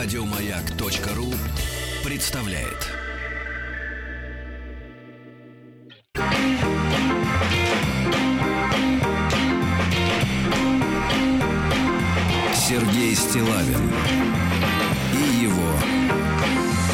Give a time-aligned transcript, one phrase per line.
[0.00, 1.34] Радиомаяк.ру
[2.04, 2.86] представляет.
[12.54, 13.90] Сергей Стилавин
[15.14, 15.72] и его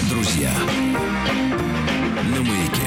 [0.09, 0.55] друзья
[2.35, 2.81] на маяке.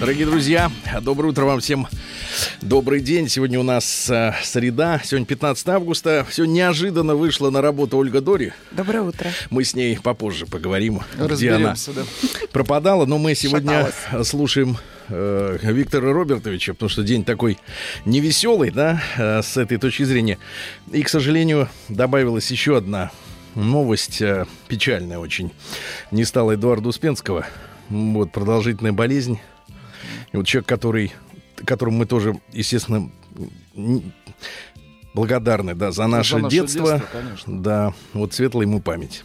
[0.00, 0.70] Дорогие друзья,
[1.00, 1.86] доброе утро вам всем.
[2.62, 3.28] Добрый день.
[3.28, 6.26] Сегодня у нас э, среда, сегодня 15 августа.
[6.28, 8.52] Все неожиданно вышла на работу Ольга Дори.
[8.70, 9.30] Доброе утро.
[9.50, 12.02] Мы с ней попозже поговорим, где она да.
[12.52, 13.06] пропадала.
[13.06, 14.28] Но мы сегодня Шаталась.
[14.28, 14.76] слушаем
[15.08, 17.58] э, Виктора Робертовича, потому что день такой
[18.04, 20.38] невеселый, да, э, с этой точки зрения.
[20.92, 23.10] И, к сожалению, добавилась еще одна
[23.54, 25.52] новость, э, печальная очень.
[26.10, 27.46] Не стало Эдуарда Успенского.
[27.88, 29.40] Вот, продолжительная болезнь.
[30.32, 31.12] И вот человек, который,
[31.64, 33.10] которому мы тоже, естественно,
[35.14, 36.92] благодарны, да, за наше, наше детство.
[36.92, 37.62] детство, конечно.
[37.62, 39.24] Да, вот светлая ему память.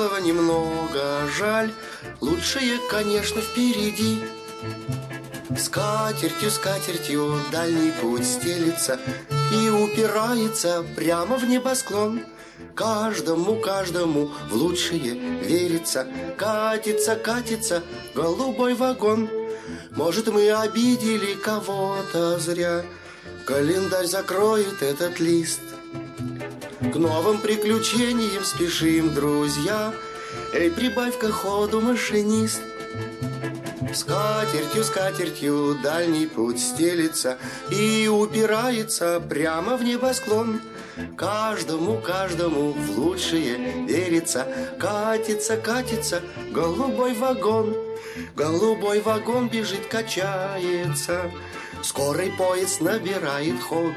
[0.00, 1.72] Прошлого немного жаль,
[2.20, 4.18] Лучшее, конечно, впереди.
[5.58, 8.98] Скатертью, скатертью дальний путь стелится
[9.52, 12.22] И упирается прямо в небосклон.
[12.74, 16.06] Каждому, каждому в лучшее верится,
[16.36, 17.82] Катится, катится
[18.14, 19.28] голубой вагон.
[19.90, 22.84] Может, мы обидели кого-то зря,
[23.44, 25.60] Календарь закроет этот лист.
[26.92, 29.94] К новым приключениям спешим, друзья,
[30.52, 32.60] Эй, прибавь-ка ходу, машинист.
[33.94, 37.38] Скатертью, скатертью дальний путь стелится
[37.70, 40.60] И упирается прямо в небосклон.
[41.16, 47.76] Каждому, каждому в лучшее верится, Катится, катится голубой вагон.
[48.34, 51.30] Голубой вагон бежит, качается,
[51.82, 53.94] Скорый поезд набирает ход.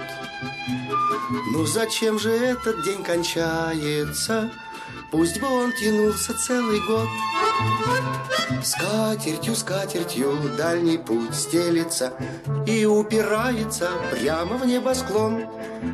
[1.52, 4.52] Ну зачем же этот день кончается?
[5.12, 7.08] Пусть бы он тянулся целый год.
[8.64, 12.14] Скатертью, скатертью дальний путь стелится
[12.66, 15.46] И упирается прямо в небосклон.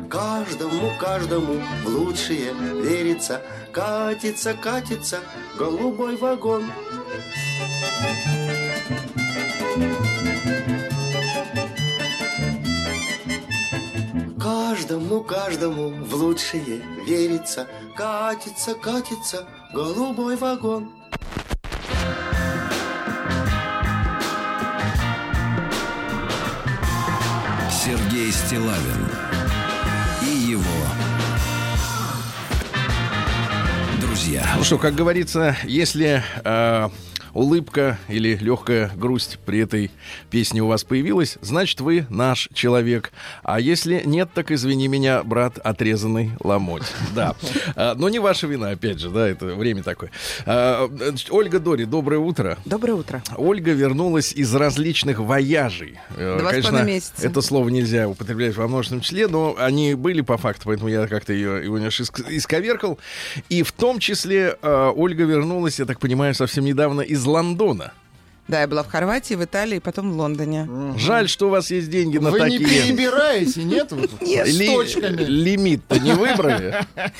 [0.08, 3.42] Каждому, каждому в лучшее верится,
[3.72, 5.20] Катится, катится
[5.56, 6.64] голубой вагон.
[14.80, 20.90] Каждому, каждому в лучшее верится, Катится, катится голубой вагон.
[27.70, 29.06] Сергей Стилавин
[30.22, 30.64] и его
[34.00, 34.46] друзья.
[34.56, 36.88] Ну что, как говорится, если э,
[37.34, 39.90] улыбка или легкая грусть при этой
[40.30, 43.12] песне у вас появилась, значит, вы наш человек.
[43.42, 46.82] А если нет, так извини меня, брат, отрезанный ломоть.
[47.14, 47.34] Да.
[47.76, 50.10] А, Но не ваша вина, опять же, да, это время такое.
[50.46, 50.88] А,
[51.30, 52.58] Ольга Дори, доброе утро.
[52.64, 53.22] Доброе утро.
[53.36, 55.98] Ольга вернулась из различных вояжей.
[56.16, 57.26] Э, Два с Конечно, половиной месяца.
[57.26, 61.32] это слово нельзя употреблять во множественном числе, но они были по факту, поэтому я как-то
[61.32, 62.98] ее, его немножко иск- исковеркал.
[63.48, 67.92] И в том числе э, Ольга вернулась, я так понимаю, совсем недавно из Лондона.
[68.50, 70.68] Да, я была в Хорватии, в Италии, потом в Лондоне.
[70.96, 72.82] Жаль, что у вас есть деньги на Вы не такие.
[72.82, 73.92] перебираете, нет?
[74.20, 74.48] Нет.
[74.48, 75.22] С точками.
[75.24, 76.84] Лимит-то не выбрали?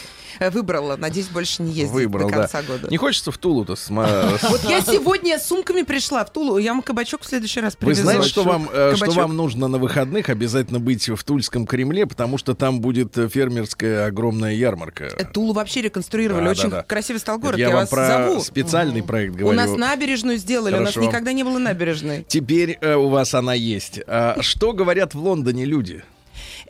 [0.53, 0.97] Выбрала.
[0.97, 2.41] Надеюсь, больше не ездить Выбрал, до да.
[2.43, 2.89] конца года.
[2.89, 6.57] Не хочется в Тулу-то сма- Вот я сегодня с сумками пришла в Тулу.
[6.57, 8.03] Я вам кабачок в следующий раз Вы привезу.
[8.05, 12.39] знаете, что вам, э, что вам нужно на выходных обязательно быть в Тульском Кремле, потому
[12.39, 15.11] что там будет э, фермерская огромная ярмарка.
[15.15, 16.45] Э, Тулу вообще реконструировали.
[16.47, 16.83] Да, Очень да, да.
[16.85, 17.59] красивый стал город.
[17.59, 18.41] Я, Я, вам вас про зову.
[18.41, 19.59] специальный проект У говорю.
[19.59, 20.75] нас набережную сделали.
[20.75, 22.25] У нас никогда не было набережной.
[22.27, 24.01] Теперь э, у вас она есть.
[24.07, 26.03] А что говорят в Лондоне люди?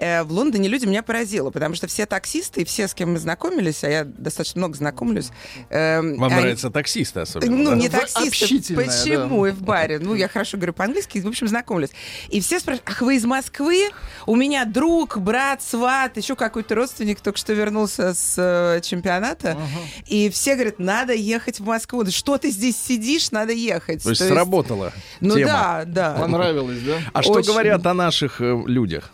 [0.00, 3.19] Э, в Лондоне люди меня поразило, потому что все таксисты и все, с кем мы
[3.19, 5.29] знакомились, а я достаточно много знакомлюсь.
[5.69, 7.55] эм, Вам они- нравятся таксисты особенно?
[7.55, 7.76] Ну, да?
[7.76, 8.75] не таксисты.
[8.75, 9.47] Почему?
[9.47, 9.99] И в баре.
[9.99, 11.91] Ну, я хорошо говорю по-английски, в общем, знакомлюсь.
[12.31, 13.91] И все спрашивают, ах, вы из Москвы?
[14.26, 19.58] У меня друг, брат, сват, еще какой-то родственник только что вернулся с э, чемпионата.
[20.06, 22.05] И все говорят, надо ехать в Москву.
[22.05, 23.31] Да Что ты здесь сидишь?
[23.32, 24.02] Надо ехать.
[24.02, 25.47] То есть То есть- сработала Ну тема.
[25.52, 26.14] да, да.
[26.19, 26.99] Понравилось, да?
[27.12, 29.12] А что говорят о наших э, людях?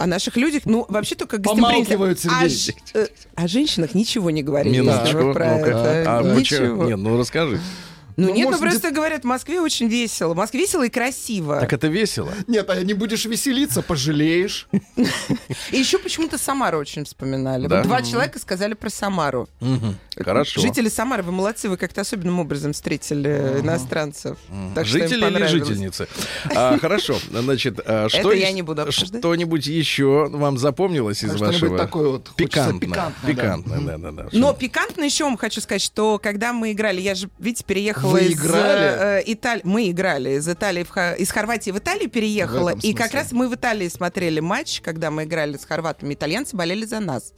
[0.00, 2.32] О наших людях, ну, вообще только Помалкивают, гостеприимство.
[2.42, 2.80] О, Сергей.
[2.86, 4.78] ж- э, о женщинах ничего не говорили.
[4.78, 5.70] Минуточку, если вы про ну-ка.
[5.70, 6.18] это.
[6.18, 6.38] А почему?
[6.40, 6.84] ничего.
[6.86, 7.60] Нет, ну расскажи.
[8.16, 10.34] Ну, Ну, нет, ну просто говорят, в Москве очень весело.
[10.34, 11.60] В Москве весело и красиво.
[11.60, 12.32] Так это весело.
[12.46, 14.68] Нет, а не будешь веселиться, пожалеешь.
[15.70, 17.66] И еще почему-то Самару очень вспоминали.
[17.66, 17.78] Да?
[17.78, 19.48] Вот два человека сказали про Самару.
[20.16, 20.60] Хорошо.
[20.60, 24.38] Жители Самары, вы молодцы, вы как-то особенным образом встретили иностранцев.
[24.74, 26.08] Так Жители или жительницы?
[26.54, 29.20] А, хорошо, значит, а, что я не буду обсуждать.
[29.20, 31.78] Что-нибудь еще вам запомнилось из А что-нибудь вашего?
[31.78, 32.80] такое вот Пикантное.
[32.80, 33.28] пикантное, да.
[33.42, 34.28] Пикантное, да, да, да.
[34.32, 38.20] Но пикантно еще вам хочу сказать, что когда мы играли, я же, видите, переехала Вы
[38.26, 39.20] из играли?
[39.20, 39.62] э, Италии.
[39.64, 42.74] Мы играли из Италии, в Ха- из Хорватии в Италию переехала.
[42.76, 46.14] В И как раз мы в Италии смотрели матч, когда мы играли с хорватами.
[46.14, 47.32] Итальянцы болели за нас.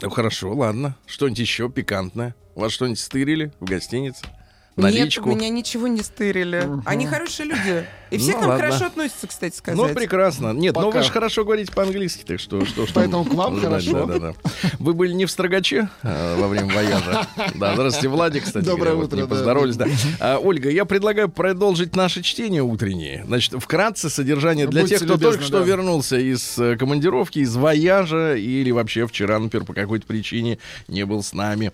[0.00, 0.96] Ну, хорошо, ладно.
[1.06, 2.34] Что-нибудь еще пикантное?
[2.54, 4.20] У вас что-нибудь стырили в гостинице?
[4.24, 4.32] Нет,
[4.76, 5.28] Наличку?
[5.30, 6.68] меня ничего не стырили.
[6.86, 7.86] Они хорошие люди.
[8.12, 8.66] И все Ну, к нам ладно.
[8.66, 9.80] хорошо относятся, кстати сказать.
[9.80, 10.52] Ну, прекрасно.
[10.52, 10.98] Нет, ну Пока.
[10.98, 12.64] вы же хорошо говорите по-английски, так что...
[12.66, 14.06] что, что Поэтому к вам Да, хорошо.
[14.06, 14.34] Да, да, да.
[14.78, 17.26] Вы были не в Строгаче а, во время вояжа?
[17.54, 18.64] Да, здравствуйте, Владик, кстати.
[18.64, 19.28] Доброе говоря, вот утро, Не да.
[19.28, 19.86] поздоровались, да.
[20.20, 23.24] А, Ольга, я предлагаю продолжить наше чтение утреннее.
[23.26, 27.56] Значит, вкратце содержание для Будьте тех, кто любезны, только что вернулся из э, командировки, из
[27.56, 31.72] вояжа или вообще вчера, например, по какой-то причине не был с нами.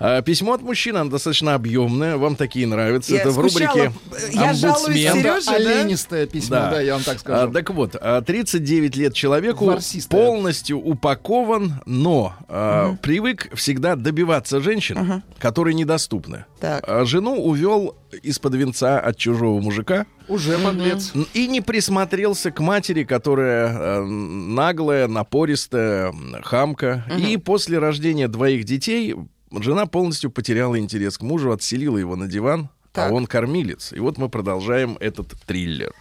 [0.00, 3.14] А, Письмо от мужчины, оно достаточно объемное, вам такие нравятся.
[3.14, 3.74] Я Это в скучала.
[3.74, 3.92] рубрике
[4.32, 5.73] Я жалуюсь «Омбудсмен».
[5.74, 5.80] Да?
[5.80, 7.52] Оленистое письмо, да, я вам так А, скажу.
[7.52, 10.20] так вот, а, 39 лет человеку Ворсистое.
[10.20, 16.44] полностью упакован, но а, привык всегда добиваться женщин, которые недоступны.
[16.60, 16.84] Так.
[16.88, 21.10] А жену увел из-под венца от чужого мужика Уже подлец.
[21.14, 23.68] н- и не присмотрелся к матери, которая
[24.00, 27.04] э, наглая, напористая, хамка.
[27.18, 29.14] И после рождения двоих детей
[29.50, 33.10] жена полностью потеряла интерес к мужу, отселила его на диван, Так.
[33.10, 33.92] а он кормилец.
[33.92, 35.92] И вот мы продолжаем этот триллер.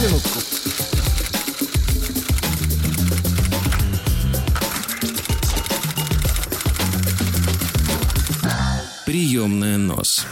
[0.00, 0.95] Минутку.
[9.16, 10.26] Приемная нос.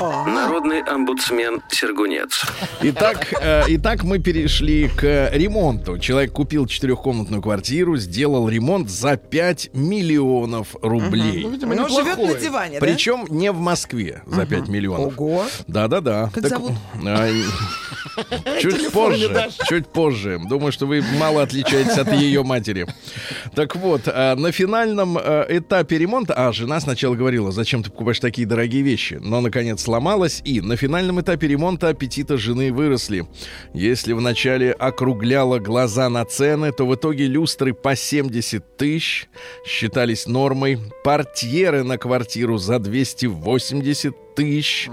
[0.00, 2.44] Народный омбудсмен Сергунец.
[2.82, 5.98] Итак, э, итак, мы перешли к ремонту.
[6.00, 11.44] Человек купил четырехкомнатную квартиру, сделал ремонт за 5 миллионов рублей.
[11.44, 12.34] Ну, видимо, Но живет неплохой.
[12.34, 12.86] на диване, да?
[12.86, 15.16] Причем не в Москве за 5 миллионов.
[15.16, 15.44] Ого.
[15.68, 16.30] Да-да-да.
[16.34, 16.72] Как зовут?
[17.06, 17.28] а,
[18.60, 20.40] Чуть позже, чуть позже.
[20.44, 22.86] Думаю, что вы мало отличаетесь от ее матери.
[23.54, 26.34] Так вот, а, на финальном а, этапе ремонта...
[26.34, 29.18] А, жена сначала говорила, зачем ты покупаешь такие дорогие вещи?
[29.20, 30.40] Но, наконец, сломалась.
[30.46, 33.26] И на финальном этапе ремонта аппетиты жены выросли.
[33.74, 39.28] Если вначале округляла глаза на цены, то в итоге люстры по 70 тысяч
[39.66, 40.78] считались нормой.
[41.04, 44.90] Портьеры на квартиру за 280 тысяч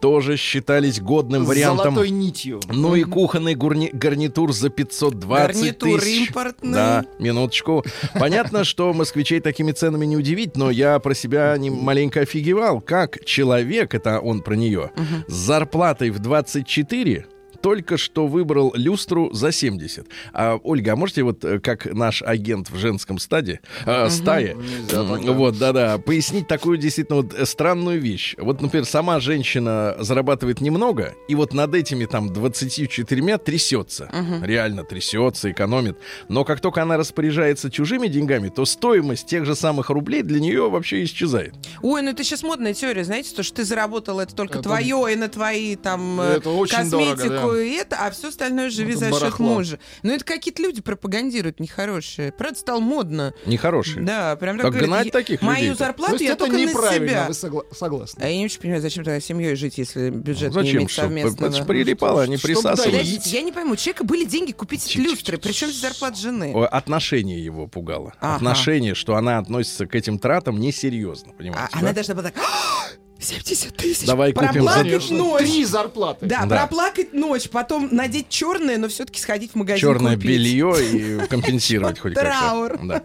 [0.00, 1.94] тоже считались годным вариантом.
[1.94, 2.60] золотой нитью.
[2.68, 6.28] Ну и кухонный гурни- гарнитур за 520 Гарнитур тысяч.
[6.28, 6.72] импортный.
[6.72, 7.84] Да, минуточку.
[8.14, 12.80] Понятно, что москвичей такими ценами не удивить, но я про себя не маленько офигевал.
[12.80, 14.90] Как человек, это он про нее,
[15.26, 17.26] с зарплатой в 24
[17.62, 20.06] только что выбрал люстру за 70.
[20.32, 24.56] А, Ольга, а можете вот э, как наш агент в женском стаде, э, стае,
[24.90, 25.02] да.
[25.02, 28.34] вот, да-да, пояснить такую действительно вот э, странную вещь.
[28.38, 34.10] Вот, например, сама женщина зарабатывает немного, и вот над этими там 24 трясется.
[34.42, 35.96] Реально трясется, экономит.
[36.28, 40.68] Но как только она распоряжается чужими деньгами, то стоимость тех же самых рублей для нее
[40.68, 41.54] вообще исчезает.
[41.82, 45.12] Ой, ну это сейчас модная теория, знаете, то, что ты заработал, это только Это- твое,
[45.12, 48.70] и на твои там э, Это очень косметику дорого, то и это, а все остальное
[48.70, 49.78] живи Это за счет мужа.
[50.02, 52.32] Ну, это какие-то люди пропагандируют нехорошие.
[52.32, 53.34] Правда, стало модно.
[53.46, 54.04] Нехорошие.
[54.04, 55.78] Да, прям Так говорят, гнать «Я- таких Мою людей-то».
[55.78, 57.24] То зарплату есть я это только на себя.
[57.28, 58.22] вы согла- согласны?
[58.22, 60.76] А я не очень понимаю, зачем тогда семьей жить, если бюджет не Зачем?
[60.78, 61.48] имеет совместного.
[61.50, 63.26] Это ж прилипало, они Чтобы присасывались.
[63.26, 66.52] я не пойму, у человека были деньги купить люстры, причем здесь зарплата жены.
[66.64, 68.12] Отношение его пугало.
[68.20, 68.36] Ага.
[68.36, 71.68] Отношение, что она относится к этим тратам несерьезно, А понимаете?
[71.72, 71.94] она да?
[71.94, 72.88] должна была так, «А,
[73.22, 75.40] 70 тысяч, Давай купим проплакать ночь.
[75.42, 76.26] три зарплаты.
[76.26, 76.56] Да, Да.
[76.58, 80.28] проплакать ночь, потом надеть черное, но все-таки сходить в магазин черное купить.
[80.30, 80.74] белье
[81.22, 82.30] и компенсировать хоть как-то.
[82.30, 82.78] Траур.
[82.82, 83.02] Да.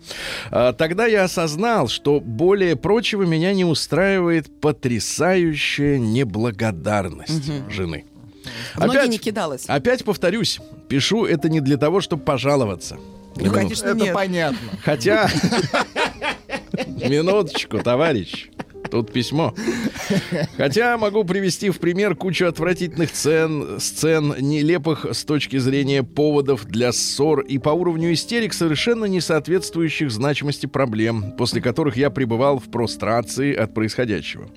[0.51, 8.05] А, Тогда я осознал, что более прочего меня не устраивает потрясающая неблагодарность жены.
[8.75, 9.65] В ноги Опять, не кидалась.
[9.67, 12.97] опять повторюсь, пишу это не для того, чтобы пожаловаться.
[13.35, 14.13] Ну, конечно, Это нет.
[14.13, 14.69] понятно.
[14.83, 15.29] Хотя...
[16.87, 18.49] Минуточку, товарищ.
[18.89, 19.53] Тут письмо.
[20.57, 26.91] Хотя могу привести в пример кучу отвратительных цен, сцен, нелепых с точки зрения поводов для
[26.91, 32.69] ссор и по уровню истерик совершенно не соответствующих значимости проблем, после которых я пребывал в
[32.71, 34.49] прострации от происходящего.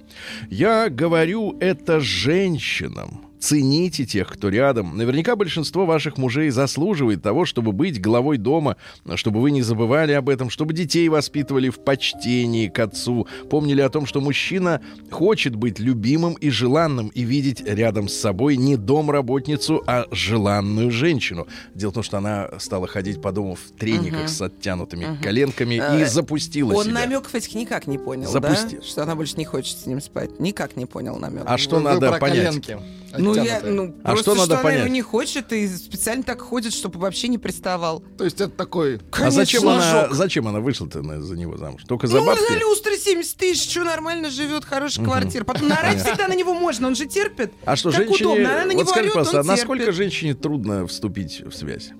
[0.48, 3.29] Я говорю это женщинам.
[3.40, 4.96] Цените тех, кто рядом.
[4.96, 8.76] Наверняка большинство ваших мужей заслуживает того, чтобы быть главой дома,
[9.14, 13.88] чтобы вы не забывали об этом, чтобы детей воспитывали в почтении к отцу, помнили о
[13.88, 14.80] том, что мужчина
[15.10, 21.46] хочет быть любимым и желанным и видеть рядом с собой не домработницу, а желанную женщину.
[21.74, 25.80] Дело в том, что она стала ходить по дому в трениках с оттянутыми коленками и
[25.80, 26.94] Э, запустила Он себя.
[27.00, 28.76] намеков этих никак не понял, Запусти.
[28.76, 28.82] да?
[28.82, 30.38] Что она больше не хочет с ним спать.
[30.40, 31.44] Никак не понял намек.
[31.46, 32.46] А что Вы- надо понять?
[32.66, 32.78] коленки
[33.18, 33.72] ну, я, оттянутые.
[33.72, 34.92] ну, А просто что надо она его понять?
[34.92, 38.00] не хочет и специально так ходит, чтобы вообще не приставал.
[38.18, 38.96] То есть это такой...
[38.96, 41.82] А Конечно, зачем она, зачем она вышла-то на- за него замуж?
[41.86, 42.42] Только за Ну, бабки?
[42.52, 45.44] за люстры 70 тысяч, что нормально живет, хорошая квартира.
[45.44, 47.52] Потом наорать всегда на него можно, он же терпит.
[47.64, 48.26] А что, как женщине...
[48.30, 51.90] удобно, она на вот него скажи, пожалуйста, а насколько женщине трудно вступить в связь?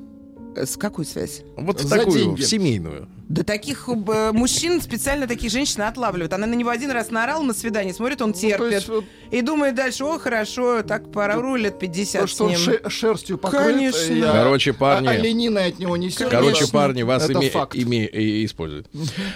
[0.56, 1.42] Э, С какой связь?
[1.56, 2.40] Вот в За такую, деньги.
[2.42, 3.08] в семейную.
[3.28, 6.32] Да таких э, мужчин специально таких женщин отлавливают.
[6.32, 8.72] Она на него один раз наорала на свидание, смотрит, он Ну, терпит.
[8.72, 12.58] есть вот И думает дальше, о, хорошо, так пару лет 50 то, с что ним.
[12.58, 13.62] ше- шерстью покрыт.
[13.66, 14.12] Конечно.
[14.12, 16.28] и, а, Короче, парни- А, олениной от него несет.
[16.28, 16.72] Короче, Конечно.
[16.78, 17.76] парни, вас име- факт.
[17.76, 18.88] име- и- используют.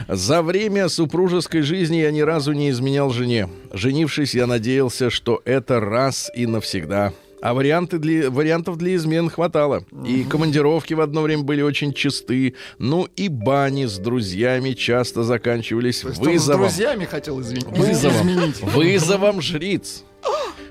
[0.08, 3.48] За время супружеской жизни я ни разу не изменял жене.
[3.72, 7.12] Женившись, я надеялся, что это раз и навсегда.
[7.44, 9.84] А варианты для, вариантов для измен хватало.
[10.06, 12.54] И командировки в одно время были очень чисты.
[12.78, 16.60] Ну и бани с друзьями часто заканчивались То есть он с вызовом.
[16.62, 18.16] друзьями хотел извин- Вызовом.
[18.30, 18.60] изменить.
[18.62, 20.04] Вызовом жриц.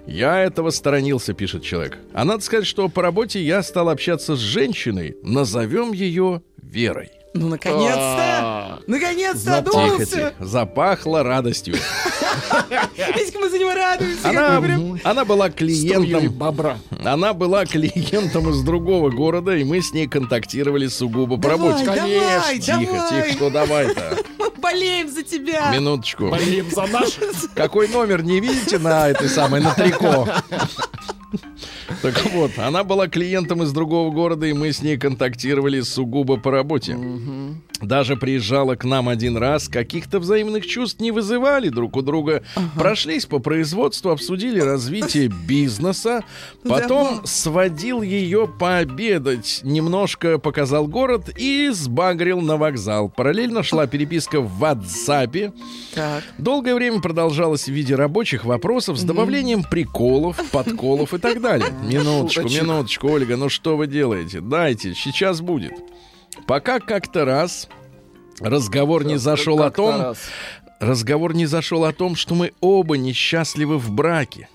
[0.07, 1.99] Я этого сторонился, пишет человек.
[2.11, 7.11] А надо сказать, что по работе я стал общаться с женщиной, назовем ее Верой.
[7.35, 7.99] Ну, наконец-то!
[7.99, 10.05] А, Наконец-то одумался!
[10.05, 10.33] тихо.
[10.39, 11.75] Запахло радостью.
[13.15, 14.29] Видите, мы за него радуемся.
[14.29, 16.29] Она, прям- она была клиентом.
[16.31, 16.77] бобра.
[17.03, 21.83] Она была клиентом из другого города, и мы с ней контактировали сугубо по работе.
[21.85, 23.23] Давай, Тихо, давай.
[23.23, 24.17] тихо, что давай-то?
[24.39, 25.71] Мы болеем за тебя.
[25.71, 26.29] Минуточку.
[26.29, 27.17] Болеем за наш.
[27.55, 30.27] Какой номер не видите на этой самой, на трико?
[32.01, 36.51] Так вот, она была клиентом из другого города, и мы с ней контактировали сугубо по
[36.51, 36.97] работе.
[37.81, 42.43] Даже приезжала к нам один раз, каких-то взаимных чувств не вызывали друг у друга.
[42.75, 46.21] Прошлись по производству, обсудили развитие бизнеса.
[46.63, 47.27] Потом Да.
[47.27, 53.09] сводил ее пообедать, немножко показал город и сбагрил на вокзал.
[53.09, 55.51] Параллельно шла переписка в WhatsApp.
[56.37, 61.71] Долгое время продолжалось в виде рабочих вопросов с добавлением приколов, подколов и так далее.
[61.81, 64.41] Минуточку, минуточку, Ольга, ну что вы делаете?
[64.41, 65.73] Дайте, сейчас будет.
[66.45, 67.69] Пока как-то раз
[68.39, 70.17] разговор не зашел о том, раз.
[70.79, 74.49] разговор не зашел о том, что мы оба несчастливы в браке.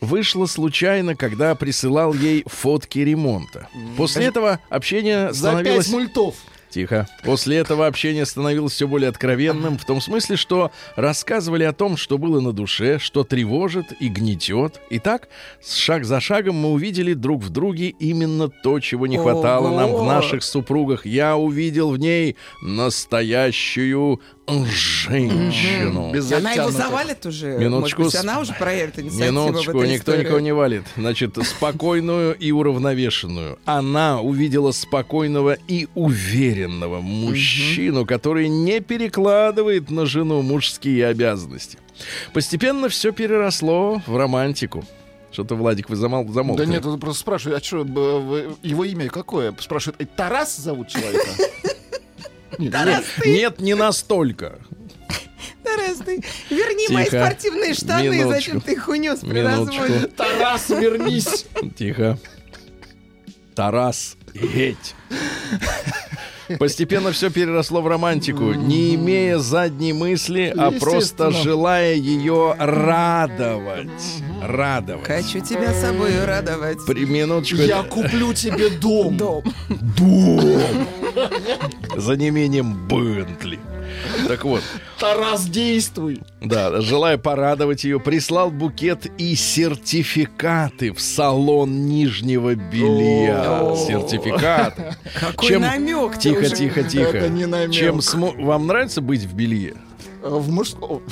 [0.00, 3.68] Вышло случайно, когда присылал ей фотки ремонта.
[3.96, 5.86] После этого общение За становилось...
[5.86, 6.34] пять мультов.
[6.70, 7.06] Тихо.
[7.22, 12.18] После этого общение становилось все более откровенным, в том смысле, что рассказывали о том, что
[12.18, 14.80] было на душе, что тревожит и гнетет.
[14.90, 15.28] И так,
[15.66, 20.04] шаг за шагом мы увидели друг в друге именно то, чего не хватало нам в
[20.04, 21.06] наших супругах.
[21.06, 26.12] Я увидел в ней настоящую женщину.
[26.12, 27.58] Без Она его завалит уже.
[27.58, 30.24] Минуточку, Может быть, она уже проявит инициативу Минуточку, в этой никто истории.
[30.24, 30.84] никого не валит.
[30.96, 33.58] Значит, спокойную и уравновешенную.
[33.64, 41.78] Она увидела спокойного и уверенного мужчину, который не перекладывает на жену мужские обязанности.
[42.32, 44.84] Постепенно все переросло в романтику.
[45.32, 46.26] Что-то, Владик, вы замол...
[46.28, 46.64] замолкли.
[46.64, 47.78] Да нет, он просто спрашивает, а что,
[48.62, 49.54] его имя какое?
[49.60, 51.28] Спрашивает, «Э, Тарас зовут человека?
[52.58, 53.04] Нет, нет.
[53.24, 54.58] Нет, не настолько.
[55.62, 57.24] Тарас, ты верни мои Тихо.
[57.24, 58.30] спортивные штаны, Минуточку.
[58.30, 59.82] зачем ты их унес при Минуточку.
[59.82, 60.06] разводе?
[60.08, 61.46] Тарас, вернись!
[61.76, 62.18] Тихо.
[63.54, 64.94] Тарас Геть.
[66.58, 73.88] Постепенно все переросло в романтику, не имея задней мысли, а просто желая ее радовать.
[74.42, 75.06] Радовать.
[75.06, 76.78] Хочу тебя собой радовать.
[76.86, 77.58] При минуточку.
[77.58, 79.16] Я куплю тебе дом.
[79.16, 79.42] Дом.
[79.68, 80.86] Дом.
[81.96, 83.58] За неимением Бентли.
[84.28, 84.62] Так вот,
[84.98, 86.20] Тарас, действуй.
[86.40, 93.60] да, желая порадовать ее, прислал букет и сертификаты в салон нижнего белья.
[93.62, 93.76] О.
[93.76, 94.94] Сертификаты.
[95.20, 97.16] Какой Чем- намек Тихо, тихо, тихо.
[97.18, 97.72] Это не намек.
[97.72, 99.74] Чем смо- вам нравится быть в белье?
[100.22, 101.02] Э, В мужском.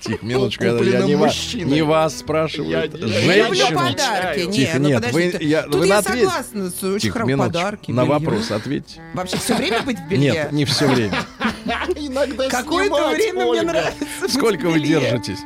[0.00, 1.72] Тихо, минуточку, я, не, ва- мужчиной.
[1.72, 2.90] не вас спрашиваю.
[2.92, 3.78] Женщину.
[3.78, 4.50] подарки.
[4.50, 5.38] Тихо, Нет, ну нет, подождите.
[5.38, 7.52] вы- я- Тут вы я ответь- согласна с очень Тихо, минуточку.
[7.58, 7.90] подарки.
[7.92, 8.12] На белье.
[8.18, 9.00] вопрос ответьте.
[9.14, 10.32] Вообще все время быть в белье?
[10.32, 11.18] Нет, не все время.
[11.96, 15.38] Иногда Какое-то время мне нравится Сколько вы держитесь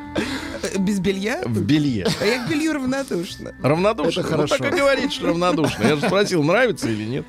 [0.78, 1.42] Без белья?
[1.44, 2.06] в белье?
[2.20, 3.52] А я к белью равнодушна.
[3.62, 4.20] Равнодушно?
[4.20, 4.58] Это Ну, хорошо.
[4.58, 5.82] так и говорит, что равнодушно.
[5.84, 7.26] Я же спросил, нравится или нет.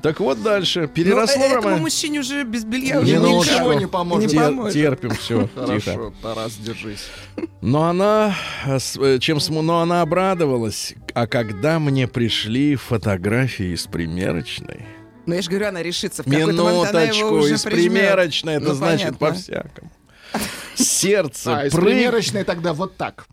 [0.00, 0.82] Так вот дальше.
[0.82, 4.32] Ну, Переросло э, этому мужчине уже без белья уже ну, ничего не поможет.
[4.32, 4.72] Не поможет.
[4.74, 5.48] терпим, все.
[5.54, 7.06] Хорошо, Тарас, держись.
[7.60, 8.34] Но она,
[8.66, 10.94] э, э, чем но она обрадовалась.
[11.14, 14.86] А когда мне пришли фотографии из примерочной,
[15.26, 16.22] Ну, я же говорю, она решится.
[16.22, 17.92] В какой-то момент она его минуточку, уже из прижмет.
[17.92, 19.90] примерочной, это Ну, значит по-всякому.
[20.74, 23.26] Сердце А, из прыг- примерочной тогда вот так.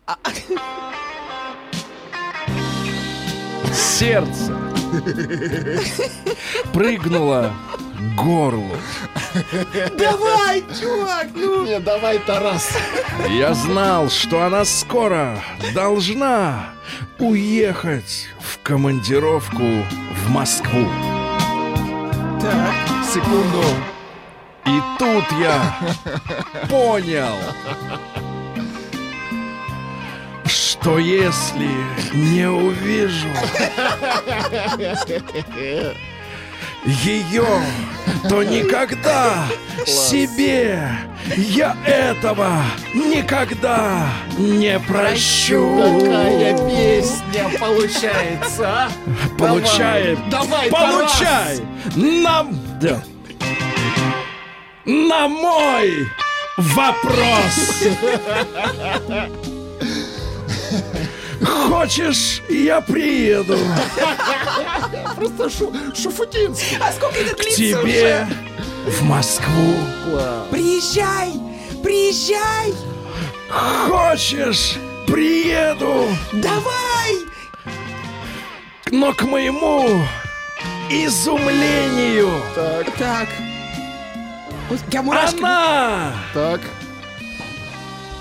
[3.74, 4.54] сердце
[6.74, 7.54] прыгнуло
[7.98, 8.76] к горлу.
[9.98, 11.66] Давай, чувак, ну.
[11.66, 12.70] Не, давай, Тарас.
[13.30, 15.42] Я знал, что она скоро
[15.74, 16.70] должна
[17.20, 19.64] уехать в командировку
[20.26, 20.88] в Москву.
[22.42, 22.74] Так.
[23.14, 23.64] Секунду.
[24.70, 25.76] И тут я
[26.70, 27.34] понял,
[30.46, 31.72] что если
[32.14, 33.30] не увижу
[36.86, 37.48] ее,
[38.30, 39.48] то никогда
[39.88, 40.88] себе
[41.36, 42.62] я этого
[42.94, 44.06] никогда
[44.38, 46.00] не прощу.
[46.04, 48.90] Какая песня получается, а?
[49.36, 51.60] Получай, Давай, получай,
[51.96, 53.02] нам, да.
[54.90, 56.12] На мой
[56.58, 57.84] вопрос.
[61.42, 63.58] Хочешь, я приеду
[65.16, 66.78] Просто шу, Шуфутинский.
[66.82, 68.28] А сколько это к длится тебе уже?
[68.88, 69.76] в Москву?
[70.50, 71.34] Приезжай!
[71.84, 72.74] Приезжай!
[73.50, 77.16] Хочешь, приеду, Давай!
[78.92, 79.88] но к моему
[80.90, 82.32] изумлению
[82.98, 83.28] Так.
[83.30, 83.49] Вот
[84.92, 85.40] Я мурашки.
[85.40, 86.62] она Так.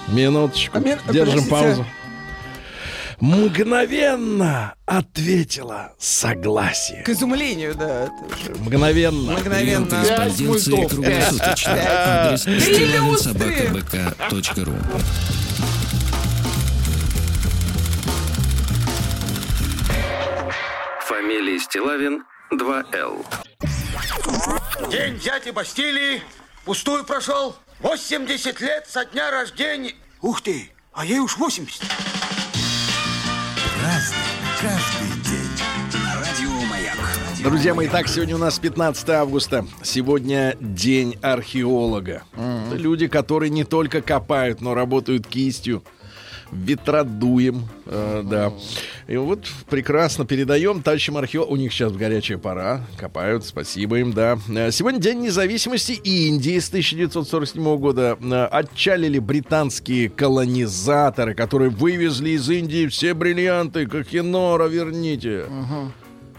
[0.09, 0.79] Минуточку.
[0.79, 1.51] А мен- Держим подождите.
[1.51, 1.87] паузу.
[3.21, 7.03] Мгновенно ответила согласие.
[7.03, 8.09] К изумлению, да.
[8.61, 9.33] Мгновенно.
[9.33, 9.87] Мгновенно.
[9.87, 10.91] Корреспонденции мультов.
[10.93, 11.75] круглосуточно.
[11.85, 14.75] Адрес стилавинсобакабк.ру
[21.07, 23.25] Фамилия Стилавин 2Л.
[24.91, 26.23] День взятия Бастилии
[26.65, 27.55] пустую прошел.
[27.81, 29.95] 80 лет со дня рождения.
[30.21, 31.83] Ух ты, а ей уж 80.
[37.43, 39.65] Друзья мои, так, сегодня у нас 15 августа.
[39.83, 42.25] Сегодня день археолога.
[42.35, 45.85] Это люди, которые не только копают, но работают кистью.
[46.53, 48.53] Ветродуем, э, да.
[49.07, 51.55] И вот прекрасно передаем товарищам археологам.
[51.55, 52.83] У них сейчас горячая пора.
[52.99, 54.39] Копают, спасибо им, да.
[54.49, 58.19] Э, Сегодня День независимости Индии с 1947 года.
[58.21, 63.87] Э, Отчалили британские колонизаторы, которые вывезли из Индии все бриллианты.
[63.87, 65.45] Кахинора верните.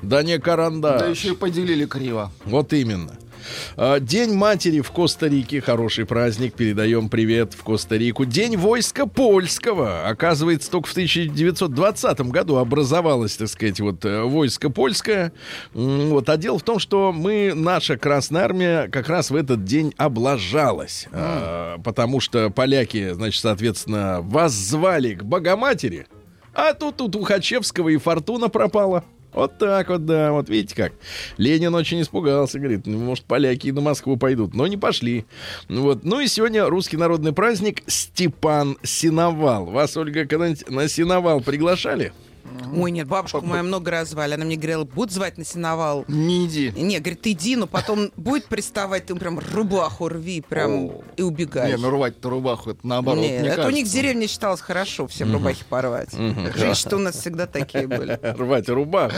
[0.01, 1.01] Да не карандаш.
[1.01, 2.31] Да еще и поделили криво.
[2.45, 3.11] Вот именно.
[3.77, 5.61] А, День матери в Коста-Рике.
[5.61, 6.53] Хороший праздник.
[6.53, 8.25] Передаем привет в Коста-Рику.
[8.25, 10.07] День войска польского.
[10.07, 15.31] Оказывается, только в 1920 году образовалось, так сказать, вот э, войско польское.
[15.73, 16.29] Вот.
[16.29, 21.07] А дело в том, что мы, наша Красная Армия, как раз в этот день облажалась.
[21.11, 26.07] А, Потому что поляки, значит, соответственно, воззвали к Богоматери.
[26.53, 29.03] А тут, тут у Хачевского и фортуна пропала.
[29.33, 30.93] Вот так вот, да, вот видите как.
[31.37, 35.25] Ленин очень испугался, говорит, ну, может, поляки на Москву пойдут, но не пошли.
[35.67, 36.03] Вот.
[36.03, 39.65] Ну и сегодня русский народный праздник Степан Синовал.
[39.65, 42.11] Вас, Ольга, когда-нибудь на Синовал приглашали?
[42.75, 44.33] Ой, нет, бабушку мою много раз звали.
[44.33, 46.05] Она мне говорила, будут звать на сеновал.
[46.07, 46.71] Не иди.
[46.75, 51.03] Не, говорит, иди, но потом будет приставать, ты прям рубаху рви, прям О.
[51.17, 51.75] и убегаешь.
[51.75, 55.31] Не, ну рвать-то рубаху, это наоборот, Нет, это у них в деревне считалось хорошо всем
[55.33, 56.09] рубахи порвать.
[56.55, 58.19] Жизнь, что у нас всегда такие были.
[58.37, 59.15] Рвать рубаху.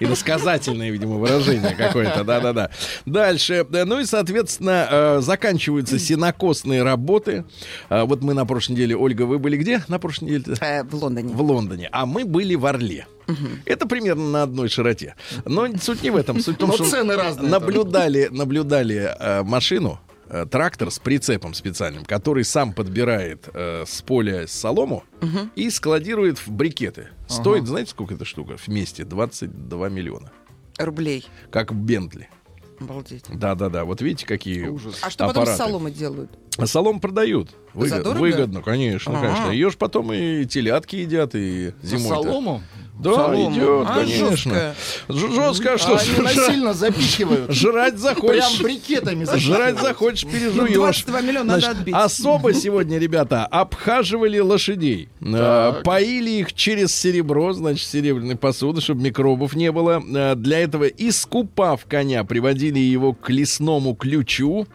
[0.00, 2.24] Иносказательное, видимо, выражение какое-то.
[2.24, 2.70] Да-да-да.
[3.06, 3.66] Дальше.
[3.68, 7.44] Да, Ну и, соответственно, э, заканчиваются сенокосные работы.
[7.88, 10.56] А, Вот мы на прошлой неделе, Ольга, вы были где на прошлой неделе?
[10.60, 11.34] Э, В Лондоне.
[11.34, 13.06] в Лондоне, а мы были в Орле.
[13.64, 15.14] Это примерно на одной широте.
[15.44, 16.40] Но суть не в этом.
[16.40, 21.52] Суть в том, Но что цены разные наблюдали, наблюдали э, машину, э, трактор с прицепом
[21.54, 25.04] специальным, который сам подбирает э, с поля солому
[25.54, 27.08] и складирует в брикеты.
[27.28, 29.04] Стоит, знаете, сколько эта штука вместе?
[29.04, 30.32] 22 миллиона.
[30.78, 31.26] Рублей.
[31.50, 32.28] Как Бентли.
[32.80, 33.24] Обалдеть.
[33.32, 33.84] Да-да-да.
[33.84, 34.98] Вот видите, какие Ужас.
[35.02, 35.64] А что потом с аппараты.
[35.64, 36.30] соломы делают?
[36.56, 37.50] А солому продают.
[37.74, 39.20] Выгод- выгодно, конечно, А.
[39.20, 39.50] конечно.
[39.50, 42.08] Ее ж потом и телятки едят, и зимой.
[42.08, 42.62] солому?
[42.98, 43.52] Да, Солому.
[43.56, 44.30] идет, А, конечно.
[44.30, 44.74] жесткая.
[45.08, 47.50] Жестко, а что А ж- насильно запихивают.
[47.52, 48.60] жрать Прям захочешь.
[48.60, 50.74] брикетами Жрать захочешь, Ну, пережуешь.
[50.74, 51.94] 22 миллиона надо Значит, отбить.
[51.94, 55.08] Особо сегодня, ребята, обхаживали лошадей.
[55.20, 55.84] Э, Так.
[55.84, 60.02] Поили их через серебро, значит, серебряной посуды, чтобы микробов не было.
[60.14, 64.66] Э, Для этого, искупав коня, приводили его к лесному ключу,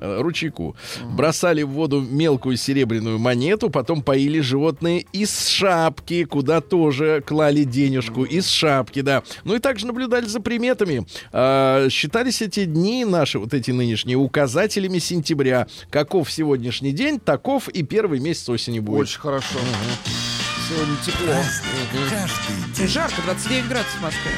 [0.00, 0.76] ручейку.
[1.10, 8.24] Бросали в воду мелкую серебряную монету, потом поили животные из шапки, куда тоже клали денежку.
[8.24, 9.22] Из шапки, да.
[9.44, 11.06] Ну и также наблюдали за приметами.
[11.32, 15.66] А, считались эти дни наши, вот эти нынешние, указателями сентября.
[15.90, 19.00] Каков сегодняшний день, таков и первый месяц осени будет.
[19.00, 19.58] Очень хорошо.
[20.68, 21.34] Сегодня тепло.
[22.82, 24.30] И Жарко, 29 градусов в Москве.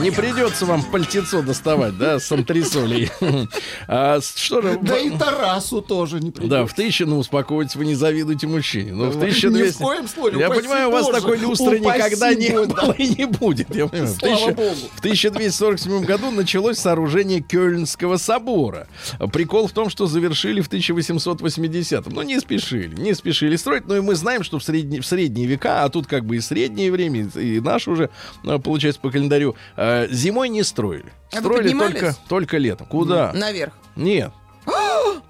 [0.00, 3.10] Не придется вам пальтецо доставать, да, с антресолей.
[3.90, 6.66] А, что же, Да в- и Тарасу тоже не Да, придется.
[6.66, 8.92] в тысячу, ну, успокойтесь, вы не завидуете мужчине.
[8.92, 9.78] Ну, в Ни в 1200...
[9.82, 13.24] коем случае, Я понимаю, у вас Боже, такой люстры упаси никогда не было и не
[13.26, 13.74] будет.
[13.74, 14.12] Я понимаю.
[14.14, 14.74] В, Слава тысяча- Богу.
[14.94, 18.88] в 1247 году началось сооружение Кёльнского собора.
[19.32, 22.12] Прикол в том, что завершили в 1880-м.
[22.14, 23.86] Ну, не спешили, не спешили строить.
[23.86, 26.40] Но и мы знаем, что в, средние- в средние века, а тут как бы и
[26.40, 28.10] среднее время, и наше уже,
[28.44, 31.12] э, получается, по календарю, э, зимой не строили.
[31.32, 31.92] А Строили поднимались?
[32.00, 32.86] только, только летом.
[32.86, 33.32] Куда?
[33.32, 33.72] Наверх.
[33.96, 34.30] Нет.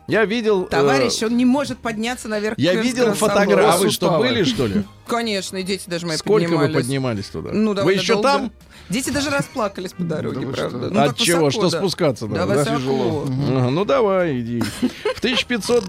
[0.09, 0.64] Я видел...
[0.64, 2.57] э, Товарищ, он не может подняться наверх.
[2.59, 3.71] я видел фотографии.
[3.71, 4.85] А вы что, были, что ли?
[5.07, 6.75] Конечно, и дети даже мои Сколько вы поднимались.
[6.75, 7.51] поднимались туда?
[7.53, 8.29] Ну, вы еще долго.
[8.29, 8.53] там?
[8.90, 10.79] Дети даже расплакались по дороге, Да правда.
[10.87, 10.90] что?
[10.94, 11.44] Ну, От чего?
[11.46, 11.79] высоко, Что да.
[11.79, 12.59] спускаться Да, надо, да?
[12.61, 12.79] высоко.
[12.79, 13.27] Тяжело.
[13.27, 14.61] Ага, ну давай, иди.
[14.61, 15.85] В 1500...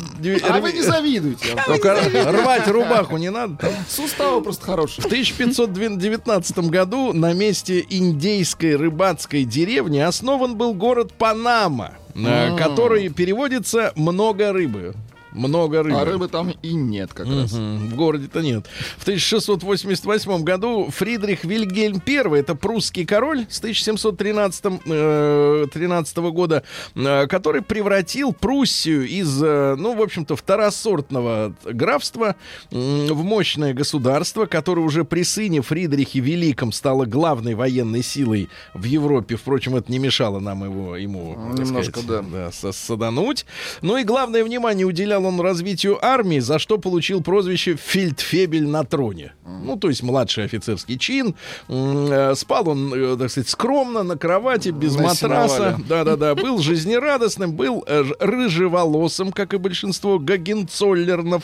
[0.50, 1.56] А вы не завидуете.
[1.66, 1.96] Только
[2.32, 3.58] рвать рубаху не надо.
[3.88, 5.04] Суставы просто хорошие.
[5.04, 13.94] В 1519 году на месте индейской рыбацкой деревни основан был город Панама, э, который переводится
[13.96, 14.94] «много рыбы».
[15.32, 16.00] Много рыбы.
[16.00, 17.52] А рыбы там и нет как раз.
[17.54, 18.66] Мгм, В городе-то нет.
[18.98, 26.64] В 1688 году Фридрих Вильгельм I, это прусский король с 1713 э, 13 года,
[26.96, 32.36] э, который превратил Пруссию из, э, ну, в общем-то, второсортного графства
[32.72, 38.84] м, в мощное государство, которое уже при сыне Фридрихе Великом стало главной военной силой в
[38.86, 39.36] Европе.
[39.36, 42.52] Впрочем, это не мешало нам его, ему Немножко, сказать, да.
[42.62, 43.46] да, садануть.
[43.82, 49.34] Ну и главное внимание уделял он развитию армии, за что получил прозвище «фельдфебель на троне».
[49.64, 51.36] Ну, то есть младший офицерский чин.
[51.68, 55.80] Э, Спал он, э, так сказать, скромно на кровати, без На матраса.
[55.88, 56.36] Да-да-да.
[56.36, 61.44] Был жизнерадостным, был э, рыжеволосым, как и большинство гагенцоллернов.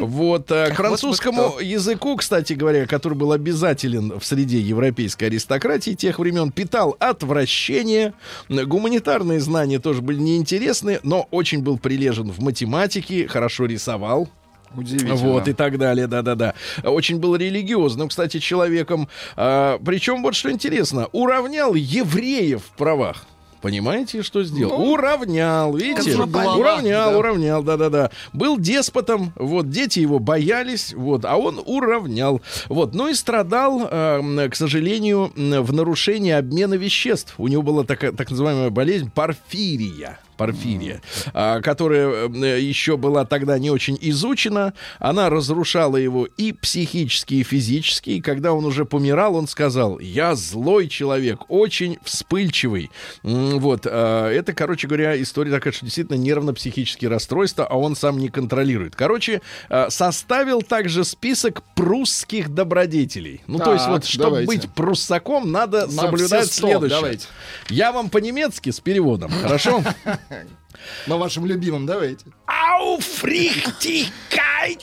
[0.00, 0.48] Вот.
[0.48, 6.96] К французскому языку, кстати говоря, который был обязателен в среде европейской аристократии тех времен, питал
[6.98, 8.14] отвращение.
[8.48, 14.28] Гуманитарные знания тоже были неинтересны, но очень был прилежен в математике, хорошо рисовал.
[14.76, 15.16] Удивительно.
[15.16, 16.54] Вот и так далее, да-да-да.
[16.84, 19.08] Очень был религиозным, кстати, человеком.
[19.36, 23.24] А, причем вот что интересно, уравнял евреев в правах.
[23.60, 24.78] Понимаете, что сделал?
[24.78, 26.16] Ну, уравнял, видите?
[26.16, 27.18] Уравнял, Да.
[27.18, 28.10] уравнял, да-да-да.
[28.32, 32.40] Был деспотом, вот, дети его боялись, вот, а он уравнял.
[32.68, 37.34] Вот, ну и страдал, э, к сожалению, в нарушении обмена веществ.
[37.36, 40.18] У него была такая, так называемая болезнь порфирия.
[40.40, 41.02] Порфирия,
[41.34, 44.72] а, которая еще была тогда не очень изучена.
[44.98, 48.10] Она разрушала его и психически, и физически.
[48.10, 52.90] И когда он уже помирал, он сказал, я злой человек, очень вспыльчивый.
[53.22, 58.30] Вот, а, это, короче говоря, история такая, что действительно нервно-психические расстройства, а он сам не
[58.30, 58.96] контролирует.
[58.96, 63.42] Короче, а, составил также список прусских добродетелей.
[63.46, 64.46] Ну, то есть Так, вот, чтобы давайте.
[64.46, 67.00] быть пруссаком, надо На соблюдать все сто, следующее.
[67.00, 67.26] давайте.
[67.68, 69.82] Я вам по-немецки с переводом, хорошо?
[71.06, 72.26] На вашем любимом давайте.
[72.46, 74.80] Aufrichtigkeit.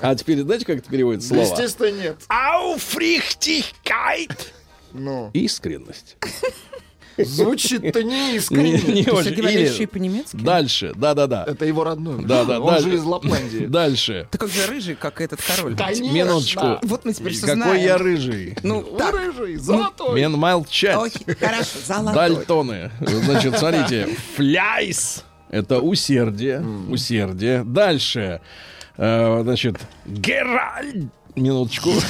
[0.00, 1.42] А теперь знаете, как это переводится слова?
[1.42, 2.16] Естественно, нет.
[2.28, 4.52] Aufrichtigkeit.
[4.92, 6.16] Ну, Искренность.
[7.18, 8.72] Звучит-то не Не, искренне.
[8.92, 9.32] не Ты очень.
[9.32, 10.36] Или- и по-немецки?
[10.36, 11.44] Дальше, да-да-да.
[11.46, 12.24] Это его родной.
[12.24, 12.80] Да, да, Он да.
[12.80, 13.66] же из Лапландии.
[13.66, 14.28] Дальше.
[14.30, 15.76] Ты как же рыжий, как этот король.
[15.76, 16.12] Конечно.
[16.12, 16.78] Минуточку.
[16.82, 17.84] Вот мы теперь все Какой знаем.
[17.84, 18.56] я рыжий.
[18.62, 19.14] Ну, так.
[19.14, 20.14] рыжий, золотой.
[20.20, 20.96] Мен молчать.
[20.96, 22.14] Окей, хорошо, золотой.
[22.14, 22.90] Дальтоны.
[23.00, 24.08] Значит, смотрите.
[24.36, 25.24] Фляйс.
[25.50, 26.64] Это усердие.
[26.88, 27.62] Усердие.
[27.64, 28.40] Дальше.
[28.96, 31.06] Э, Значит, Геральд.
[31.36, 31.90] Минуточку.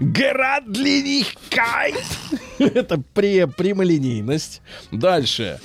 [0.00, 1.94] Герадлинихкайт.
[2.58, 4.62] Это пре прямолинейность.
[4.90, 5.60] Дальше.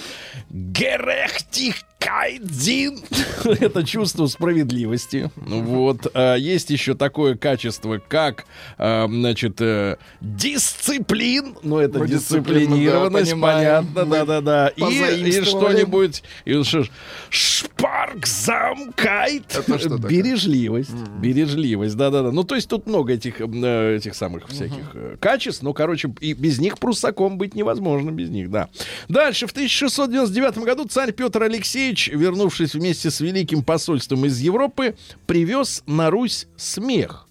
[2.00, 3.00] Герехтихкайдзин.
[3.60, 5.30] Это чувство справедливости.
[5.36, 6.08] Вот.
[6.14, 8.46] А Есть еще такое качество, как,
[8.78, 11.56] а, значит, э, дисциплин.
[11.64, 14.68] Ну, это Ну, дисциплинированность, да, понятно, да-да-да.
[14.70, 16.24] И, и что-нибудь...
[16.46, 16.86] И что
[17.30, 19.56] Шпаркзамкайт.
[19.56, 20.10] Это что такое?
[20.10, 20.94] Бережливость.
[21.20, 22.32] Бережливость, да-да-да.
[22.32, 25.62] Ну, то есть тут много этих, э, этих самых всяких э, качеств.
[25.64, 28.70] Ну, короче, и без них пруссаком быть невозможно, без них, да.
[29.08, 35.84] Дальше, в 1699 году царь Петр Алексеевич, вернувшись вместе с Великим посольством из Европы, привез
[35.88, 37.26] на Русь смех.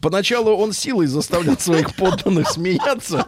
[0.00, 3.26] Поначалу он силой заставлял своих подданных смеяться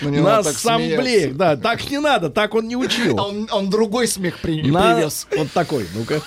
[0.00, 1.36] Ну, на ассамблеях.
[1.36, 3.18] Да, так не надо, так он не учил.
[3.18, 5.26] А Он, он другой смех при- На- привез.
[5.36, 6.22] Вот такой, ну-ка.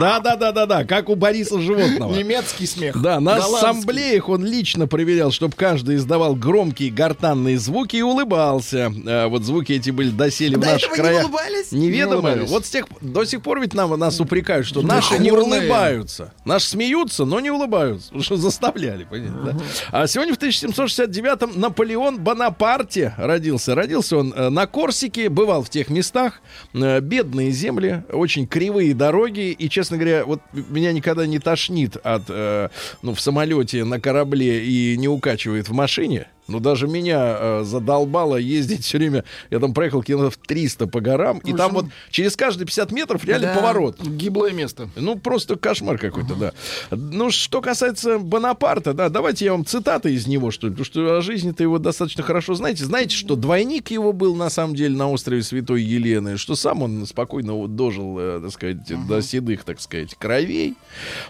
[0.00, 2.14] Да, да, да, да, да, как у Бориса Животного.
[2.14, 3.00] Немецкий смех.
[3.00, 3.56] Да, на Голландский.
[3.56, 8.92] ассамблеях он лично проверял, чтобы каждый издавал громкие гортанные звуки и улыбался.
[9.06, 11.24] А, вот звуки эти были доселе в До наших этого не краях.
[11.24, 11.72] улыбались?
[11.72, 12.10] Неведомо.
[12.10, 12.50] Не улыбались.
[12.50, 16.32] вот с тех, до сих пор ведь нам, нас упрекают, что Да наши не улыбаются.
[16.44, 18.08] Наши смеются, но не улыбаются.
[18.08, 19.64] Потому что заставляли, понимаете, да?
[19.90, 23.74] А сегодня в 1769-м Наполеон Бонапарте родился.
[23.74, 26.40] Родился он э, на Корсике, бывал в тех местах.
[26.74, 29.37] Э, Бедные земли, очень кривые дороги.
[29.38, 32.68] И, честно говоря, вот меня никогда не тошнит от, э,
[33.02, 36.28] ну, в самолете, на корабле и не укачивает в машине.
[36.48, 39.24] Ну, даже меня э, задолбало ездить все время.
[39.50, 43.48] Я там проехал километров 300 по горам, и там вот через каждые 50 метров реально
[43.48, 43.54] Да.
[43.56, 44.00] поворот.
[44.02, 44.88] Гиблое место.
[44.96, 46.52] Ну, просто кошмар какой-то, да.
[46.90, 51.18] Ну, что касается Бонапарта, да, давайте я вам цитаты из него, что ли, потому что
[51.18, 52.84] о жизни-то его достаточно хорошо знаете.
[52.84, 57.06] Знаете, что двойник его был, на самом деле, на острове Святой Елены, что сам он
[57.06, 60.76] спокойно дожил, э, так сказать, до седых, так сказать, кровей.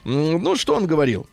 [0.05, 1.27] Ну, что он говорил?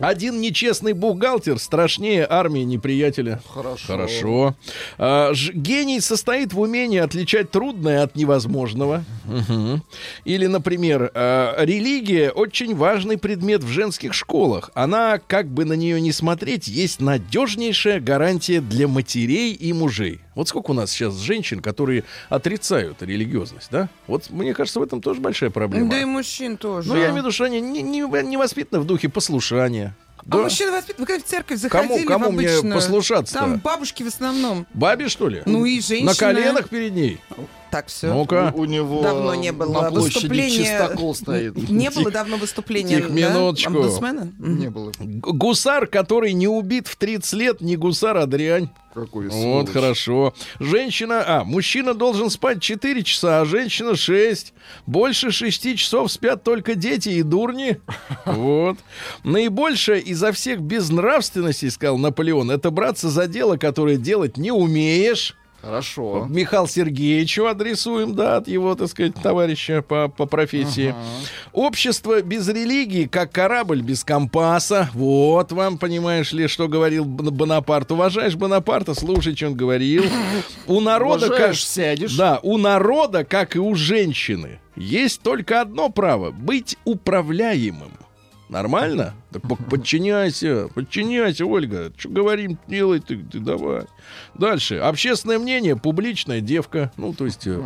[0.00, 3.40] Один нечестный бухгалтер страшнее армии неприятеля.
[3.48, 3.86] Хорошо.
[3.86, 4.54] Хорошо.
[4.98, 9.04] А, ж- гений состоит в умении отличать трудное от невозможного.
[9.24, 9.82] Мгм.
[10.24, 14.70] Или, например, а, религия очень важный предмет в женских школах.
[14.74, 20.20] Она, как бы на нее не смотреть, есть надежнейшая гарантия для матерей и мужей.
[20.34, 23.88] Вот сколько у нас сейчас женщин, которые отрицают религиозность, да?
[24.06, 25.90] Вот мне кажется, в этом тоже большая проблема.
[25.90, 26.88] Да и мужчин тоже.
[26.88, 29.94] Ну, я имею в виду, что они не, не, не воспитаны в духе послушания.
[30.18, 30.38] А Да.
[30.38, 33.40] мужчины воспитаны, когда в церковь Кому- заходили кому в мне обычную, послушаться-то?
[33.40, 34.66] Там бабушки в основном.
[34.72, 35.42] Бабе, что ли?
[35.44, 36.12] Ну и женщина.
[36.12, 37.20] На коленах перед ней.
[37.74, 38.06] Так, все.
[38.14, 38.52] Ну-ка.
[38.54, 40.64] У, у него Давно не было на выступления.
[40.64, 41.56] чистокол стоит.
[41.68, 43.70] Не было давно выступления тихо, да, минуточку.
[43.70, 44.32] омбудсмена?
[44.38, 44.92] Не было.
[45.00, 48.68] Гусар, который не убит в 30 лет, не гусар, а дрянь.
[48.94, 49.70] Какой Вот, сволочь.
[49.70, 50.34] хорошо.
[50.60, 54.54] Женщина, а, мужчина должен спать 4 часа, а женщина 6.
[54.86, 57.80] Больше 6 часов спят только дети и дурни.
[58.24, 58.78] Вот.
[59.24, 65.34] Наибольшая изо всех безнравственностей, сказал Наполеон, это браться за дело, которое делать не умеешь.
[65.64, 66.26] Хорошо.
[66.28, 70.94] Михаил Сергеевичу адресуем, да, от его, так сказать, товарища по, по профессии.
[71.52, 74.90] Общество без религии, как корабль без компаса.
[74.94, 77.90] Вот вам, понимаешь ли, что говорил Бон- Бонапарт.
[77.92, 80.04] Уважаешь Бонапарта, слушай, что он говорил.
[80.66, 82.16] У народа, как, Уважаешь, сядешь.
[82.16, 87.92] да, у народа, как и у женщины, есть только одно право— быть управляемым.
[88.48, 89.14] Нормально?
[89.32, 91.92] Так по- подчиняйся, подчиняйся, Ольга.
[91.96, 93.84] Что говорим, делай ты, ты давай.
[94.34, 94.76] Дальше.
[94.76, 96.92] Общественное мнение, публичная девка.
[96.96, 97.46] Ну, то есть...
[97.46, 97.62] э,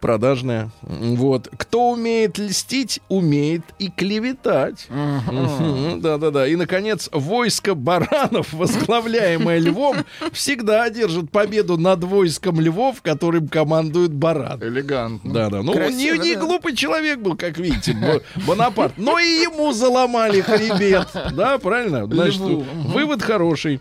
[0.00, 0.70] Продажная.
[0.82, 1.48] Вот.
[1.56, 4.86] Кто умеет льстить, умеет и клеветать.
[4.88, 6.46] Да-да-да.
[6.46, 9.96] И, наконец, войско баранов, возглавляемое львом,
[10.32, 14.62] всегда одержит победу над войском львов, которым командует баран.
[14.62, 15.34] Элегантно.
[15.34, 15.62] Да-да.
[15.62, 18.94] Ну, он не, не глупый человек был, как видите, Бо- Бонапарт.
[18.98, 21.08] Но и ему заломали хребет.
[21.32, 22.06] Да, правильно?
[22.06, 23.80] Значит, вывод хороший.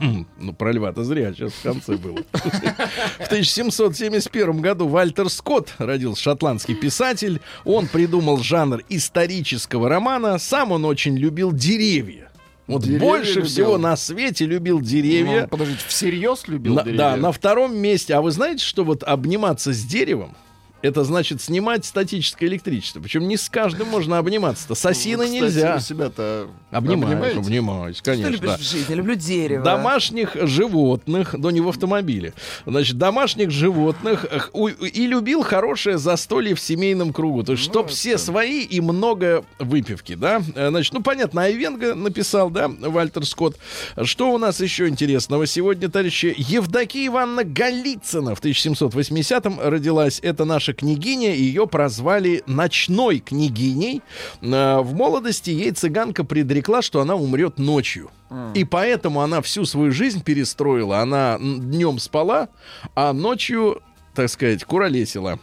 [0.38, 2.18] Ну, про льва-то зря, сейчас в конце было.
[2.32, 7.40] В 1771 году Вальтер Скотт родился шотландский писатель.
[7.64, 10.38] Он придумал жанр исторического романа.
[10.38, 12.30] Сам он очень любил деревья.
[12.66, 13.46] Вот Деревья больше любил.
[13.46, 15.42] всего на свете любил деревья.
[15.42, 16.98] Ну, подождите, всерьез любил На- деревья?
[16.98, 18.14] да, на втором месте.
[18.14, 20.36] А вы знаете, что вот обниматься с деревом
[20.82, 23.00] это значит снимать статическое электричество.
[23.00, 24.74] Причем не с каждым можно обниматься-то.
[24.74, 25.80] С осиной кстати, нельзя.
[25.80, 28.30] себя-то Обнимаюсь, обнимаюсь, Что конечно.
[28.30, 28.56] любишь да.
[28.56, 28.94] в жизни?
[28.94, 29.64] Люблю дерево.
[29.64, 32.34] Домашних животных, но не в автомобиле.
[32.66, 37.42] Значит, домашних животных у- и любил хорошее застолье в семейном кругу.
[37.44, 40.42] То есть, чтоб все свои и много выпивки, да?
[40.54, 43.56] Э, Значит, ну, понятно, Айвенга написал, да, Вальтер Скотт.
[44.02, 46.34] Что у нас еще интересного сегодня, товарищи?
[46.38, 50.18] Евдокия Ивановна Голицына в 1780-м родилась.
[50.22, 54.02] Это наша княгиня, ее прозвали ночной княгиней.
[54.40, 58.10] Э, В молодости ей цыганка предрекла, что она умрет ночью.
[58.54, 61.00] И поэтому она всю свою жизнь перестроила.
[61.00, 62.48] Она днем спала,
[62.94, 63.82] а ночью,
[64.14, 65.38] так сказать, куролесила.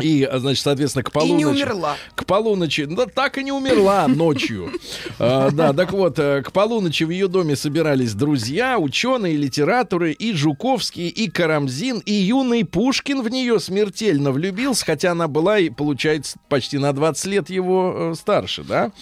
[0.00, 1.36] И, значит, соответственно, к И полуночи...
[1.38, 1.96] не умерла.
[2.14, 4.70] К полуночи, да так и не умерла ночью.
[5.20, 10.32] А, Да, так вот, э, к полуночи в ее доме собирались друзья, ученые, литераторы, и
[10.32, 16.38] Жуковский, и Карамзин, и юный Пушкин в нее смертельно влюбился, хотя она была, и, получается,
[16.48, 18.92] почти на 20 лет его э, старше, да?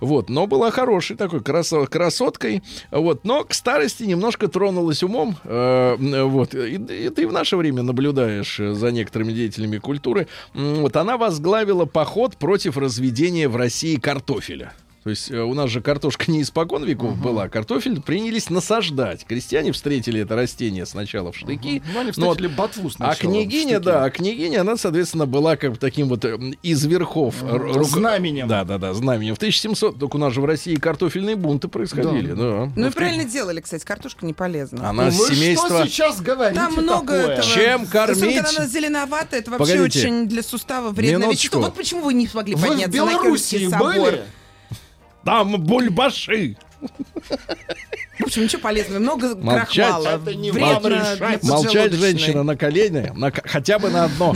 [0.00, 5.96] Вот, но была хорошей такой красо- красоткой, вот, но к старости немножко тронулась умом, э,
[6.24, 11.84] вот, и, и ты в наше время наблюдаешь за некоторыми деятелями культуры, вот, она возглавила
[11.86, 14.74] поход против разведения в России картофеля.
[15.04, 19.26] То есть э, у нас же картошка не испокон веков была, картофель принялись насаждать.
[19.26, 21.82] Крестьяне встретили это растение сначала в штыки.
[21.92, 23.16] Ну, они но вот- встретили ботву а сначала.
[23.16, 23.84] княгиня, в штыки.
[23.84, 27.42] да, а княгиня, она, соответственно, была как бы таким вот э, из верхов.
[27.42, 28.48] р- руко- знаменем.
[28.48, 29.34] Да, да, да, знаменем.
[29.34, 32.32] В 1700, только у нас же в России картофельные бунты происходили.
[32.32, 32.72] Да.
[32.74, 34.88] Ну и правильно делали, кстати, картошка не полезна.
[34.88, 35.68] Она Вы семейство...
[35.68, 37.26] что сейчас говорите Там много такое?
[37.36, 37.42] этого.
[37.54, 38.38] Чем кормить?
[38.38, 39.98] она зеленоватая, это вообще Погодите.
[39.98, 41.30] очень для сустава Минуточку.
[41.30, 41.60] вещество.
[41.60, 43.94] Вот почему вы не смогли Вы в подняться на Белоруссии Кёльнский собор.
[44.00, 44.22] были?
[45.24, 46.56] Там бульбаши.
[48.18, 49.00] В общем, ничего полезного.
[49.00, 49.74] Много Молчать.
[49.74, 50.08] крахмала.
[50.22, 51.18] Это не Вредно.
[51.42, 54.34] Молчать женщина на колени, на, хотя бы на одно.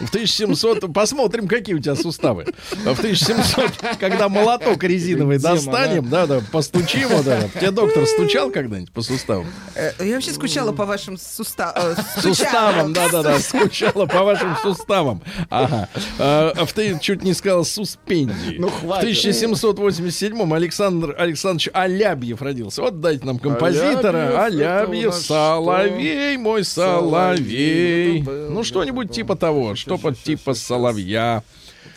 [0.00, 2.46] В 1700, посмотрим, какие у тебя суставы.
[2.72, 7.48] В 1700, когда молоток резиновый Тема, достанем, да, да, постучим, вот это.
[7.58, 9.46] Тебе доктор стучал когда-нибудь по суставам?
[9.74, 11.96] Э, Я вообще скучала по вашим суставам.
[12.20, 15.22] Суставам, да-да-да, скучала по вашим суставам.
[15.50, 15.88] Ага.
[16.18, 18.56] А, а в ты чуть не сказал суспендии.
[18.58, 19.08] Ну, В хватит.
[19.24, 22.82] 1787-м Александр Александрович Алябьев родился.
[22.82, 24.44] Вот дайте нам композитора.
[24.44, 28.22] Алябьев, соловей, мой соловей.
[28.22, 31.42] Ну, что-нибудь типа того, что-то типа соловья.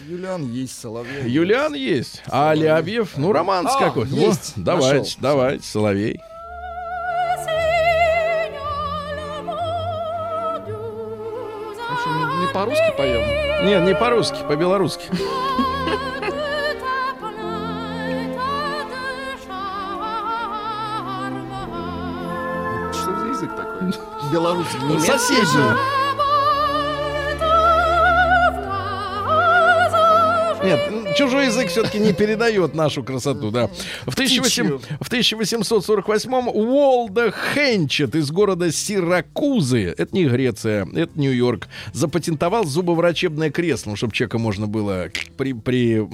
[0.07, 1.29] Юлиан есть, Соловей.
[1.29, 4.07] Юлиан есть, а Алябьев, ну, романс А, какой.
[4.07, 4.53] есть.
[4.55, 5.21] Вот, давайте, Нашел.
[5.21, 6.19] давайте, соловей.
[11.89, 13.65] Общем, не по-русски поем.
[13.65, 15.05] Нет, не по-русски, по-белорусски.
[22.93, 23.93] Что за язык такой?
[24.31, 24.99] Белорусский.
[24.99, 25.96] Соседний.
[30.63, 33.69] Нет, м, чужой язык все-таки не передает нашу красоту, да.
[34.05, 42.65] В, 1800 в 1848-м Уолда Хенчет из города Сиракузы, это не Греция, это Нью-Йорк, запатентовал
[42.65, 46.07] зубоврачебное кресло, чтобы человека можно было при, при,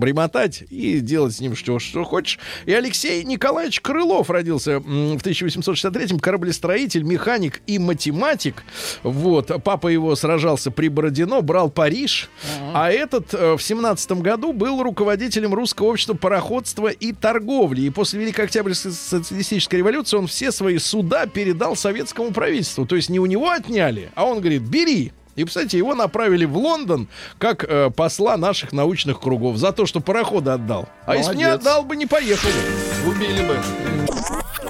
[0.00, 2.38] примотать и делать с ним что, что хочешь.
[2.66, 8.62] И Алексей Николаевич Крылов родился в 1863-м, кораблестроитель, механик и математик.
[9.02, 12.30] Вот, папа его сражался при Бородино, брал Париж,
[12.72, 17.82] а этот э, в 17 году был руководителем русского общества пароходства и торговли.
[17.82, 22.86] И после Великой Октябрьской социалистической революции он все свои суда передал советскому правительству.
[22.86, 25.12] То есть не у него отняли, а он говорит, бери.
[25.36, 30.00] И, кстати, его направили в Лондон как э, посла наших научных кругов за то, что
[30.00, 30.88] пароходы отдал.
[31.06, 31.60] А если не Молодец.
[31.60, 32.48] отдал бы, не поехал.
[32.48, 33.10] бы.
[33.10, 33.58] Убили бы.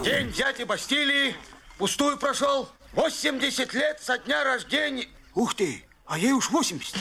[0.03, 1.35] День дяди Бастилии
[1.79, 2.69] пустую прошел.
[2.95, 5.07] 80 лет со дня рождения.
[5.35, 6.95] Ух ты, а ей уж 80.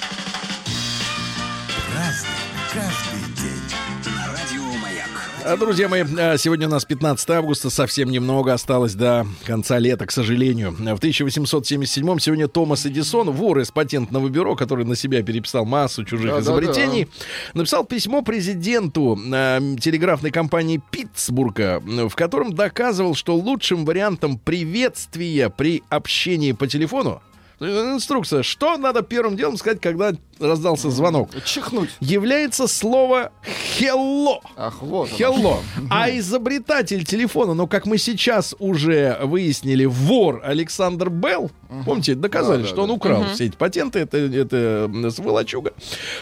[5.43, 10.11] Друзья мои, а, сегодня у нас 15 августа, совсем немного осталось до конца лета, к
[10.11, 10.71] сожалению.
[10.71, 16.31] В 1877 сегодня Томас Эдисон, вор из патентного бюро, который на себя переписал массу чужих
[16.31, 16.43] Да-да-да.
[16.43, 17.09] изобретений,
[17.53, 25.83] написал письмо президенту а, телеграфной компании Питтсбурга, в котором доказывал, что лучшим вариантом приветствия при
[25.89, 27.21] общении по телефону
[27.59, 28.43] Инструкция.
[28.43, 31.29] Что надо первым делом сказать, когда раздался звонок?
[31.45, 31.89] Чихнуть.
[31.99, 33.31] Является слово
[33.79, 34.39] «hello».
[34.57, 35.09] Ах, вот.
[35.11, 35.59] Hello.
[35.89, 41.51] А изобретатель телефона, ну, как мы сейчас уже выяснили, вор Александр Белл,
[41.85, 42.93] помните, доказали, Да, да, что он да.
[42.95, 45.73] украл все эти патенты, это, это сволочуга,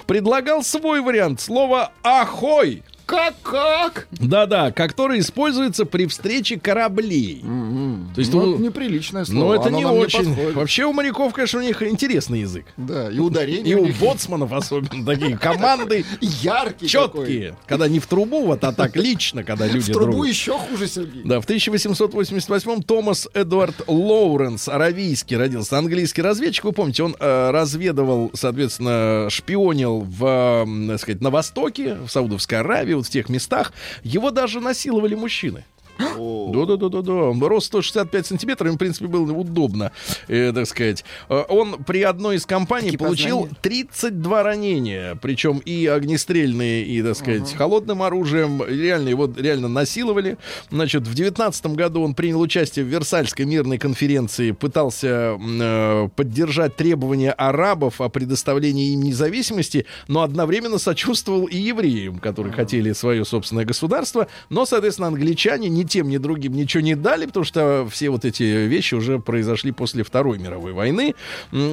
[0.05, 2.83] предлагал свой вариант слова «ахой».
[3.05, 4.07] Как, как?
[4.11, 7.41] Да-да, который используется при встрече кораблей.
[7.41, 9.39] То есть, Ну, ну, это неприличное слово.
[9.39, 10.25] ну, это оно не нам очень.
[10.29, 10.55] подходит.
[10.55, 12.65] Вообще у моряков, конечно, у них интересный язык.
[12.77, 16.05] Да, и ударение И у боцманов особенно такие команды
[16.43, 16.87] такой.
[16.87, 17.55] четкие.
[17.67, 21.23] Когда не в трубу, вот, а так лично, когда люди В трубу еще хуже, Сергей.
[21.23, 26.63] Да, в 1888 Томас Эдуард Лоуренс, аравийский, родился, английский разведчик.
[26.65, 32.90] Вы помните, он э, разведывал, соответственно, шпионил в, так сказать, на Востоке, в Саудовской Аравии,
[32.95, 33.73] вот в тех местах.
[34.03, 35.65] Его даже насиловали мужчины.
[35.97, 37.13] Да-да-да-да-да.
[37.13, 39.91] Он рос 165 сантиметров, им, в принципе, было удобно,
[40.27, 41.03] э, так сказать.
[41.29, 43.57] Э, Он при одной из компаний Такие получил познания.
[43.61, 48.63] 32 ранения, причем и огнестрельные, и, так сказать, холодным оружием.
[48.63, 50.37] Реально его реально насиловали.
[50.69, 57.31] Значит, в 19 году он принял участие в Версальской мирной конференции, пытался э, поддержать требования
[57.31, 64.27] арабов о предоставлении им независимости, но одновременно сочувствовал и евреям, которые хотели свое собственное государство.
[64.49, 68.43] Но, соответственно, англичане ни тем, ни другим ничего не дали, потому что все вот эти
[68.43, 71.15] вещи уже произошли после Второй мировой войны.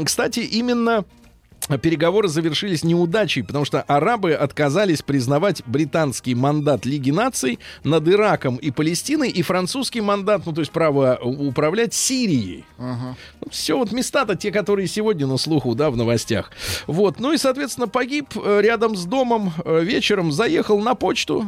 [0.05, 1.05] Кстати, именно
[1.83, 8.71] Переговоры завершились неудачей, потому что арабы отказались признавать британский мандат Лиги наций над Ираком и
[8.71, 12.65] Палестиной и французский мандат, ну то есть право управлять Сирией.
[13.51, 16.53] Все вот места-то те, которые сегодня на слуху, да, в новостях.
[16.87, 21.45] Вот, ну и, соответственно, погиб э, рядом с домом э, вечером, заехал на почту.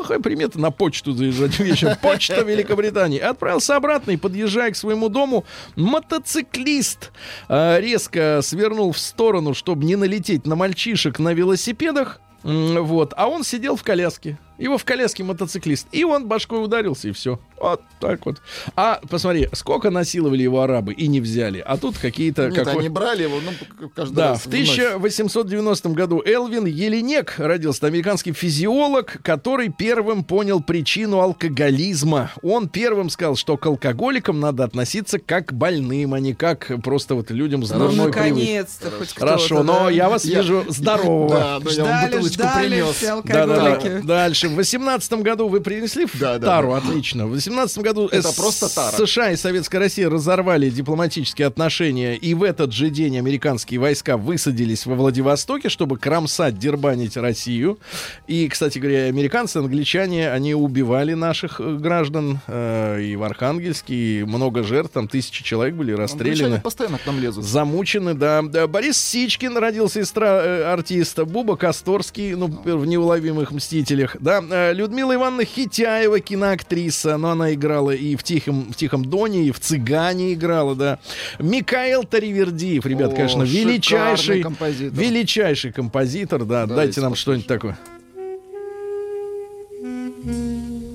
[0.00, 1.94] Плохая примета на почту заезжать вечером.
[2.00, 3.18] Почта Великобритании.
[3.18, 5.44] Отправился обратно и, подъезжая к своему дому,
[5.76, 7.12] мотоциклист
[7.50, 12.22] э, резко свернул в сторону, чтобы не налететь на мальчишек на велосипедах.
[12.42, 14.38] Вот, а он сидел в коляске.
[14.60, 15.86] Его в коляске мотоциклист.
[15.90, 17.40] И он башкой ударился, и все.
[17.60, 18.40] Вот так вот.
[18.76, 21.58] А посмотри, сколько насиловали его арабы и не взяли.
[21.66, 22.48] А тут какие-то...
[22.48, 24.54] Нет, какой- они брали его, ну, к- каждый да, раз в вновь.
[24.70, 32.30] 1890 году Элвин Еленек родился, американский физиолог, который первым понял причину алкоголизма.
[32.42, 37.14] Он первым сказал, что к алкоголикам надо относиться как к больным, а не как просто
[37.14, 39.20] вот людям с Ну, наконец-то хоть кто-то.
[39.32, 39.90] Хорошо, но да.
[39.90, 41.28] я вас Я- вижу здорового.
[41.30, 42.94] Да, да, Ждали, бутылочку ждали принес.
[42.96, 43.72] все Да, да, да.
[43.74, 44.06] алкоголики.
[44.06, 44.49] Дальше.
[44.52, 46.78] В 18 году вы принесли Да, тару, да.
[46.78, 47.26] отлично.
[47.26, 48.96] В 18 году Это С- просто тара.
[48.96, 54.86] США и Советская Россия разорвали дипломатические отношения, и в этот же день американские войска высадились
[54.86, 57.78] во Владивостоке, чтобы кромсать, дербанить Россию.
[58.26, 64.24] И, кстати говоря, американцы, англичане, они убивали наших э, граждан э, и в Архангельске, и
[64.24, 66.60] много жертв, там тысячи человек были Англичане расстреляны.
[66.60, 67.44] постоянно к нам лезут.
[67.44, 68.42] Замучены, да.
[68.42, 71.24] Да, Борис Сичкин родился из стра- э, артиста.
[71.24, 74.16] Буба Косторский, ну, в «Неуловимых мстителях».
[74.20, 74.29] Да.
[74.50, 77.16] Э, Людмила Ивановна Хитяева, киноактриса.
[77.16, 80.98] Но она играла и в «Тихом, в Тихом Доне», и в «Цыгане» играла, да.
[81.38, 84.98] Микаэл Таривердиев, ребят, О, конечно, величайший, композитор.
[84.98, 86.66] величайший композитор, да.
[86.66, 87.76] Да, Дайте нам что-нибудь такое.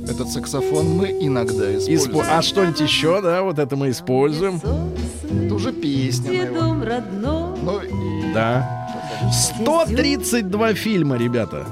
[0.08, 2.38] Этот саксофон мы иногда Испо- используем.
[2.38, 4.62] А что-нибудь еще, да, вот это мы используем.
[4.64, 6.52] Это уже песня.
[6.52, 7.58] дом родной.
[7.62, 8.88] Ну, и Да.
[9.32, 11.66] 132 фильма, ребята.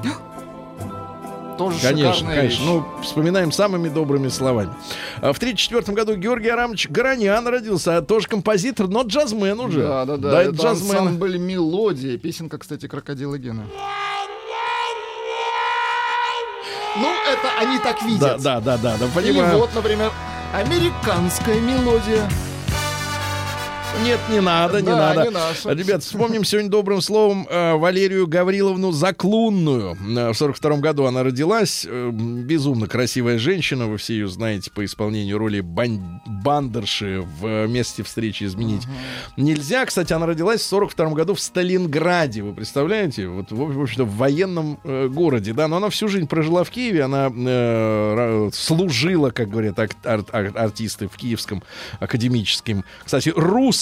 [1.72, 2.60] Тоже Конечно, шикарная конечно.
[2.64, 2.68] вещь.
[2.68, 4.70] Ну, вспоминаем самыми добрыми словами.
[5.22, 9.82] А В 1934 году Георгий Арамович Горонян родился, а тоже композитор, но джазмен уже.
[9.84, 10.42] Да, да, да.
[10.42, 10.98] это Это джазмен.
[10.98, 12.18] ансамбль мелодия.
[12.18, 13.64] Песенка, кстати, крокодила Гена.
[16.96, 18.42] Ну, это они так Да, видят.
[18.44, 19.58] да, да, да, да, Или понимаю.
[19.58, 20.12] вот, например,
[20.54, 22.30] американская мелодия.
[24.02, 25.24] Нет, не надо, не Да, надо.
[25.26, 25.72] не наша.
[25.72, 29.96] Ребят, вспомним сегодня добрым словом э, Валерию Гавриловну Заклунную.
[30.18, 31.86] Э, в 42 году она родилась.
[31.88, 33.88] Э, безумно красивая женщина.
[33.88, 38.82] Вы все ее знаете по исполнению роли бан- бандерши в месте встречи изменить
[39.38, 39.86] нельзя.
[39.86, 42.42] Кстати, она родилась в 42 году в Сталинграде.
[42.42, 43.28] Вы представляете?
[43.28, 45.54] Вот, в, общем-то, в военном городе.
[45.54, 47.04] Да, но она всю жизнь прожила в Киеве.
[47.04, 51.64] Она э, служила, как говорят ар- ар- артисты в Киевском
[52.02, 53.32] академическом, кстати,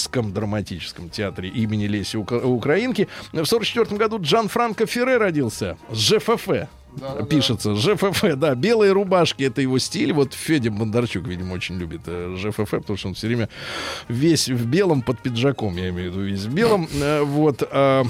[0.02, 3.08] русском драматическом театре имени Леси Ука- Украинки.
[3.32, 5.76] В 44 году Джан Франко Ферре родился.
[5.92, 6.48] С ЖФФ.
[7.30, 10.12] Пишется ЖФФ, да, белые рубашки это его стиль.
[10.12, 13.48] Вот Федя Бондарчук, видимо, очень любит э, ЖФФ, потому что он все время
[14.08, 16.88] весь в белом под пиджаком, я имею в виду, весь в белом.
[17.00, 17.62] Э, Вот.
[17.70, 18.02] а,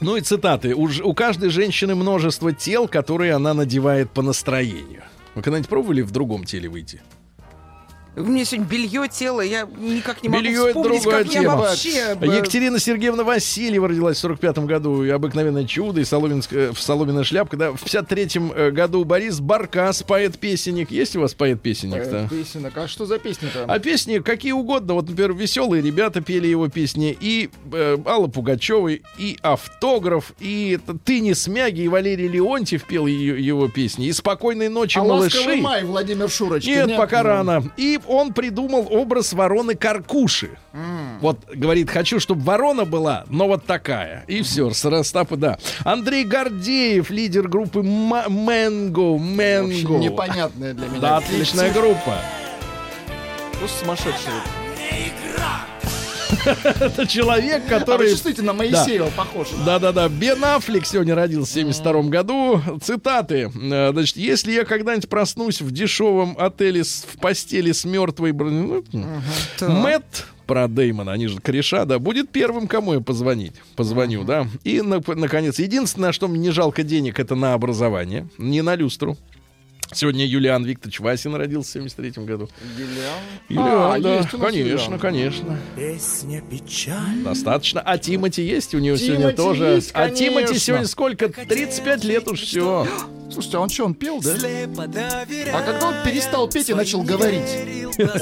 [0.00, 0.74] ну и цитаты.
[0.74, 5.02] У, у каждой женщины множество тел, которые она надевает по настроению.
[5.34, 7.00] Вы когда-нибудь пробовали в другом теле выйти?
[8.16, 11.40] У меня сегодня белье, тело, я никак не могу Белье— это вспомнить, другая как я
[11.40, 11.56] тема.
[11.56, 12.16] вообще...
[12.20, 15.02] э, Екатерина Сергеевна Васильева родилась в 45 году.
[15.02, 17.56] И обыкновенное чудо, и соломенская, в соломенная шляпка.
[17.56, 17.72] Да.
[17.72, 20.92] В 53 э, году Борис Баркас, поэт-песенник.
[20.92, 22.02] Есть у вас поэт-песенник?
[22.04, 22.76] Э, Песенок.
[22.78, 23.64] А что за песня-то?
[23.66, 24.94] А песни какие угодно.
[24.94, 27.16] Вот, например, веселые ребята пели его песни.
[27.20, 33.44] И э, Алла Пугачева, и автограф, и ты не смяги, и Валерий Леонтьев пел ее,
[33.44, 34.06] его песни.
[34.06, 35.36] И спокойной ночи, А малыши.
[35.38, 36.86] «Ласковый май» Владимир Шурочкин.
[36.86, 37.64] Нет, пока рано.
[37.76, 40.58] И он придумал образ вороны Каркуши.
[41.20, 44.24] Вот, говорит, хочу, чтобы ворона была, но вот такая.
[44.26, 45.58] И все, с Ростапа, да.
[45.84, 49.18] Андрей Гордеев, лидер группы Мэнго.
[49.18, 49.98] Мэнго.
[49.98, 51.00] Непонятная для меня.
[51.00, 52.18] Да, отличная группа.
[53.58, 54.32] Просто сумасшедший.
[56.80, 58.10] Это человек, А который...
[58.10, 59.48] чувствуете, на Моисеева похож.
[59.64, 62.60] Да-да-да, Бен Аффлек сегодня родился в 72 году.
[62.82, 63.50] Цитаты.
[63.54, 68.32] Э, Значит, если я когда-нибудь проснусь в дешевом отеле в постели с мертвой...
[68.32, 68.84] ну,
[69.60, 73.54] Мэтт про Деймона, они же кореша, да, будет первым, кому я позвонить.
[73.76, 74.46] Позвоню, да.
[74.62, 79.16] И, на- наконец, единственное, что мне не жалко денег, это на образование, не на люстру.
[79.92, 82.48] Сегодня Юлиан Викторович Васин родился в 73 году.
[83.48, 84.98] Юлиан, А, да, есть у нас конечно, Юлиан.
[84.98, 85.58] конечно.
[85.76, 87.22] Песня печаль.
[87.24, 87.80] Достаточно.
[87.80, 89.64] А Тимати есть у него Тимати сегодня тоже.
[89.64, 90.58] есть, а Тимати конечно.
[90.58, 91.28] сегодня сколько?
[91.28, 92.86] 35 лет уж все.
[93.30, 94.34] Слушайте, а он что, он пел, да?
[95.52, 97.48] А когда он перестал петь и начал говорить?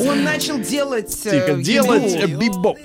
[0.01, 1.19] Он начал делать...
[1.25, 2.79] э, Тихо, делать э, бибоп.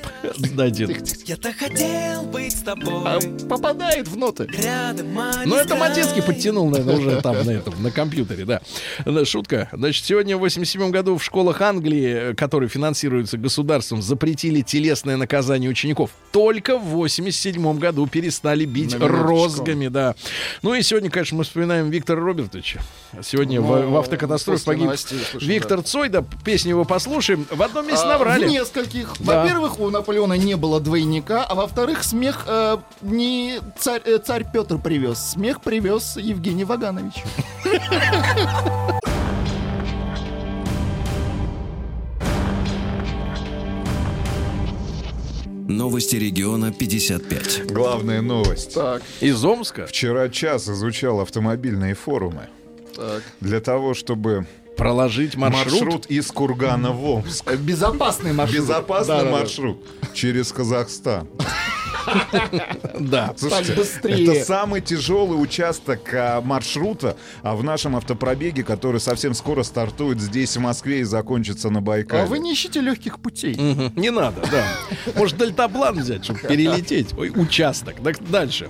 [1.25, 2.93] Я-то хотел быть с тобой.
[3.05, 4.47] А, попадает в ноты.
[4.65, 8.61] А Ну, это Матецкий подтянул, наверное, уже там, на этом, на компьютере, да.
[9.05, 9.69] Да, Шутка.
[9.73, 15.69] Значит, сегодня в 87 году в школах Англии, э, которые финансируются государством, запретили телесное наказание
[15.69, 16.11] учеников.
[16.31, 20.15] Только в 87 году перестали бить розгами, да.
[20.61, 22.79] Ну и сегодня, конечно, мы вспоминаем Виктора Робертовича.
[23.21, 27.45] Сегодня в, Ну, в автокатастрофе погиб новостей слышал, Виктор Цой, да, песню его послушаем.
[27.49, 28.45] В одном месте А, наврали.
[28.45, 29.13] В нескольких.
[29.19, 29.41] Да.
[29.43, 34.77] Во-первых, у Наполеона не было двойника, а во-вторых, смех э, не царь, э, царь Петр
[34.77, 35.31] привез.
[35.31, 37.23] Смех привез Евгений Ваганович.
[45.67, 47.67] Новости региона 55.
[47.71, 48.73] Главная новость.
[48.73, 52.47] Так, Из Омска Вчера час изучал автомобильные форумы
[52.95, 53.21] так.
[53.41, 54.47] для того, чтобы
[54.77, 55.71] проложить маршрут.
[55.81, 57.51] маршрут, из Кургана в Омск.
[57.57, 58.61] Безопасный маршрут.
[58.61, 59.37] Безопасный Да-да-да.
[59.39, 61.27] маршрут через Казахстан.
[62.99, 63.33] Да.
[63.37, 63.73] Слушайте,
[64.03, 70.55] это самый тяжелый участок а, маршрута а в нашем автопробеге, который совсем скоро стартует здесь,
[70.57, 72.23] в Москве, и закончится на Байкале.
[72.23, 73.55] А вы не ищите легких путей.
[73.55, 74.65] Не надо, да.
[75.15, 77.13] Может, дельтаплан взять, чтобы перелететь.
[77.17, 77.95] Ой, участок.
[78.03, 78.69] Так, дальше.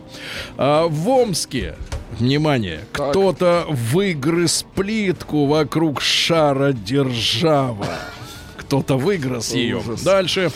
[0.57, 1.76] А, в Омске,
[2.20, 7.88] внимание, кто-то выгрыз плитку вокруг шара держава.
[8.68, 9.82] Кто-то выгрыз ее.
[10.03, 10.51] Дальше.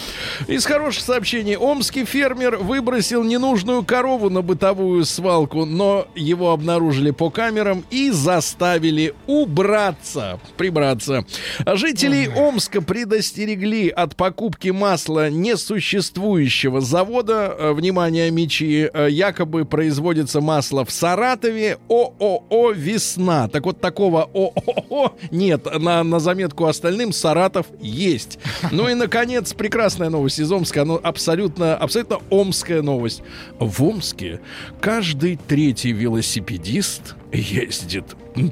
[0.47, 1.55] Из хороших сообщений.
[1.55, 9.13] Омский фермер выбросил ненужную корову на бытовую свалку, но его обнаружили по камерам и заставили
[9.27, 11.25] убраться, прибраться.
[11.65, 17.55] Жителей Омска предостерегли от покупки масла несуществующего завода.
[17.57, 18.89] Э, Внимание, мечи.
[18.93, 21.77] Э, Якобы производится масло в Саратове.
[21.87, 23.47] ООО «Весна».
[23.47, 25.65] Так вот, такого ООО нет.
[25.79, 27.67] На, на заметку остальным Саратов
[28.01, 28.39] есть.
[28.71, 30.81] Ну и, наконец, прекрасная новость из Омска.
[30.81, 33.21] Оно абсолютно, абсолютно омская новость.
[33.59, 34.39] В Омске
[34.79, 38.05] каждый третий велосипедист ездит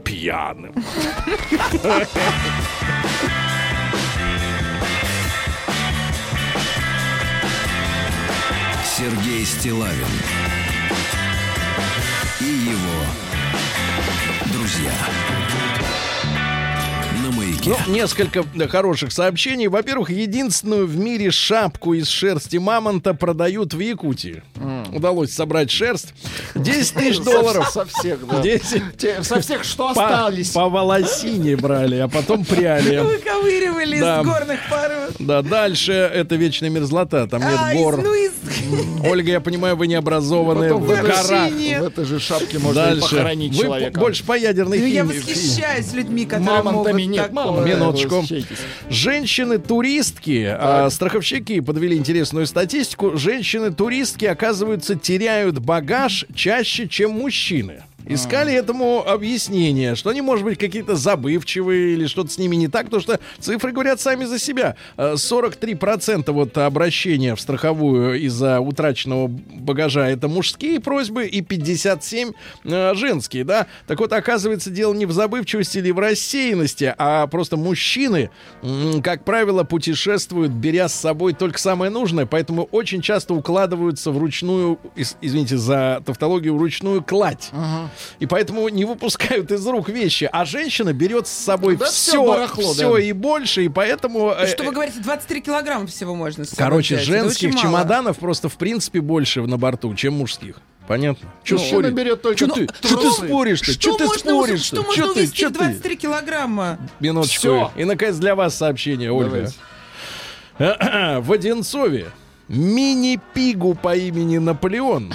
[0.04, 0.74] пьяным.
[8.97, 10.06] Сергей Стилавин
[12.41, 13.06] и его
[14.54, 15.39] друзья.
[17.66, 19.68] Ну, несколько хороших сообщений.
[19.68, 24.41] Во-первых, единственную в мире шапку из шерсти мамонта продают в Якутии.
[24.93, 26.14] Удалось собрать шерсть.
[26.55, 27.70] 10 тысяч долларов.
[27.70, 28.41] Со всех, да.
[28.41, 30.49] 10 Те- Со всех, что по, остались.
[30.51, 32.97] по волосине брали, а потом пряли.
[33.03, 34.22] Выковыривали Да.
[34.22, 35.16] из горных пород.
[35.20, 38.01] Да, дальше это вечная мерзлота, там нет А, из- гор.
[38.01, 38.32] ну, из-
[39.05, 41.51] Ольга, я понимаю, вы не образованы Потом в этой- горах.
[41.51, 41.82] нет.
[41.82, 43.99] В этой же шапке можно похоронить Вы человека.
[43.99, 48.24] больше по ядерной Ну, я восхищаюсь людьми, которые Мамонтами могут нет, Минуточку.
[48.89, 53.18] Женщины-туристки, а, страховщики подвели интересную статистику.
[53.18, 57.84] Женщины-туристки, оказывается, теряют багаж чаще, чем мужчины.
[58.06, 62.86] Искали этому объяснение, что они, может быть, какие-то забывчивые или что-то с ними не так,
[62.86, 64.76] потому что цифры говорят сами за себя.
[64.97, 72.32] Э, 43% вот обращения в страховую из-за утраченного багажа это мужские просьбы и 57
[72.64, 73.68] э, женские, да.
[73.86, 78.30] Так вот, оказывается, дело не в забывчивости или в рассеянности, а просто мужчины,
[79.04, 84.80] как правило, путешествуют, беря с собой только самое нужное, поэтому очень часто укладываются в ручную,
[84.95, 87.52] ис- извините за тавтологию, в ручную кладь.
[88.20, 90.30] И поэтому не выпускают из рук вещи.
[90.32, 93.02] А женщина берет с собой Да всё все, барахло, все да.
[93.02, 94.32] и больше, и поэтому...
[94.32, 97.08] э, Что вы говорите, 23 килограмма всего можно с собой Короче, взять.
[97.08, 100.58] Женских чемоданов просто в принципе больше на борту, чем мужских.
[100.88, 101.30] Понятно?
[101.44, 101.94] Че Мужчина спорить?
[101.94, 103.72] берет только Че ты, чё ты споришь-то?
[103.74, 105.20] Что ты можно, споришь что можно ты?
[105.20, 105.54] увезти в ты?
[105.60, 106.80] 23 килограмма?
[107.00, 107.38] Минуточку.
[107.40, 107.72] Всё.
[107.76, 109.52] И, наконец, для вас сообщение, Ольга.
[110.58, 112.08] В Одинцове
[112.50, 115.14] мини-пигу по имени Наполеон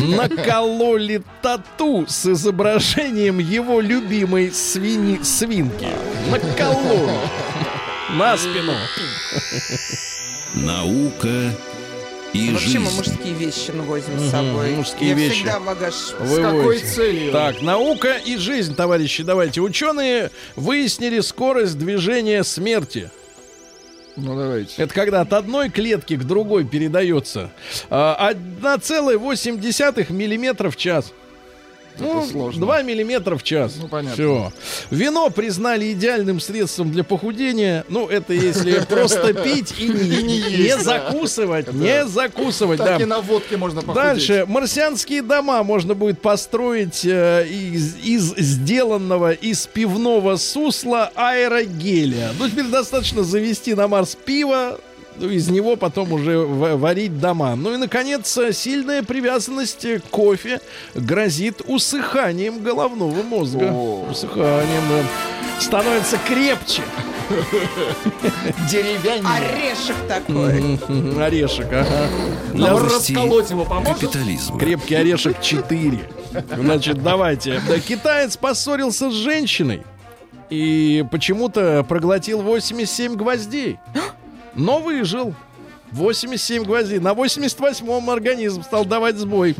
[0.00, 5.88] накололи тату с изображением его любимой свини свинки.
[6.30, 7.10] Накололи.
[8.18, 8.72] На спину.
[10.54, 11.52] Наука
[12.32, 12.96] и Вообще мы жизнь.
[12.96, 14.70] мужские вещи ну, возим с собой.
[14.76, 15.34] мужские Я вещи.
[15.36, 15.94] всегда багаж...
[16.20, 16.86] Вы какой возите.
[16.86, 17.32] целью?
[17.32, 19.22] Так, наука и жизнь, товарищи.
[19.22, 19.60] Давайте.
[19.62, 23.10] Ученые выяснили скорость движения смерти.
[24.16, 24.82] Ну, давайте.
[24.82, 27.50] Это когда от одной клетки к другой передается
[27.90, 31.12] а, 1,8 миллиметра в час.
[31.98, 32.66] Ну, сложно.
[32.66, 33.76] 2 миллиметра в час.
[33.80, 34.14] Ну, понятно.
[34.14, 34.52] Все.
[34.90, 37.84] Вино признали идеальным средством для похудения.
[37.88, 40.82] Ну, это если просто пить и не, да.
[40.82, 41.72] закусывать.
[41.72, 43.02] Не закусывать, Так да.
[43.02, 44.02] и на водке можно похудеть.
[44.02, 44.44] Дальше.
[44.48, 52.30] Марсианские дома можно будет построить э, из, сделанного из пивного сусла аэрогеля.
[52.38, 54.78] Ну, теперь достаточно завести на Марс пиво,
[55.20, 57.56] из него потом уже варить дома.
[57.56, 60.60] Ну и, наконец, сильная привязанность к кофе
[60.94, 63.70] грозит усыханием головного мозга.
[63.70, 64.06] О.
[64.10, 65.60] Усыханием, да.
[65.60, 66.82] Становится крепче.
[68.70, 69.28] Деревянный.
[69.36, 70.78] Орешек такой.
[71.24, 72.08] Орешек, ага.
[72.52, 74.00] Для расколоть его поможет?
[74.00, 74.58] Капитализма.
[74.58, 76.10] Крепкий орешек 4.
[76.56, 77.60] Значит, давайте.
[77.66, 79.82] Да, китаец поссорился с женщиной
[80.50, 83.78] и почему-то проглотил 87 гвоздей.
[84.56, 85.34] Но выжил.
[85.96, 86.98] 87 гвоздей.
[86.98, 89.56] На 88-м организм стал давать сбой.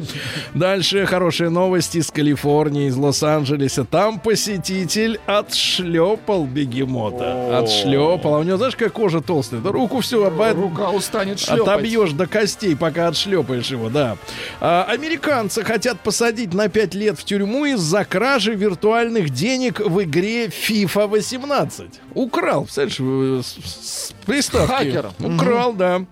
[0.55, 3.84] Дальше хорошая новость из Калифорнии, из Лос-Анджелеса.
[3.84, 7.59] Там посетитель отшлепал бегемота.
[7.59, 8.34] Отшлепал.
[8.34, 9.61] А у него, знаешь, какая кожа толстая?
[9.61, 10.53] Да руку все обо...
[10.53, 11.61] Рука устанет шлепать.
[11.61, 14.16] Отобьешь до костей, пока отшлепаешь его, да.
[14.61, 20.47] А, американцы хотят посадить на 5 лет в тюрьму из-за кражи виртуальных денег в игре
[20.47, 21.87] FIFA 18.
[22.14, 24.70] Украл, представляешь, с, приставки.
[24.70, 25.11] Хакер.
[25.20, 26.05] Украл, да.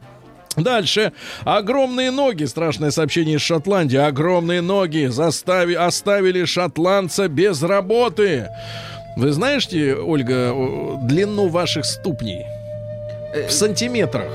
[0.57, 1.13] Дальше.
[1.45, 2.45] Огромные ноги.
[2.45, 3.97] Страшное сообщение из Шотландии.
[3.97, 8.49] Огромные ноги застави, оставили шотландца без работы.
[9.17, 10.53] Вы знаете, Ольга,
[11.03, 12.45] длину ваших ступней?
[13.49, 14.27] В сантиметрах.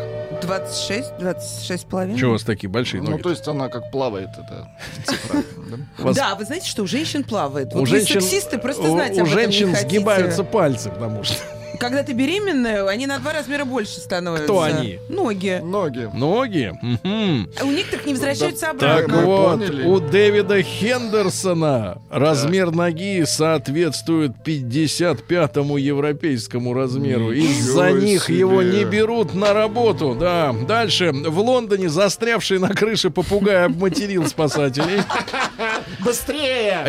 [0.42, 2.18] 26, 26 с половиной.
[2.18, 3.22] Чего у вас такие большие Ну, ноги?
[3.24, 4.70] то есть она как плавает, это
[5.06, 5.44] цифра.
[6.14, 6.36] да?
[6.36, 7.76] Вы знаете, что у женщин плавает.
[7.76, 11.36] у женщин, сексисты, просто у- знать у женщин сгибаются пальцы, потому что
[11.80, 14.44] Когда ты беременная, они на два размера больше становятся.
[14.44, 15.00] Кто они?
[15.10, 15.62] Ноги.
[15.64, 16.10] Ноги.
[16.14, 16.74] ноги.
[16.82, 17.50] Мгм.
[17.60, 19.16] А у некоторых не возвращаются Так обратно.
[19.18, 19.84] мы вот, поняли.
[19.86, 27.32] у Дэвида Хендерсона размер ноги соответствует 55-му европейскому размеру.
[27.32, 28.40] Из-за Ничего них себе.
[28.40, 30.18] его не берут на работу.
[30.20, 30.54] Да.
[30.68, 31.12] Дальше.
[31.14, 35.02] В Лондоне застрявший на крыше попугай обматерил спасателей.
[36.04, 36.86] Быстрее!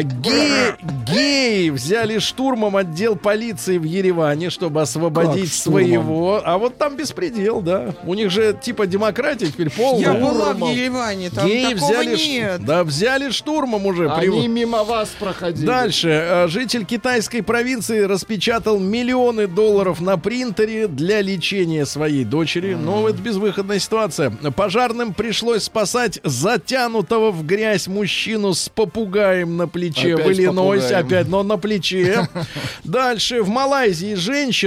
[1.06, 6.40] Геи взяли штурмом отдел полиции в Ереване, чтобы освободить Как своего.
[6.44, 7.94] А вот там беспредел, да.
[8.04, 10.00] У них же типа демократия теперь полная.
[10.00, 10.70] Я была в.
[10.70, 12.64] Ереване, там Геи такого взяли, нет.
[12.64, 14.10] да, взяли штурмом уже.
[14.10, 15.66] Они Прив- мимо вас проходили.
[15.66, 16.08] Дальше.
[16.08, 22.74] Э, Житель китайской провинции распечатал миллионы долларов на принтере для лечения своей дочери.
[22.74, 24.30] Но это безвыходная ситуация.
[24.30, 30.82] Пожарным пришлось спасать затянутого в грязь мужчину с попугаем на плече Опять в Иллинойсе.
[30.82, 31.06] попугаем.
[31.06, 32.28] Опять, но на плече.
[32.84, 33.42] Дальше.
[33.42, 34.14] В Малайзии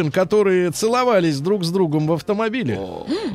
[0.04, 2.80] женщин, которые целовались друг с другом в автомобиле.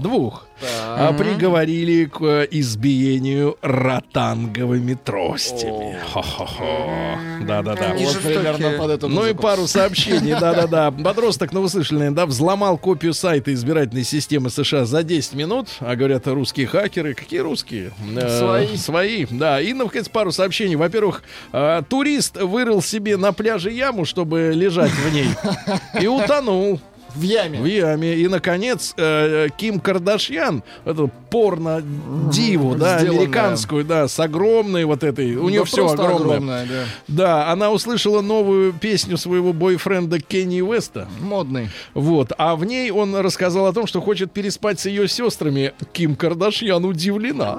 [0.01, 0.47] Двух.
[0.62, 5.98] А приговорили к э, избиению ротанговыми тростями.
[6.12, 7.18] Хо-хо-хо.
[7.42, 7.92] Да-да-да.
[7.92, 8.40] Вот жестокие.
[8.40, 10.90] примерно под эту Ну и пару сообщений, да-да-да.
[10.90, 15.94] Подросток, ну слышали, наверное, да, взломал копию сайта избирательной системы США за 10 минут, а
[15.96, 17.14] говорят, русские хакеры.
[17.14, 17.92] Какие русские?
[18.16, 18.76] Э, Свои.
[18.76, 19.61] Свои, да.
[19.61, 20.76] И, наконец, пару сообщений.
[20.76, 25.28] Во-первых, э, турист вырыл себе на пляже яму, чтобы лежать в ней,
[26.00, 26.80] и утонул.
[27.14, 27.61] В яме.
[27.61, 28.14] В яме.
[28.16, 33.22] И, наконец, э, Ким Кардашьян, эту порно-диву, да, Сделанная.
[33.22, 36.24] американскую, да, с огромной вот этой, у нее Да все просто огромное.
[36.36, 36.84] огромное, да.
[37.09, 41.09] Да, она услышала новую песню своего бойфренда Кенни Уэста.
[41.20, 41.70] Модный.
[41.94, 45.72] Вот, а в ней он рассказал о том, что хочет переспать с ее сестрами.
[45.92, 47.59] Ким Кардашьян удивлена.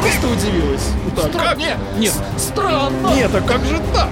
[0.00, 0.86] Просто удивилась.
[1.16, 1.58] Так, Стра- как?
[1.58, 2.12] Нет, Нет.
[2.36, 3.08] странно.
[3.14, 4.08] Нет, а как же так?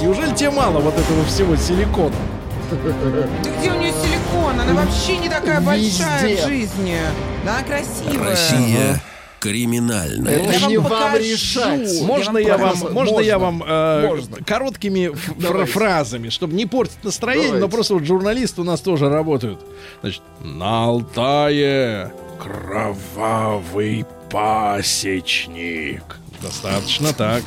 [0.00, 2.14] Неужели тебе мало вот этого всего силикона?
[2.76, 4.60] Да где у нее силикон?
[4.60, 6.42] Она вообще не такая большая Везде.
[6.42, 6.96] в жизни.
[7.44, 8.30] Да, она красивая.
[8.30, 9.02] Россия
[9.40, 10.36] криминальная.
[10.36, 11.16] Это Я вам не вам покажу.
[11.24, 12.02] решать.
[12.02, 12.94] Можно Я я вам вам, покажу.
[12.94, 14.36] можно я вам э, Можно.
[14.46, 15.72] короткими Давайте.
[15.72, 17.74] фразами, чтобы не портить настроение, но Давайте.
[17.74, 19.58] просто вот журналисты у нас тоже работают.
[20.00, 26.04] Значит, на Алтае кровавый пасечник.
[26.40, 27.42] Достаточно так.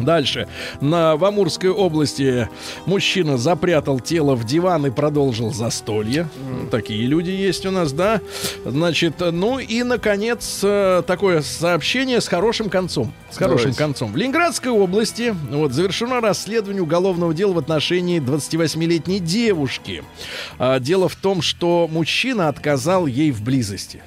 [0.00, 0.48] Дальше.
[0.80, 2.48] На, в Амурской области
[2.86, 6.28] мужчина запрятал тело в диван и продолжил застолье.
[6.70, 8.20] Такие люди есть у нас, да?
[8.64, 13.12] Значит, ну и, наконец, э, такое сообщение с хорошим концом.
[13.30, 13.78] С хорошим Давайте.
[13.78, 14.12] концом.
[14.12, 20.02] В Ленинградской области вот, завершено расследование уголовного дела в отношении 28-летней девушки.
[20.58, 24.02] А, дело в том, что мужчина отказал ей в близости.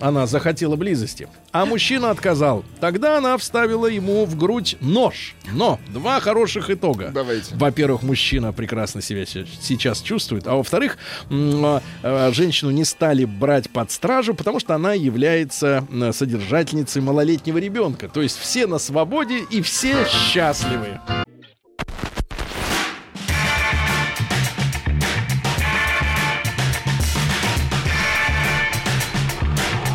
[0.00, 1.28] Она захотела близости.
[1.54, 2.64] А мужчина отказал.
[2.80, 5.36] Тогда она вставила ему в грудь нож.
[5.52, 7.12] Но два хороших итога.
[7.14, 7.54] Давайте.
[7.54, 10.48] Во-первых, мужчина прекрасно себя се- сейчас чувствует.
[10.48, 10.98] А во-вторых,
[11.30, 18.08] а, а, женщину не стали брать под стражу, потому что она является содержательницей малолетнего ребенка.
[18.08, 20.98] То есть все на свободе и все счастливы.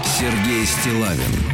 [0.04, 1.49] Сергей Стилавин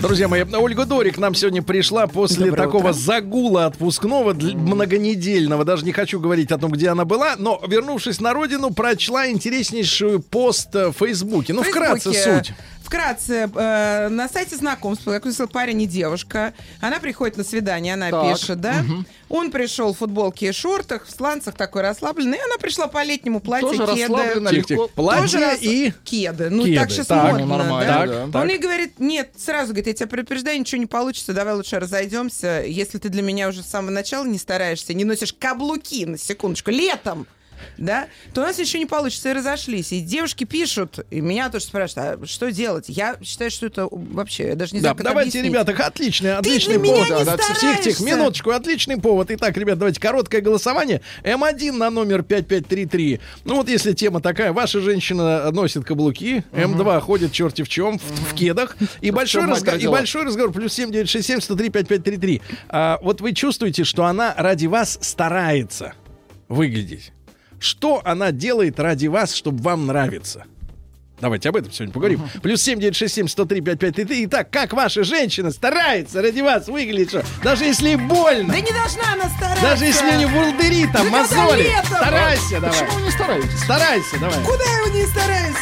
[0.00, 0.28] друзья.
[0.28, 2.92] Мои, Ольга Дорик нам сегодня пришла после Доброе такого утро.
[2.92, 5.64] загула отпускного, многонедельного.
[5.64, 10.20] Даже не хочу говорить о том, где она была, но, вернувшись на родину, прочла интереснейшую
[10.20, 11.52] пост э, в Фейсбуке.
[11.52, 12.52] Ну, В вкратце Фейсбуке, суть.
[12.82, 18.08] Вкратце, э, на сайте знакомств, как написал парень и девушка, она приходит на свидание, она
[18.10, 18.82] Так, пишет, да?
[19.28, 23.40] Он пришел в футболке и шортах, в сланцах такой расслабленный, и она пришла по летнему
[23.40, 24.14] платью, Тоже кеды.
[24.48, 24.72] тихо.
[24.72, 24.88] легко.
[24.94, 25.92] Платье Тоже и...
[26.02, 26.48] Кеды.
[26.48, 26.76] Ну, Кеды.
[26.78, 28.06] так сейчас Так, модно, ну, нормально, да?
[28.06, 28.24] да.
[28.24, 28.48] Он Так.
[28.48, 32.62] ей говорит, нет, сразу говорит, я тебя предупреждаю, ничего не получится, давай лучше разойдемся.
[32.66, 36.70] Если ты для меня уже с самого начала не стараешься, не носишь каблуки, на секундочку,
[36.70, 37.26] летом,
[37.76, 39.92] да, то у нас ничего не получится, и разошлись.
[39.92, 42.86] И девушки пишут, и меня тоже спрашивают, а что делать?
[42.88, 45.52] Я считаю, что это вообще, я даже не Да, знаю, как давайте, объяснить.
[45.52, 47.18] ребята, отличный, отличный для меня повод.
[47.20, 48.04] не Да, да, стараешься.
[48.04, 49.30] минуточку, отличный повод.
[49.30, 51.00] Итак, ребят, давайте короткое голосование.
[51.24, 53.20] М1 на номер 5533.
[53.44, 58.02] Ну вот если тема такая, ваша женщина носит каблуки, М2 ходит черти в чем, в,
[58.02, 62.42] в кедах, и большой, разговор, и большой разговор, плюс 7967 103 5533.
[62.68, 65.94] А, вот вы чувствуете, что она ради вас старается
[66.48, 67.12] выглядеть.
[67.58, 70.44] Что она делает ради вас, чтобы вам нравиться?
[71.20, 72.22] Давайте об этом сегодня поговорим.
[72.42, 74.24] Плюс 7967 103 5533.
[74.26, 77.24] Итак, как ваша женщина старается ради вас выглядеть, что?
[77.42, 78.52] Даже если больно.
[78.52, 79.62] Да не должна она стараться.
[79.62, 81.64] Даже если у нее вулдыри там, Да мозоли.
[81.64, 81.86] лето?
[81.88, 82.70] Старайся давай.
[82.70, 83.58] Почему вы не стараетесь?
[83.64, 84.44] Старайся давай.
[84.44, 85.56] Куда я не стараюсь?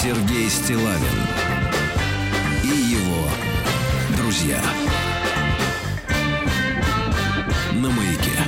[0.00, 1.37] Сергей Стилавин
[4.38, 4.87] друзья.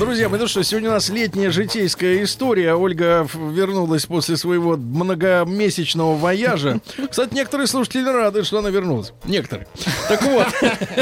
[0.00, 2.74] Друзья мои, ну что, сегодня у нас летняя житейская история.
[2.74, 6.80] Ольга вернулась после своего многомесячного вояжа.
[7.10, 9.12] Кстати, некоторые слушатели рады, что она вернулась.
[9.24, 9.68] Некоторые.
[10.08, 10.46] Так вот,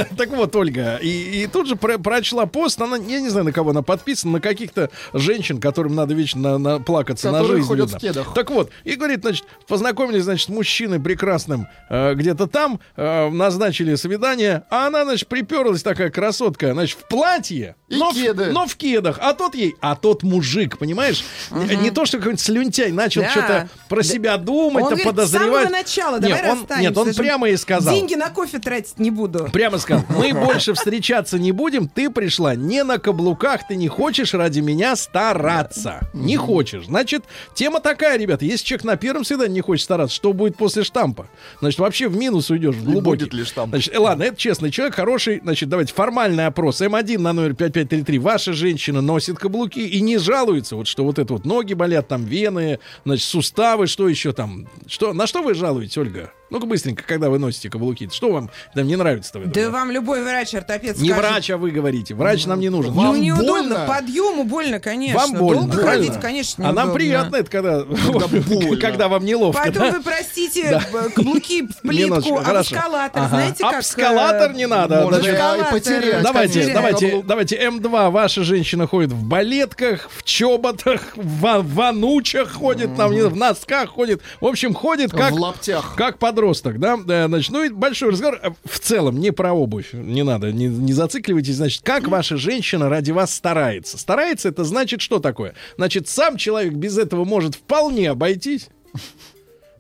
[0.17, 3.53] так вот, Ольга, и, и тут же про- прочла пост, она, я не знаю, на
[3.53, 7.69] кого она подписана, на каких-то женщин, которым надо вечно на- на- плакаться на жизнь.
[7.69, 7.99] ходят видно.
[7.99, 8.35] в кедах.
[8.35, 13.95] Так вот, и говорит, значит, познакомились, значит, с мужчиной прекрасным э, где-то там, э, назначили
[13.95, 18.47] свидание, а она, значит, приперлась такая красотка, значит, в платье, И но, в- кеды.
[18.47, 22.41] но в кедах, а тот ей, а тот мужик, понимаешь, не, не то, что какой-нибудь
[22.41, 23.31] слюнтяй начал Да.
[23.31, 25.49] что-то про себя думать, Он говорит, подозревать.
[25.49, 27.95] с самого начала, давай нет, он, нет, он прямо и сказал.
[27.95, 29.49] Деньги на кофе тратить не буду.
[29.53, 34.35] Прямо сказал, мы больше встречаться не будем, ты пришла не на каблуках, ты не хочешь
[34.35, 36.01] ради меня стараться.
[36.13, 36.87] Не хочешь.
[36.87, 37.25] Значит,
[37.55, 41.27] тема такая, ребята, если человек на первом свидании не хочет стараться, что будет после штампа?
[41.61, 43.25] Значит, вообще в минус уйдешь, в глубокий.
[43.25, 43.71] будет ли штамп?
[43.75, 45.41] Значит, э, ладно, это честный человек, хороший.
[45.43, 46.81] Значит, давайте формальный опрос.
[46.81, 48.19] М1 на номер 5533.
[48.19, 52.25] Ваша женщина носит каблуки и не жалуется, вот что вот это вот ноги болят, там
[52.25, 54.69] вены, значит, суставы, что еще там?
[54.87, 56.33] Что, на что вы жалуетесь, Ольга?
[56.51, 59.41] Ну-ка быстренько, когда вы носите каблуки, что вам там не нравится-то?
[59.41, 61.31] Да вам любой врач-ортопед Не скажет.
[61.31, 62.15] врач, а вы говорите.
[62.15, 62.95] Врач нам не нужен.
[62.95, 63.85] Ну, Вам неудобно, больно?
[63.87, 65.19] подъему больно, конечно.
[65.19, 65.63] Вам больно.
[65.63, 66.07] Долго правильно?
[66.07, 66.95] ходить, конечно, А нам неудобно.
[66.95, 67.85] приятно это, когда,
[68.49, 68.77] больно.
[68.81, 69.63] когда вам неловко.
[69.63, 69.91] Потом да?
[69.99, 73.29] вы, простите, б- каблуки в плитку, а эскалатор, Ага.
[73.29, 73.83] знаете, как...
[73.83, 75.03] эскалатор не надо.
[75.03, 76.23] Можно и потерять.
[76.23, 82.53] Давайте, давайте, давайте, М2, ваша женщина ходит в балетках, в чоботах, в ва- в ванучах
[82.53, 84.23] ходит, там, в носках ходит.
[84.41, 85.33] В общем, ходит как...
[85.33, 85.95] В лаптях.
[85.97, 86.97] Как подросток, да?
[86.97, 88.39] Да, Значит, ну и большой разговор.
[88.43, 89.93] э, В целом, не про обувь.
[89.93, 91.57] Не надо, не, не зацикливайтесь.
[91.57, 93.99] Значит, как ваша женщина ради вас старается?
[93.99, 95.55] Старается, это значит что такое?
[95.77, 98.69] Значит, сам человек без этого может вполне обойтись.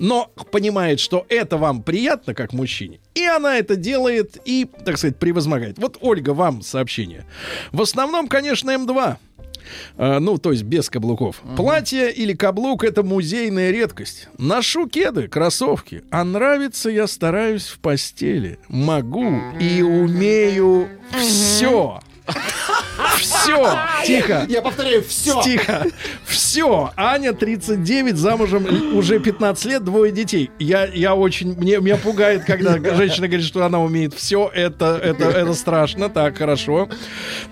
[0.01, 5.17] Но понимает, что это вам приятно, как мужчине, и она это делает и, так сказать,
[5.17, 5.77] превозмогает.
[5.79, 7.25] Вот, Ольга, вам сообщение.
[7.73, 9.17] В основном, конечно, М2.
[9.97, 11.43] А, ну, то есть без каблуков.
[11.57, 14.29] Платье или каблук это музейная редкость.
[14.39, 16.03] Ношу кеды, кроссовки.
[16.11, 18.59] А нравится я стараюсь в постели.
[18.69, 22.01] Могу и умею все.
[23.18, 23.79] Все.
[24.07, 24.47] Тихо.
[24.49, 25.41] Я повторяю, все.
[25.43, 25.87] Тихо.
[26.24, 26.93] Все.
[26.97, 30.51] Аня 39, замужем уже 15 лет, двое детей.
[30.59, 31.57] Я, я очень...
[31.57, 34.51] Мне, меня пугает, когда женщина говорит, что она умеет все.
[34.55, 36.09] Это, это, это страшно.
[36.09, 36.89] Так, хорошо.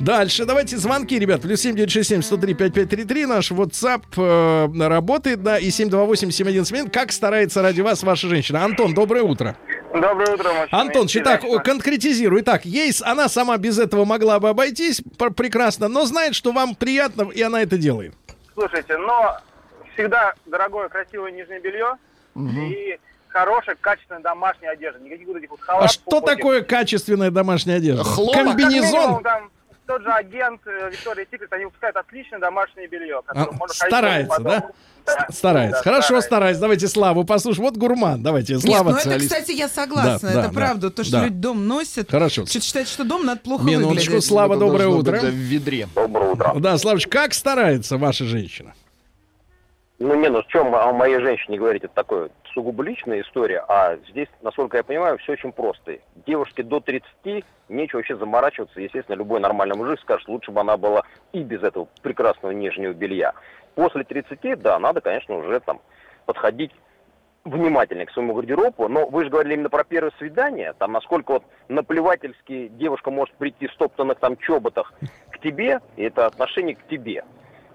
[0.00, 0.44] Дальше.
[0.44, 1.42] Давайте звонки, ребят.
[1.42, 3.26] Плюс 7967 103 5533.
[3.26, 8.64] Наш WhatsApp э, работает, да, и 728 Как старается ради вас ваша женщина?
[8.64, 9.56] Антон, доброе утро.
[10.00, 10.68] Доброе утро, мужчины.
[10.80, 12.42] Антон, итак, конкретизируй.
[12.42, 16.52] Так, ей, с- она сама без этого могла бы обойтись пр- прекрасно, но знает, что
[16.52, 18.14] вам приятно, и она это делает.
[18.54, 19.38] Слушайте, но
[19.94, 21.96] всегда дорогое, красивое нижнее белье
[22.36, 25.00] и хорошая, качественная домашняя одежда.
[25.00, 25.90] Никаких вот этих вот А халатов.
[25.92, 26.36] что пупоков.
[26.36, 28.04] такое качественная домашняя одежда?
[28.04, 28.34] Хлопок.
[28.34, 29.22] Как минимум, Комбинезон?
[29.22, 29.50] там,
[29.86, 33.22] тот же агент э, Виктория Секрет, они выпускают отличное домашнее белье.
[33.26, 34.44] А, старается, потом.
[34.44, 34.70] да?
[35.30, 35.78] Старается.
[35.78, 36.26] Да, Хорошо, старается.
[36.26, 36.60] старается.
[36.60, 37.64] Давайте Славу послушаем.
[37.66, 38.22] Вот гурман.
[38.22, 38.90] Давайте, Нет, Слава.
[38.90, 40.18] ну это, кстати, я согласна.
[40.32, 40.88] Да, это да, правда.
[40.88, 41.24] да, То, что да.
[41.24, 42.10] люди дом носят.
[42.10, 42.46] Хорошо.
[42.46, 44.24] Что-то считать, что дом надо плохо Минуточку, выглядеть.
[44.24, 45.18] Слава, Это доброе утро.
[45.18, 45.88] в ведре.
[45.94, 46.54] Доброе утро.
[46.58, 48.74] Да, Славыч, как старается ваша женщина?
[49.98, 53.96] Ну, не, ну, в чем о моей женщине говорить, это такое сугубо личная история, а
[54.10, 55.98] здесь, насколько я понимаю, все очень просто.
[56.26, 58.80] Девушке до 30 нечего вообще заморачиваться.
[58.80, 61.02] Естественно, любой нормальный мужик скажет, лучше бы она была
[61.32, 63.32] и без этого прекрасного нижнего белья.
[63.76, 65.80] После 30, да, надо, конечно, уже там
[66.24, 66.72] подходить
[67.44, 71.44] внимательнее к своему гардеробу, но вы же говорили именно про первое свидание, там насколько вот
[71.68, 74.94] наплевательски девушка может прийти в стоптанных там чоботах
[75.30, 77.22] к тебе, и это отношение к тебе.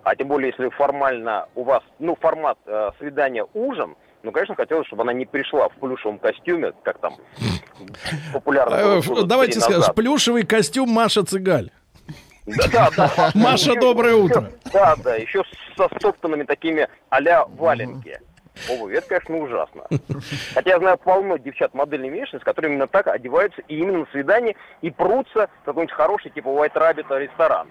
[0.03, 4.87] А тем более, если формально у вас, ну, формат э, свидания ужин, ну, конечно, хотелось,
[4.87, 7.13] чтобы она не пришла в плюшевом костюме, как там
[8.33, 11.69] популярно Э, Давайте скажем, плюшевый костюм Маша Цыгаль.
[12.57, 13.31] Да, да, да.
[13.35, 14.51] Маша, доброе утро.
[14.71, 15.43] Да, да, еще
[15.77, 18.19] со стоптанными такими а-ля валенки.
[18.69, 19.83] Обувь, это, конечно, ужасно.
[20.53, 24.55] Хотя я знаю полно девчат модельной внешности, которые именно так одеваются и именно на свидание
[24.81, 27.69] и прутся в какой-нибудь хороший, типа White Rabbit ресторан.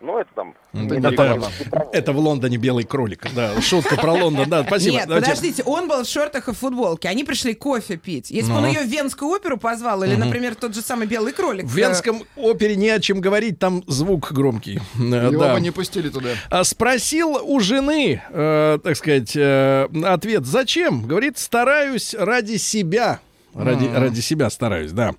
[0.00, 0.54] Ну, это там...
[0.72, 1.88] Это.
[1.92, 3.26] Это в Лондоне белый кролик.
[3.34, 4.48] Да, шутка про Лондон.
[4.48, 4.94] Да, спасибо.
[4.96, 5.28] Нет, Давайте.
[5.28, 7.08] подождите, он был в шортах и футболке.
[7.08, 8.30] Они пришли кофе пить.
[8.30, 8.68] Если бы он Ну.
[8.68, 11.66] ее в Венскую оперу позвал, или, например, тот же самый белый кролик.
[11.66, 14.80] В Венском опере не о чем говорить, там звук громкий.
[14.98, 15.54] Э, Его да.
[15.54, 16.30] бы не пустили туда.
[16.48, 20.46] А Спросил у жены, э, так сказать, э, ответ.
[20.46, 21.02] Зачем?
[21.06, 23.20] Говорит, стараюсь ради себя.
[23.54, 25.12] Ради, ради себя стараюсь, да.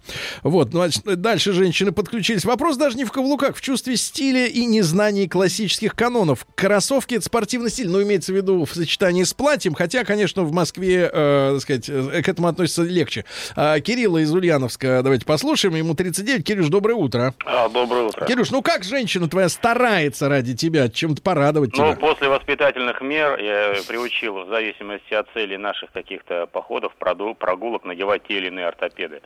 [0.44, 2.46] Вот, ну, значит, дальше женщины подключились.
[2.46, 6.46] Вопрос даже не в каблуках, в чувстве стиля и незнании классических канонов.
[6.56, 10.52] Кроссовки— это спортивный стиль, но имеется в виду в сочетании с платьем, хотя, конечно, в
[10.52, 13.26] Москве, э, так сказать, э, к этому относится легче.
[13.56, 16.44] А, Кирилла из Ульяновска давайте послушаем, ему 39.
[16.46, 17.34] Кирюш, доброе утро.
[17.46, 18.26] А, доброе утро.
[18.26, 21.96] Кирюш, ну как женщина твоя старается ради тебя, чем-то порадовать Ну, тебя?
[21.96, 28.38] после воспитательных мер я приучил, в зависимости от цели наших каких-то походов, прогулок, надевать те
[28.38, 29.22] или иные ортопеды.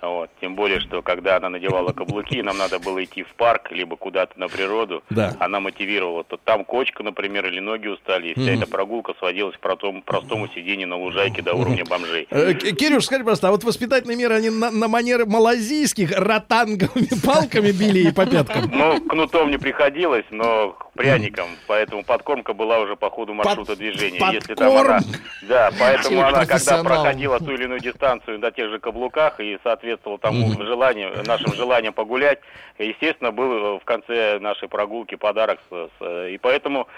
[0.00, 0.30] Вот.
[0.40, 4.38] Тем более, что когда она надевала каблуки, нам надо было идти в парк, либо куда-то
[4.38, 5.02] на природу.
[5.10, 5.34] Да.
[5.40, 6.22] Она мотивировала.
[6.22, 8.62] То там кочка, например, или ноги устали, и вся Мгм.
[8.62, 12.28] эта прогулка сводилась к простому, простому сидению на лужайке до уровня бомжей.
[12.30, 17.72] Э, Кирюш, скажи, пожалуйста, а вот воспитательные меры, они на, на манер малазийских ротанговыми палками
[17.72, 18.70] били и по пяткам?
[18.72, 24.18] Ну, кнутом не приходилось, но пряником, поэтому подкормка была уже по ходу маршрута движения.
[24.32, 24.96] Если там подкорм.
[24.96, 25.00] она,
[25.42, 30.18] да, поэтому она, когда проходила ту или иную дистанцию на тех же каблуках и соответствовала
[30.18, 30.66] тому Мгм.
[30.66, 32.40] желанию, нашим желаниям погулять,
[32.78, 35.60] естественно, был в конце нашей прогулки подарок.
[35.70, 36.88] с- с- и поэтому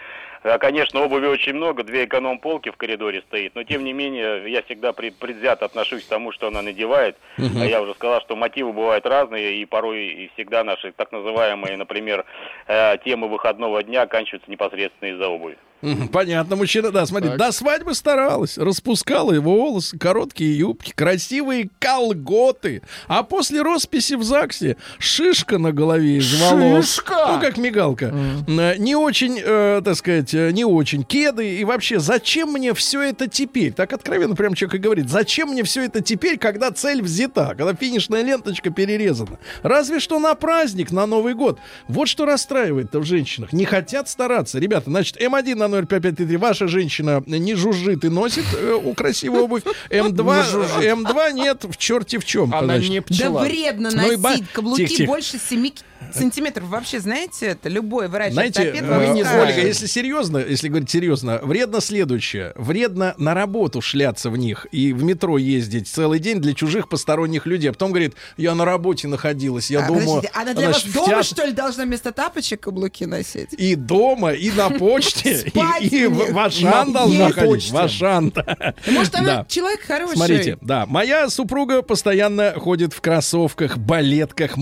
[0.43, 4.93] Конечно, обуви очень много, две эконом-полки в коридоре стоит, но тем не менее я всегда
[4.95, 7.17] пред- предвзято отношусь к тому, что она надевает.
[7.37, 11.77] А я уже сказал, что мотивы бывают разные, и порой и всегда наши так называемые,
[11.77, 12.25] например,
[12.67, 15.59] э, темы выходного дня оканчиваются непосредственно из-за обуви.
[16.13, 23.23] Понятно, мужчина, да, смотри, до свадьбы старалась, распускала его волосы, короткие юбки, красивые колготы, а
[23.23, 26.87] после росписи в ЗАГСе шишка на голове из волос.
[26.87, 27.33] Шишка!
[27.33, 28.15] Ну, как мигалка.
[28.47, 31.03] Э, Не очень, э, так сказать, э, не очень.
[31.05, 33.73] Кеды и вообще, зачем мне все это теперь?
[33.73, 37.75] Так откровенно прям человек и говорит, зачем мне все это теперь, когда цель взята, когда
[37.75, 39.39] финишная ленточка перерезана?
[39.63, 41.59] Разве что на праздник, на Новый год.
[41.89, 43.53] Вот что расстраивает-то в женщинах.
[43.53, 44.59] Не хотят стараться.
[44.59, 46.37] Ребята, значит, М1 на 05533.
[46.37, 49.63] Ваша женщина не жужжит и носит э, у красивую обувь.
[49.91, 50.15] М2,
[50.81, 52.53] М2 нет, в черте в чем.
[52.55, 52.91] Она значит.
[52.91, 53.41] не Да пчела.
[53.45, 55.07] вредно Ну ба- носить каблуки Тихо, тихо.
[55.09, 55.71] больше 7
[56.15, 56.69] сантиметров.
[56.69, 57.69] Вообще, знаете это?
[57.69, 59.23] Любой врач, Знаете, вам не.
[59.23, 62.53] Ольга, если серьезно, если говорить серьезно, вредно следующее.
[62.57, 67.47] Вредно на работу шляться в них и в метро ездить целый день для чужих посторонних
[67.47, 67.71] людей.
[67.71, 70.07] А потом говорит, я на работе находилась, я А, думаю...
[70.07, 73.53] подождите, она для значит, вас дома, театр- что ли, должна вместо тапочек каблуки носить?
[73.53, 75.43] И дома, и на почте,
[75.81, 77.71] и, и в Ашан должна на ходить.
[77.71, 78.33] В Ашан.
[78.89, 80.17] Может, она человек хороший?
[80.17, 84.57] Смотрите, да, моя супруга постоянно ходит в кроссовках, балетках,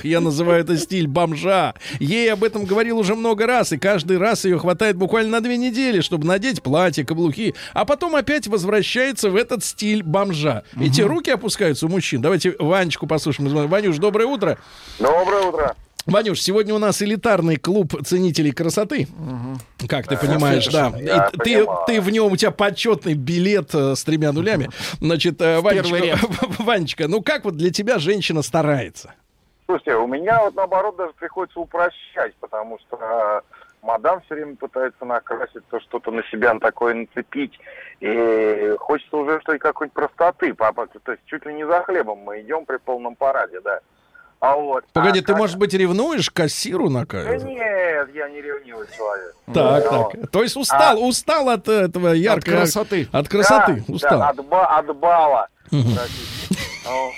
[0.00, 0.04] мокасинах.
[0.04, 1.74] Я называю это стиль бомжа.
[1.98, 5.56] Ей об этом говорил уже много раз, и каждый раз ее хватает буквально на две
[5.56, 10.64] недели, чтобы надеть платье, каблуки, а потом опять возвращается в этот стиль бомжа.
[10.80, 12.20] Эти руки опускаются у мужчин.
[12.20, 13.68] Давайте Ванечку послушаем.
[13.68, 14.58] Ванюш, доброе утро.
[14.98, 15.76] Доброе утро.
[16.06, 19.06] Ванюш, сегодня у нас элитарный клуб ценителей красоты.
[19.86, 20.92] Как ты понимаешь, да.
[20.98, 21.04] И
[21.38, 21.78] ты, понимаю.
[21.86, 24.70] ты в нем, у тебя почетный билет э, с тремя нулями.
[25.00, 26.18] Значит, э, Ванечка.
[26.58, 29.14] Ванечка, ну как вот для тебя женщина старается?
[29.70, 33.40] Слушайте, у меня вот наоборот даже приходится упрощать, потому что э,
[33.86, 37.56] мадам все время пытается накрасить, то что-то на себя на такое нацепить.
[38.00, 40.88] И хочется уже что-то какой-нибудь простоты, папа.
[41.04, 43.78] То есть чуть ли не за хлебом мы идем при полном параде, да.
[44.40, 44.84] А вот.
[44.92, 47.44] Погоди, а ты, как- может быть, ревнуешь кассиру на Да кайф?
[47.44, 49.36] нет, я не ревнивый человек.
[49.54, 50.30] Так, Ну, так.
[50.32, 52.56] То есть устал, устал от этого яркого...
[52.56, 53.06] красоты.
[53.12, 54.18] От красоты, да, устал.
[54.18, 55.46] Да, от, ба- от бала.
[55.70, 57.12] Ну,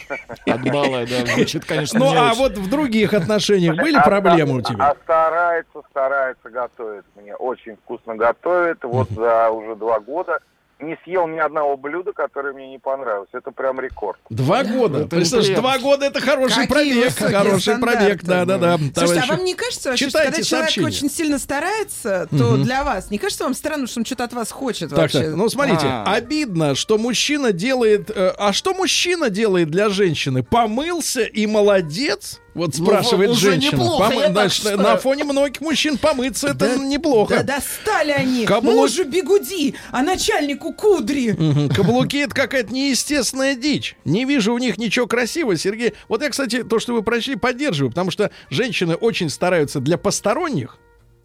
[0.47, 4.91] Отбалая, да, звучит, конечно, Ну, а вот в других отношениях были А- проблемы у тебя?
[4.91, 7.05] А старается, старается готовить.
[7.17, 8.79] Мне очень вкусно готовит.
[8.83, 10.41] Вот за уже два года
[10.83, 13.29] не съел ни одного блюда, которое мне не понравилось.
[13.33, 14.19] Это прям рекорд.
[14.31, 15.01] Два года.
[15.01, 15.79] Это Представляешь, неприятно.
[15.79, 17.15] два года это хороший Какие пробег.
[17.17, 18.77] Хороший пробег, да-да-да.
[18.77, 19.25] Слушайте, товарищи.
[19.31, 23.19] а вам не кажется вообще, что когда человек очень сильно старается, то для вас не
[23.19, 25.21] кажется вам странным, что он что-то от вас хочет Так, вообще?
[25.29, 26.05] так, ну смотрите, А.
[26.13, 28.11] обидно, что мужчина делает...
[28.11, 30.43] э, а что мужчина делает для женщины?
[30.43, 32.41] Помылся и молодец?
[32.55, 33.77] Вот Ну, спрашивает уже женщина.
[33.77, 34.79] неплохо, так значит, считаю.
[34.79, 37.37] на фоне многих мужчин помыться это неплохо.
[37.43, 38.45] Да достали они!
[38.45, 41.33] Каблук- Мужу бегуди, а начальнику кудри!
[41.33, 41.69] Мгм.
[41.71, 43.97] Каблуки это какая-то неестественная дичь.
[44.05, 45.95] Не вижу у них ничего красивого, Сергей.
[46.09, 50.77] Вот я, кстати, то, что вы прочли, поддерживаю, потому что женщины очень стараются для посторонних,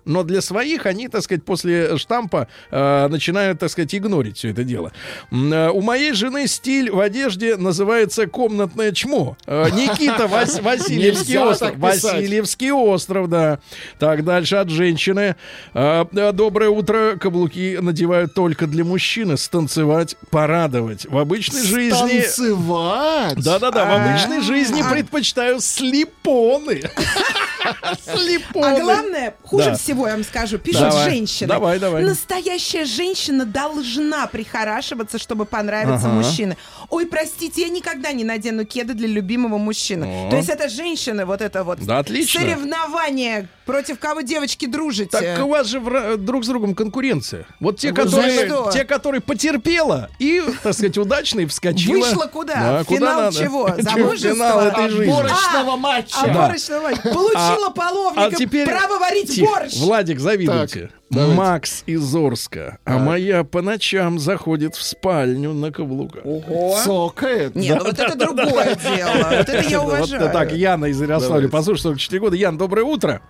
[0.07, 4.63] но для своих они, так сказать, после штампа э, начинают, так сказать, игнорить все это
[4.63, 4.91] дело.
[5.31, 9.37] Э, у моей жены стиль в одежде называется комнатное чмо.
[9.45, 11.77] Э, Никита Вас- Васильевский остров.
[11.77, 13.59] Васильевский остров, да.
[13.99, 15.35] Так, дальше от женщины.
[15.73, 17.17] Э, Доброе утро.
[17.19, 19.37] Каблуки надевают только для мужчины.
[19.37, 21.05] Станцевать, порадовать.
[21.05, 22.21] В обычной жизни...
[22.21, 23.43] Танцевать?
[23.43, 24.89] Да-да-да, в обычной жизни А.
[24.89, 26.81] предпочитаю слепоны.
[28.03, 28.65] Слепоны.
[28.65, 29.75] А главное, хуже Да.
[29.75, 31.47] всего, я вам скажу, пишут Давай, женщины.
[31.47, 32.03] давай, давай.
[32.03, 36.15] Настоящая женщина должна прихорашиваться, чтобы понравиться Ага.
[36.15, 36.57] мужчине.
[36.89, 40.27] Ой, простите, я никогда не надену кеды для любимого мужчины.
[40.27, 40.29] О.
[40.29, 42.41] То есть это женщины, вот это вот Да, отлично.
[42.41, 45.09] соревнование, против кого девочки дружите.
[45.11, 47.45] Так у вас же вра- друг с другом конкуренция.
[47.59, 51.99] Вот те, Вы которые, те, которые потерпела и, так сказать, удачно и вскочила.
[52.05, 52.55] Вышла куда?
[52.55, 53.37] Да, В финал надо.
[53.37, 53.69] чего?
[53.77, 54.33] Замужество?
[54.33, 55.11] Финал этой жизни.
[55.11, 56.15] Отборочного матча.
[56.17, 57.01] А, отборочного матча.
[57.01, 59.47] Получила А- половника, а теперь- право варить Тихо.
[59.51, 59.75] борщ.
[59.77, 60.81] Владик, завидуйте.
[60.81, 61.35] Так, давайте.
[61.35, 62.77] Макс из Орска.
[62.85, 66.21] А моя по ночам заходит в спальню на каблуках.
[66.25, 66.77] Ого.
[66.83, 67.55] Цокает.
[67.55, 69.27] Не, ну вот это другое дело.
[69.29, 70.31] Вот это я Вот уважаю.
[70.31, 71.49] так, Яна из Ярославля.
[71.49, 72.35] Послушай, 44 года.
[72.35, 73.21] Ян, доброе утро.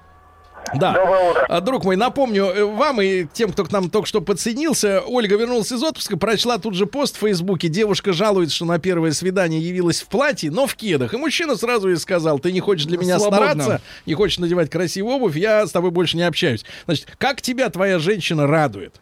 [0.79, 0.93] Да.
[0.93, 1.45] Доброе утро.
[1.49, 5.35] А, Друг мой, напомню э, вам и тем, кто к нам только что подсоединился, Ольга
[5.35, 7.67] вернулась из отпуска, прочла тут же пост в Фейсбуке.
[7.67, 11.13] Девушка жалуется, что на первое свидание явилась в платье, но в кедах.
[11.13, 13.63] И мужчина сразу ей сказал, ты не хочешь для меня Свободно.
[13.63, 16.65] стараться, не хочешь надевать красивую обувь, я с тобой больше не общаюсь.
[16.85, 18.95] Значит, как тебя твоя женщина радует?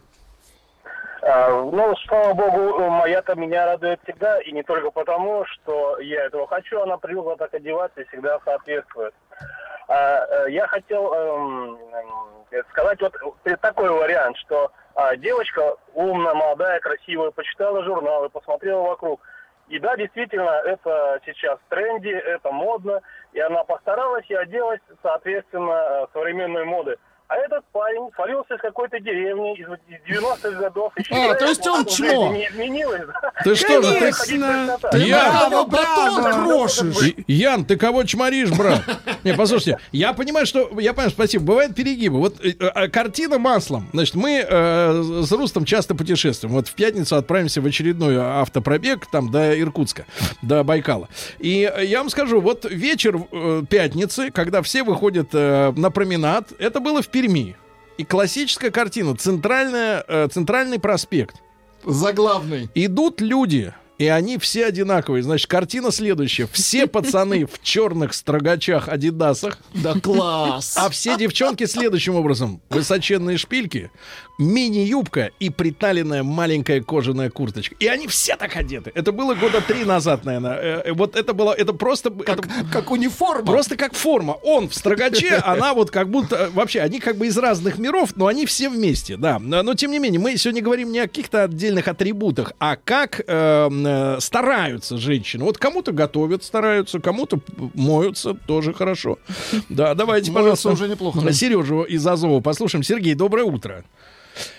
[1.22, 6.46] А, Ну, слава богу, моя-то меня радует всегда, и не только потому, что я этого
[6.46, 9.12] хочу, она привыкла так одеваться и всегда соответствует.
[9.88, 13.14] А, э, я хотел эм, эм, сказать вот
[13.44, 19.20] э, такой вариант, что а, девочка умная, молодая, красивая, почитала журналы, посмотрела вокруг.
[19.68, 23.00] И да, действительно, это сейчас в тренде, это модно,
[23.32, 26.96] и она постаралась и оделась, соответственно, э, современной моды.
[27.28, 29.66] А этот парень свалился из какой-то деревни из
[30.08, 30.92] 90-х годов.
[30.96, 32.32] И А, то есть он чмо.
[32.32, 33.02] не изменилась.
[33.06, 33.32] да.
[33.42, 34.12] Ты что же,
[34.90, 34.98] ты...
[34.98, 36.68] Ян, Браво.
[37.26, 38.82] И- Ян, ты кого чморишь, брат?
[39.24, 40.70] Не, послушайте, я понимаю, что...
[40.78, 41.44] Я понимаю, спасибо.
[41.44, 42.18] Бывают перегибы.
[42.18, 43.88] Вот э, э, картина маслом.
[43.92, 46.54] Значит, мы э, с Рустом часто путешествуем.
[46.54, 50.06] Вот в пятницу отправимся в очередной автопробег там до Иркутска,
[50.42, 51.08] до Байкала.
[51.38, 53.18] И я вам скажу, вот вечер
[53.68, 57.56] пятницы, когда все выходят на променад, это было в Перми.
[57.96, 59.16] И классическая картина.
[59.16, 61.36] Центральная, э, центральный проспект.
[61.82, 62.68] Заглавный.
[62.74, 65.22] Идут люди, и они все одинаковые.
[65.22, 66.46] Значит, картина следующая.
[66.52, 70.74] Все пацаны в черных строгачах Адидасах, Да класс.
[70.76, 72.60] а все девчонки следующим образом.
[72.70, 73.90] Высоченные шпильки,
[74.38, 77.74] мини-юбка и приталенная маленькая кожаная курточка.
[77.78, 78.92] И они все так одеты.
[78.94, 80.56] Это было года три назад, наверное.
[80.56, 82.12] Э, э, Вот это было, это просто...
[82.26, 82.42] это
[82.72, 83.44] Как униформа.
[83.46, 84.32] Просто как форма.
[84.42, 86.36] Он в строгаче, она вот как будто...
[86.36, 89.38] э, Вообще, они как бы из разных миров, но они все вместе, да.
[89.38, 93.20] Но, но, тем не менее, мы сегодня говорим не о каких-то отдельных атрибутах, а как
[93.26, 95.44] э, э, стараются женщины.
[95.44, 97.38] Вот кому-то готовят, стараются, кому-то
[97.74, 99.18] моются, тоже хорошо.
[99.68, 100.70] Да, давайте, пожалуйста.
[100.70, 101.32] уже неплохо.
[101.32, 102.82] Сережу из Азова послушаем.
[102.82, 103.84] Сергей, доброе утро.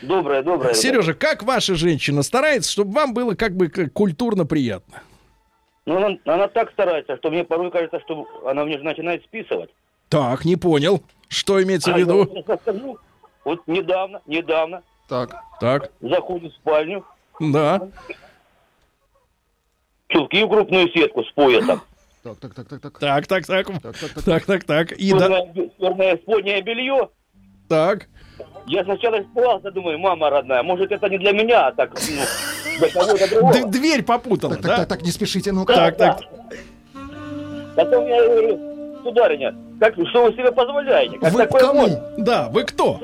[0.01, 0.73] Доброе, доброе.
[0.73, 5.01] Сережа, как ваша женщина старается, чтобы вам было как бы культурно приятно?
[5.85, 9.69] Ну, она, она так старается, что мне порой кажется, что она мне же начинает списывать.
[10.09, 11.03] Так, не понял.
[11.29, 12.43] Что имеется в А я виду?
[12.45, 12.97] расскажу.
[13.45, 15.35] Вот недавно, недавно Так.
[15.61, 17.05] Так, заходит в спальню,
[17.39, 17.87] да.
[20.09, 21.81] Чулки в крупную сетку с поясом.
[22.23, 22.99] Так, так, так, так, так.
[22.99, 23.67] Так, так, так.
[24.25, 24.63] Так, так, так.
[24.65, 24.91] Так.
[24.93, 25.45] И да.
[25.79, 27.09] Черное, споднее белье.
[27.69, 28.07] Так.
[28.67, 32.89] Я сначала испугался, думаю, мама родная, может это не для меня, а так, ну, для
[32.89, 33.67] кого-то другого.
[33.71, 34.77] Дверь попутала, Так, так, да?
[34.79, 35.73] так, так, не спешите, ну-ка.
[35.73, 36.19] Так, так.
[37.75, 38.59] Потом я говорю,
[39.03, 41.17] сударыня, как, что вы себе позволяете?
[41.17, 41.87] Как Вы кому?
[42.17, 42.99] Да, вы кто?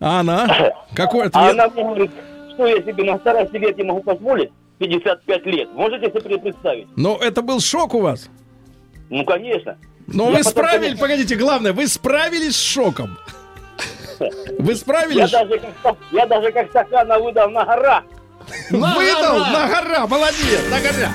[0.00, 0.74] А она?
[0.94, 1.52] Какой А ответ?
[1.52, 2.10] она мне говорит,
[2.54, 4.50] что я себе на старости лет не могу позволить?
[4.88, 5.72] 55 лет.
[5.74, 6.86] Можете себе представить?
[6.96, 8.28] Ну, это был шок у вас.
[9.10, 9.76] Ну, конечно.
[10.06, 13.16] Но Я вы потом, справились, конечно, погодите, главное, вы справились с шоком.
[14.58, 15.30] Вы Я справились?
[15.30, 18.02] даже, как, ста- я даже как стакана выдал на гора.
[18.70, 21.10] Выдал на гора, молодец, на гора.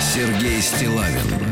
[0.00, 1.51] Сергей Стилавин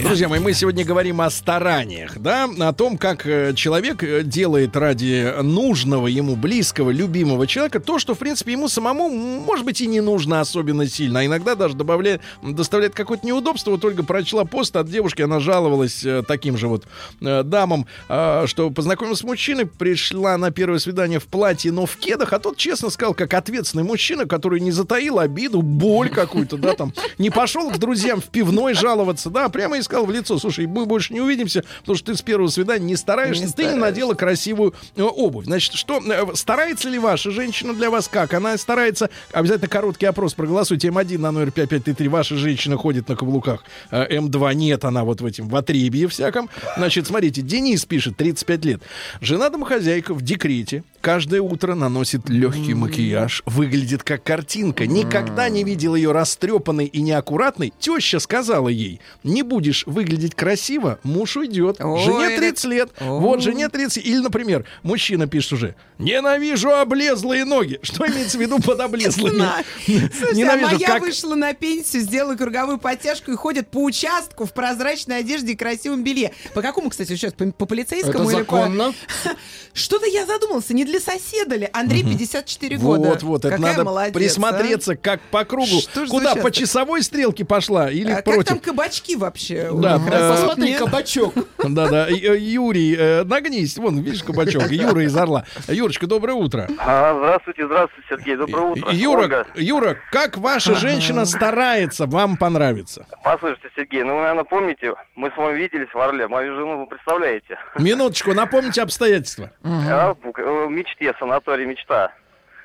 [0.00, 0.08] Маяке.
[0.08, 4.76] Друзья мои, мы сегодня говорим о стараниях, да, о том, как э, человек э, делает
[4.76, 9.86] ради нужного ему, близкого, любимого человека то, что, в принципе, ему самому, может быть, и
[9.86, 13.72] не нужно особенно сильно, а иногда даже добавляет, доставляет какое-то неудобство.
[13.72, 16.86] Вот Ольга прочла пост от девушки, она жаловалась э, таким же вот
[17.20, 22.32] дамам, э, что познакомилась с мужчиной, пришла на первое свидание в платье, но в кедах,
[22.32, 26.92] а тот честно сказал, как ответственный мужчина, который не затаил обиду, боль какую-то, да, там,
[27.18, 30.86] не пошел к друзьям в пивной жаловаться, да, прямо и сказал в лицо, слушай, мы
[30.86, 34.14] больше не увидимся, потому что ты с первого свидания не стараешься, Не ты не надела
[34.14, 35.46] красивую э, обувь.
[35.46, 38.32] Значит, что, э, старается ли ваша женщина для вас как?
[38.32, 43.64] Она старается, обязательно короткий опрос проголосуйте, М1 на номер 5533, ваша женщина ходит на каблуках,
[43.90, 46.48] Э, М2 нет, она вот в этим, в отребье всяком.
[46.76, 48.82] Значит, смотрите, Денис пишет, 35 лет.
[49.20, 54.86] Жена домохозяйка в декрете, каждое утро наносит легкий макияж, выглядит как картинка.
[54.86, 57.72] Никогда не видел ее растрепанной и неаккуратной.
[57.78, 61.76] Теща сказала ей, не будешь выглядеть красиво, муж уйдет.
[61.80, 62.90] Ой, Жене это- 30 лет.
[63.00, 64.04] Вот, жене 30.
[64.04, 67.78] Или, например, мужчина пишет уже, ненавижу облезлые ноги.
[67.82, 69.38] Что имеется в виду под облезлыми?
[69.38, 69.64] Да.
[69.86, 71.00] Слушайте, а Ненавижу, моя как...
[71.02, 76.04] вышла на пенсию, сделала круговую подтяжку и ходит по участку в прозрачной одежде и красивом
[76.04, 76.32] белье.
[76.54, 77.32] По какому, кстати, сейчас?
[77.32, 78.94] По, по полицейскому Это или по- законно.
[79.72, 81.68] Что-то я задумался, не для соседа ли?
[81.72, 83.08] Андрей 54 года.
[83.08, 85.80] Вот, вот, это Какая надо молодец, присмотреться, как по кругу.
[85.80, 88.14] Что Куда, по часовой стрелке пошла или а?
[88.14, 88.48] А как против?
[88.48, 89.70] там кабачки вообще?
[89.72, 91.34] Да, э, Посмотри, кабачок.
[91.58, 95.44] Да-да, Ю- Юрий, э, нагнись, вон, видишь, кабачок, Юра из Орла.
[95.68, 96.68] Юрочка, доброе утро.
[96.78, 98.92] А, здравствуйте, здравствуйте, Сергей, доброе утро.
[98.92, 99.46] Юра.
[99.54, 103.06] Юра, как ваша женщина старается вам понравиться?
[103.22, 106.86] Послушайте, Сергей, ну, вы, наверное, помните, мы с вами виделись в Орле, мою жену вы
[106.86, 107.58] представляете.
[107.78, 109.52] Минуточку, напомните обстоятельства.
[109.62, 112.12] А, э, мечте, санаторий «Мечта»,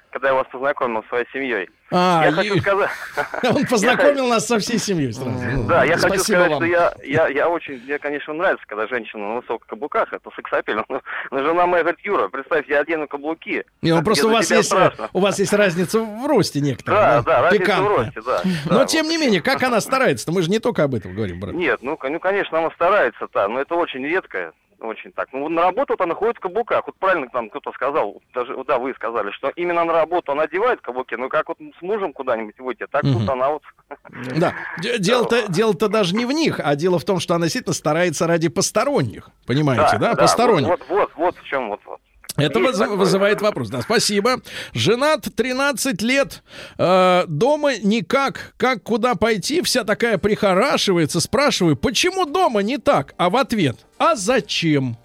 [0.10, 1.70] когда я вас познакомил с своей семьей.
[1.92, 2.90] А, я Ю- хочу сказать...
[3.44, 5.38] он познакомил нас со всей семьей сразу.
[5.68, 9.36] Да, я хочу сказать, что я, я, я очень, мне, конечно, нравится, когда женщина на
[9.42, 10.86] высоких каблуках, это сексапильно.
[10.88, 11.02] Но,
[11.32, 13.66] жена моя говорит, Юра, представь, я одену каблуки.
[13.82, 15.10] Не, ну просто у вас есть, э, страшно».
[15.12, 17.22] у вас есть разница в росте некоторая.
[17.22, 18.42] Да, да, разница в росте, да.
[18.74, 20.32] Но тем не менее, как она старается-то?
[20.32, 21.54] Мы же не только об этом говорим, брат.
[21.54, 24.54] Нет, ну, ну, конечно, она старается, да, но это очень редко.
[24.80, 25.30] Очень так.
[25.34, 26.86] Ну, на работу она ходит в каблуках.
[26.88, 30.82] Вот правильно там кто-то сказал, даже, да, вы сказали, что именно на работу она одевает
[30.82, 33.20] каблуки, ну как вот с мужем куда-нибудь выйти, так Мгм.
[33.20, 33.64] тут она вот...
[34.38, 34.54] Да.
[35.00, 38.50] Дело-то, дело-то даже не в них, а дело в том, что она действительно старается ради
[38.50, 39.30] посторонних.
[39.46, 40.16] Понимаете, да?
[40.16, 40.68] Посторонних.
[40.68, 41.82] Вот, вот, вот, в чем вот.
[41.86, 42.00] вот.
[42.38, 43.70] Это вызывает вопрос.
[43.70, 44.42] Да, спасибо.
[44.74, 46.44] Женат 13 лет.
[46.78, 48.54] э, дома никак.
[48.58, 49.62] Как куда пойти?
[49.62, 51.20] Вся такая прихорашивается.
[51.20, 53.14] Спрашиваю, почему дома не так?
[53.18, 54.98] А в ответ, а зачем?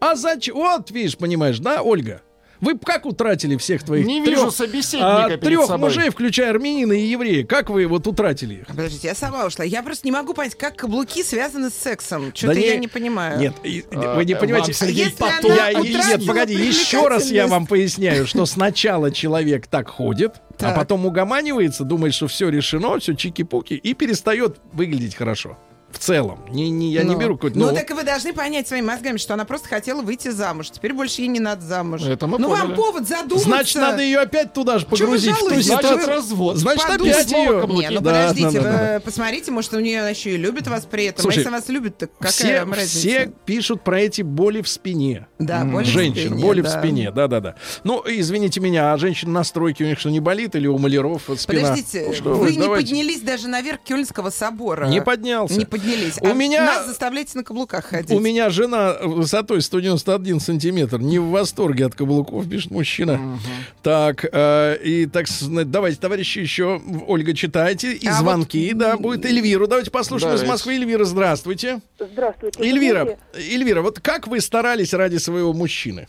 [0.00, 0.56] А зачем?
[0.56, 2.22] Вот, видишь, понимаешь, да, Ольга?
[2.62, 5.78] Вы как утратили всех твоих Не трех, вижу собеседника а, перед трех собой.
[5.90, 7.44] мужей, включая армянина и еврея?
[7.44, 8.66] Как вы вот утратили их?
[8.68, 9.64] Подождите, я сама ушла.
[9.64, 12.32] Я просто не могу понять, как каблуки связаны с сексом.
[12.32, 13.38] Что-то Да я не- не понимаю.
[13.40, 14.72] Нет, и- А, вы не вам понимаете.
[14.72, 19.88] Сергей Если потом Я- нет, погоди, еще раз я вам поясняю, что сначала человек так
[19.88, 20.76] ходит, а Так.
[20.76, 25.58] потом угоманивается, думает, что все решено, все чики-пуки, и перестает выглядеть хорошо.
[25.92, 26.40] В целом.
[26.50, 27.18] Не, не, я не Ну.
[27.20, 27.58] беру какой-то...
[27.58, 30.70] Ну, ну, так и вы должны понять своими мозгами, что она просто хотела выйти замуж.
[30.70, 32.02] Теперь больше ей не надо замуж.
[32.02, 33.48] Это мы ну, вам повод задуматься.
[33.48, 35.66] Значит, надо ее опять туда же Чё вы погрузить, в ту жалуетесь?
[35.66, 35.92] ситуацию.
[35.94, 36.56] Значит, развод.
[36.56, 37.20] Значит, Подумайте.
[37.20, 37.66] опять ее...
[37.68, 38.94] Не, ну Да, подождите, да, да, да.
[38.94, 41.22] вы посмотрите, может, у нее она еще и любит вас при этом.
[41.22, 42.98] Слушай, а если вас любит, так какая Все, вам разница?
[42.98, 45.26] все пишут про эти боли в спине.
[45.38, 46.70] Да, боли в Женщин, спине, боли в да.
[46.80, 47.54] спине, да-да-да.
[47.84, 51.22] Ну, извините меня, а женщин на стройке у них что, не болит или у маляров
[51.36, 51.62] спина?
[51.62, 52.86] Подождите, что вы, не давайте.
[52.88, 54.86] поднялись даже наверх Кёльнского собора.
[54.86, 55.58] Не поднялся.
[55.58, 56.18] Не поднялись.
[56.20, 58.10] У А меня- Нас заставляете на каблуках ходить.
[58.16, 63.38] У меня жена высотой 191 сантиметр, не в восторге от каблуков, пишет мужчина.
[63.82, 65.26] Так, э, и так,
[65.66, 69.66] давайте, товарищи, еще, Ольга, читайте, и А звонки, да, будет Эльвиру.
[69.66, 70.52] Давайте послушаем из Давайте.
[70.52, 70.74] Москвы.
[70.74, 71.80] Эльвира, здравствуйте.
[71.98, 72.62] Здравствуйте.
[72.62, 76.06] Эльвира, Эльвира, вот как вы старались ради своего мужчины?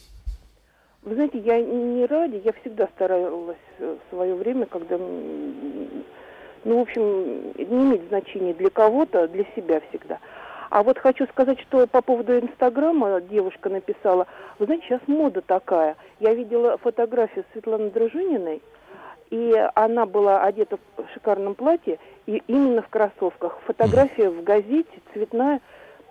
[1.03, 4.97] Вы знаете, я не ради, я всегда старалась в свое время, когда,
[6.63, 10.19] ну, в общем, не имеет значения для кого-то, для себя всегда.
[10.69, 14.25] А вот хочу сказать, что по поводу Инстаграма девушка написала,
[14.57, 15.95] вы знаете, сейчас мода такая.
[16.19, 18.61] Я видела фотографию Светланы Дружининой,
[19.29, 23.59] и она была одета в шикарном платье, и именно в кроссовках.
[23.65, 25.61] Фотография в газете цветная,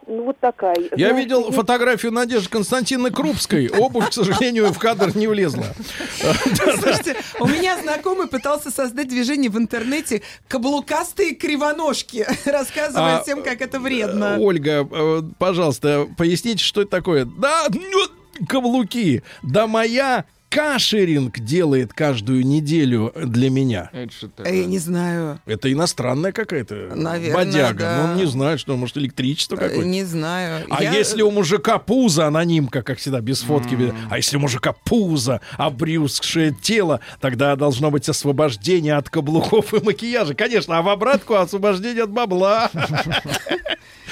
[0.07, 0.75] ну вот такая.
[0.97, 3.69] Я Знаете, видел есть- фотографию Надежды Константиновны Крупской.
[3.69, 5.65] Обувь, к сожалению, в кадр не влезла.
[6.21, 13.61] Слушайте, у меня знакомый пытался создать движение в интернете «Каблукастые кривоножки», рассказывая А, всем, как
[13.61, 14.37] это вредно.
[14.39, 17.25] Ольга, э, пожалуйста, поясните, что это такое.
[17.25, 19.23] Да, ну, каблуки.
[19.43, 23.89] Да моя кашеринг делает каждую неделю для меня.
[23.93, 25.41] Это что-то- Э, Я не знаю.
[25.47, 27.79] Это иностранная какая-то Наверное, бодяга.
[27.79, 27.97] да.
[28.07, 29.85] Ну, он не знает, что, может, электричество Э, какое-то.
[29.87, 30.67] Не знаю.
[30.71, 34.41] А Я- если у мужика пузо, анонимка, как всегда, без фотки, без- а если у
[34.41, 40.35] мужика пузо, обрюзгшее тело, тогда должно быть освобождение от каблуков и макияжа.
[40.35, 42.71] Конечно, а в обратку освобождение от бабла.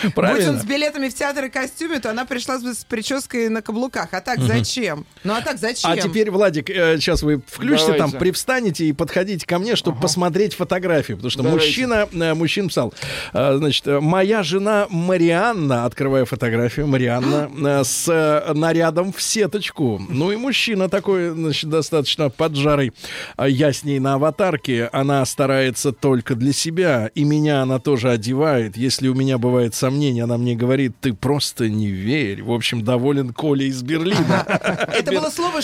[0.02, 0.52] Будь Правильно?
[0.52, 4.08] он с билетами в театр и костюме, то она пришла с, с прической на каблуках.
[4.12, 5.04] А так зачем?
[5.24, 5.90] Ну а так зачем?
[5.90, 8.12] А теперь, Владик, сейчас вы включите Давайте.
[8.12, 11.14] там, привстанете и подходите ко мне, чтобы посмотреть фотографии.
[11.14, 11.66] Потому что Давайте.
[11.66, 12.94] мужчина, э, мужчина писал,
[13.32, 17.50] э, значит, э, моя жена Марианна, открывая фотографию, Марианна,
[17.80, 20.00] э, с э, нарядом в сеточку.
[20.08, 22.92] Ну и мужчина такой, значит, достаточно поджарый.
[23.36, 28.10] А Я с ней на аватарке, она старается только для себя, и меня она тоже
[28.10, 28.76] одевает.
[28.76, 32.42] Если у меня бывает сомнение, она мне говорит, ты просто не верь.
[32.42, 34.44] В общем, доволен Коля из Берлина.
[34.92, 35.62] Это было слово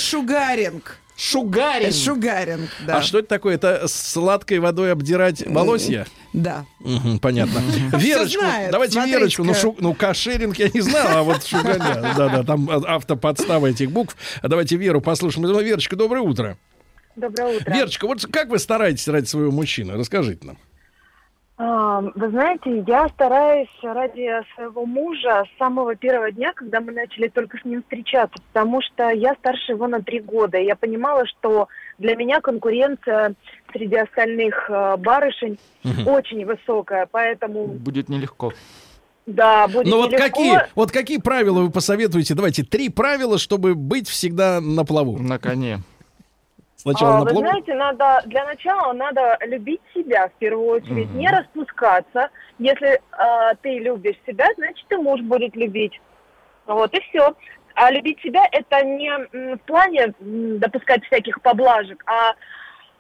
[0.57, 0.97] «шугаринг».
[1.19, 1.93] Шугарин.
[1.93, 2.99] Шугаринг, да.
[2.99, 3.55] А что это такое?
[3.55, 6.07] Это сладкой водой обдирать волосья?
[6.35, 6.67] Да.
[6.81, 7.61] Мгм, понятно.
[7.97, 9.19] Верочку, знает, давайте смотрите-ка.
[9.21, 9.45] Верочку.
[9.45, 12.13] Ну, шу- ну, кашеринг я не знал, а вот шуганя.
[12.19, 14.15] Да-да, там а- автоподстава этих букв.
[14.43, 15.47] А Давайте Веру послушаем.
[15.47, 16.59] Ну, Верочка, доброе утро.
[17.17, 17.73] Доброе утро.
[17.73, 19.95] Верочка, вот как вы стараетесь ради своего мужчины?
[19.95, 20.59] Расскажите нам.
[21.59, 27.57] Вы знаете, я стараюсь ради своего мужа с самого первого дня, когда мы начали только
[27.59, 30.59] с ним встречаться, потому что я старше его на три года.
[30.59, 31.69] Я понимала, что
[31.99, 33.35] для меня конкуренция
[33.73, 36.09] среди остальных э, барышень Мгм.
[36.09, 38.53] очень высокая, поэтому Будет нелегко.
[39.25, 40.29] да, будет Ну вот нелегко.
[40.29, 42.35] какие, вот какие правила вы посоветуете?
[42.35, 45.17] Давайте три правила, чтобы быть всегда на плаву.
[45.17, 45.79] На коне.
[46.87, 47.41] Сначала А, на Вы плаву.
[47.41, 52.31] знаете, надо для начала надо любить себя в первую очередь, не распускаться.
[52.61, 56.01] Если а, ты любишь себя, значит и муж будет любить.
[56.67, 57.35] Вот и все.
[57.75, 59.11] А любить себя это не
[59.57, 62.35] в плане допускать всяких поблажек, а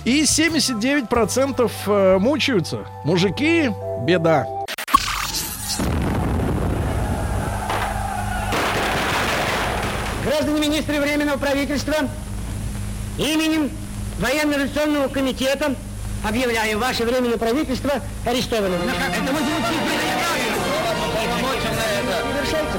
[0.06, 2.86] И 79% э, мучаются.
[3.04, 3.70] Мужики,
[4.02, 4.48] беда.
[10.26, 11.96] Граждане министры Временного правительства,
[13.18, 13.72] именем
[14.20, 15.76] Военно-революционного комитета
[16.28, 17.92] объявляю ваше Временное правительство
[18.26, 18.82] арестованным.
[18.82, 19.34] Это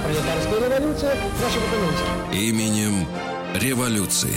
[0.01, 1.16] пролетарская революция.
[2.32, 3.07] Именем
[3.55, 4.37] революции.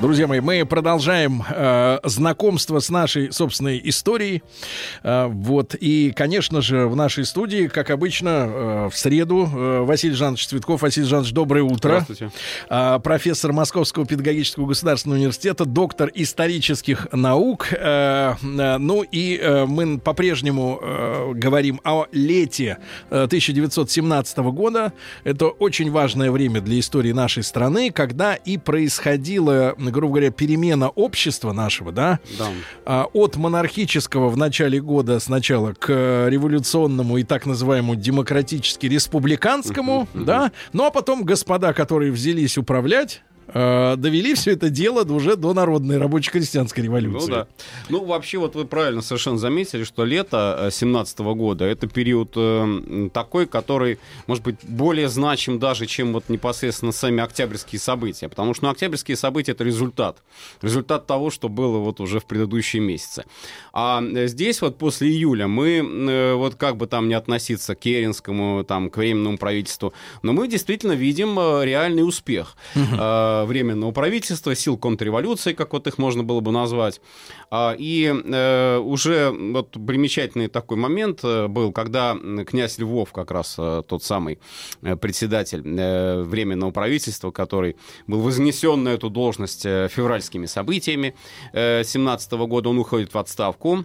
[0.00, 4.42] Друзья мои, мы продолжаем э, знакомство с нашей собственной историей.
[5.02, 5.74] Э, вот.
[5.78, 10.80] И, конечно же, в нашей студии, как обычно, э, в среду э, Василий Жанович Цветков.
[10.80, 12.00] Василий Жанович, доброе утро.
[12.00, 12.30] Здравствуйте.
[12.70, 17.68] Э, профессор Московского педагогического государственного университета, доктор исторических наук.
[17.70, 22.78] Э, э, ну и э, мы по-прежнему э, говорим о лете
[23.10, 24.94] э, 1917 года.
[25.24, 31.52] Это очень важное время для истории нашей страны, когда и происходила, грубо говоря, перемена общества
[31.52, 32.46] нашего, да, Да.
[32.84, 40.52] а, от монархического в начале года сначала к э, революционному и так называемому демократически-республиканскому, да,
[40.72, 45.98] ну а потом господа, которые взялись управлять, э, довели все это дело уже до народной
[45.98, 47.30] рабоче-крестьянской революции.
[47.30, 47.46] Ну да.
[47.88, 53.46] Ну, вообще, вот вы правильно совершенно заметили, что лето 17 года это период э, такой,
[53.46, 58.28] который, может быть, более значим даже, чем вот непосредственно сами октябрьские события.
[58.28, 60.22] Потому что ну, октябрьские события это результат.
[60.62, 63.24] Результат того, что было вот уже в предыдущие месяцы.
[63.72, 67.80] А э, здесь вот после июля мы, э, вот как бы там не относиться к
[67.80, 74.54] Керенскому, там, к временному правительству, но мы действительно видим э, реальный успех э, временного правительства,
[74.54, 77.00] сил контрреволюции, как вот их можно было бы назвать.
[77.50, 83.56] А, И э, уже вот примечательный такой момент э, был, когда князь Львов, как раз
[83.58, 84.38] э, тот самый
[84.82, 87.76] э, председатель э, временного правительства, который
[88.06, 91.14] был вознесен на эту должность э, февральскими событиями
[91.52, 93.84] 17 года, он уходит в отставку.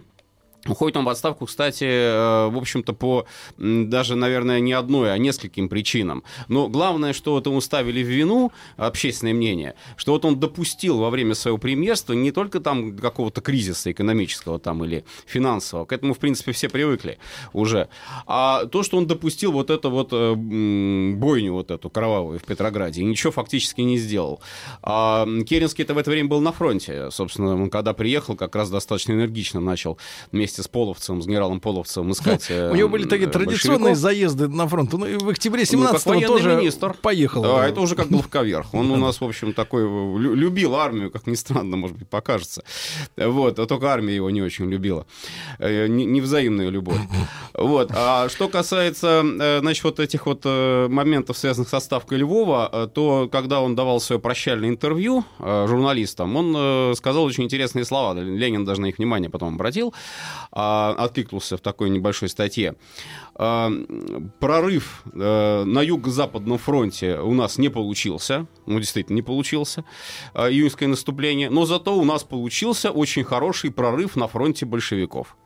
[0.68, 3.26] Уходит он в отставку, кстати, э, в общем-то, по
[3.58, 6.24] даже, наверное, не одной, а нескольким причинам.
[6.48, 11.10] Но главное, что вот ему ставили в вину общественное мнение, что вот он допустил во
[11.10, 16.18] время своего премьерства не только там какого-то кризиса экономического там или финансового, к этому, в
[16.18, 17.18] принципе, все привыкли
[17.52, 17.88] уже,
[18.26, 23.02] а то, что он допустил вот эту вот э, бойню вот эту кровавую в Петрограде
[23.02, 24.40] и ничего фактически не сделал.
[24.82, 29.12] А Керенский-то в это время был на фронте, собственно, он когда приехал, как раз достаточно
[29.12, 29.98] энергично начал
[30.32, 34.66] вместе с Половцем, с генералом Половцем искать э, У него были такие традиционные заезды на
[34.68, 34.92] фронт.
[34.92, 36.94] Ну, и в октябре Ну, как 17 военный тоже министр.
[36.94, 37.42] поехал.
[37.42, 38.74] Да, это уже как главковерх.
[38.74, 42.08] Он у нас, в общем, такой э, лю- любил армию, как ни странно, может быть,
[42.08, 42.62] покажется.
[43.16, 45.06] Вот, а только армия его не очень любила.
[45.58, 47.00] Э, не- Невзаимная любовь.
[47.54, 47.90] Вот.
[47.94, 52.88] А что касается, э, значит, вот этих вот э, моментов, связанных со ставкой Львова, э,
[52.92, 58.14] то когда он давал свое прощальное интервью э, журналистам, он э, сказал очень интересные слова.
[58.18, 59.94] Ленин даже на их внимание потом обратил,
[60.50, 62.74] откликнулся в такой небольшой статье.
[63.34, 63.70] А,
[64.40, 69.84] Прорыв э, на юго-западном фронте у нас не получился, ну, действительно, не получился,
[70.34, 75.36] э, июньское наступление, но зато у нас получился очень хороший прорыв на фронте большевиков.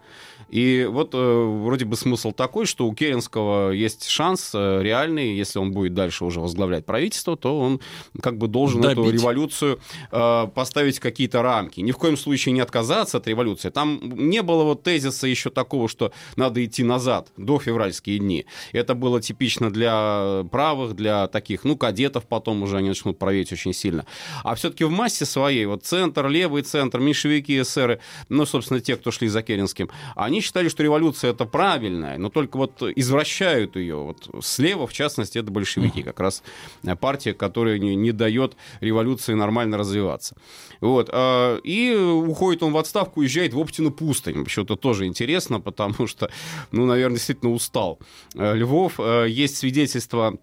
[0.50, 5.58] И вот э, вроде бы смысл такой, что у Керенского есть шанс э, реальный, если
[5.58, 7.80] он будет дальше уже возглавлять правительство, то он
[8.20, 9.20] как бы должен эту Добить.
[9.20, 11.80] революцию э, поставить в какие-то рамки.
[11.80, 13.70] Ни в коем случае не отказаться от революции.
[13.70, 18.46] Там не было вот тезиса еще такого, что надо идти назад, до февральские дни.
[18.72, 23.72] Это было типично для правых, для таких, ну, кадетов потом уже они начнут править очень
[23.72, 24.04] сильно.
[24.42, 29.10] А все-таки в массе своей, вот центр, левый центр, меньшевики, эсеры, ну, собственно, те, кто
[29.10, 33.96] шли за Керенским, они считали, что революция это правильная, но только вот извращают ее.
[33.96, 36.42] Вот слева, в частности, это большевики, как раз
[36.82, 40.36] э, партия, которая не, не дает революции нормально развиваться.
[40.80, 41.08] Вот.
[41.12, 44.46] а, И уходит он в отставку, уезжает в Оптину пустынь.
[44.56, 46.30] Это тоже интересно, потому что,
[46.72, 47.98] ну, наверное, действительно устал.
[48.34, 50.38] Э, Львов, э, есть свидетельство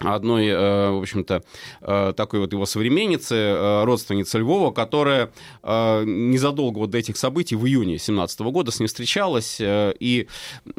[0.00, 1.42] одной, э, в общем-то,
[1.82, 5.30] э, такой вот его современницы, э, родственницы Львова, которая
[5.62, 10.26] незадолго вот до этих событий, в июне 17 года с ним встречалась и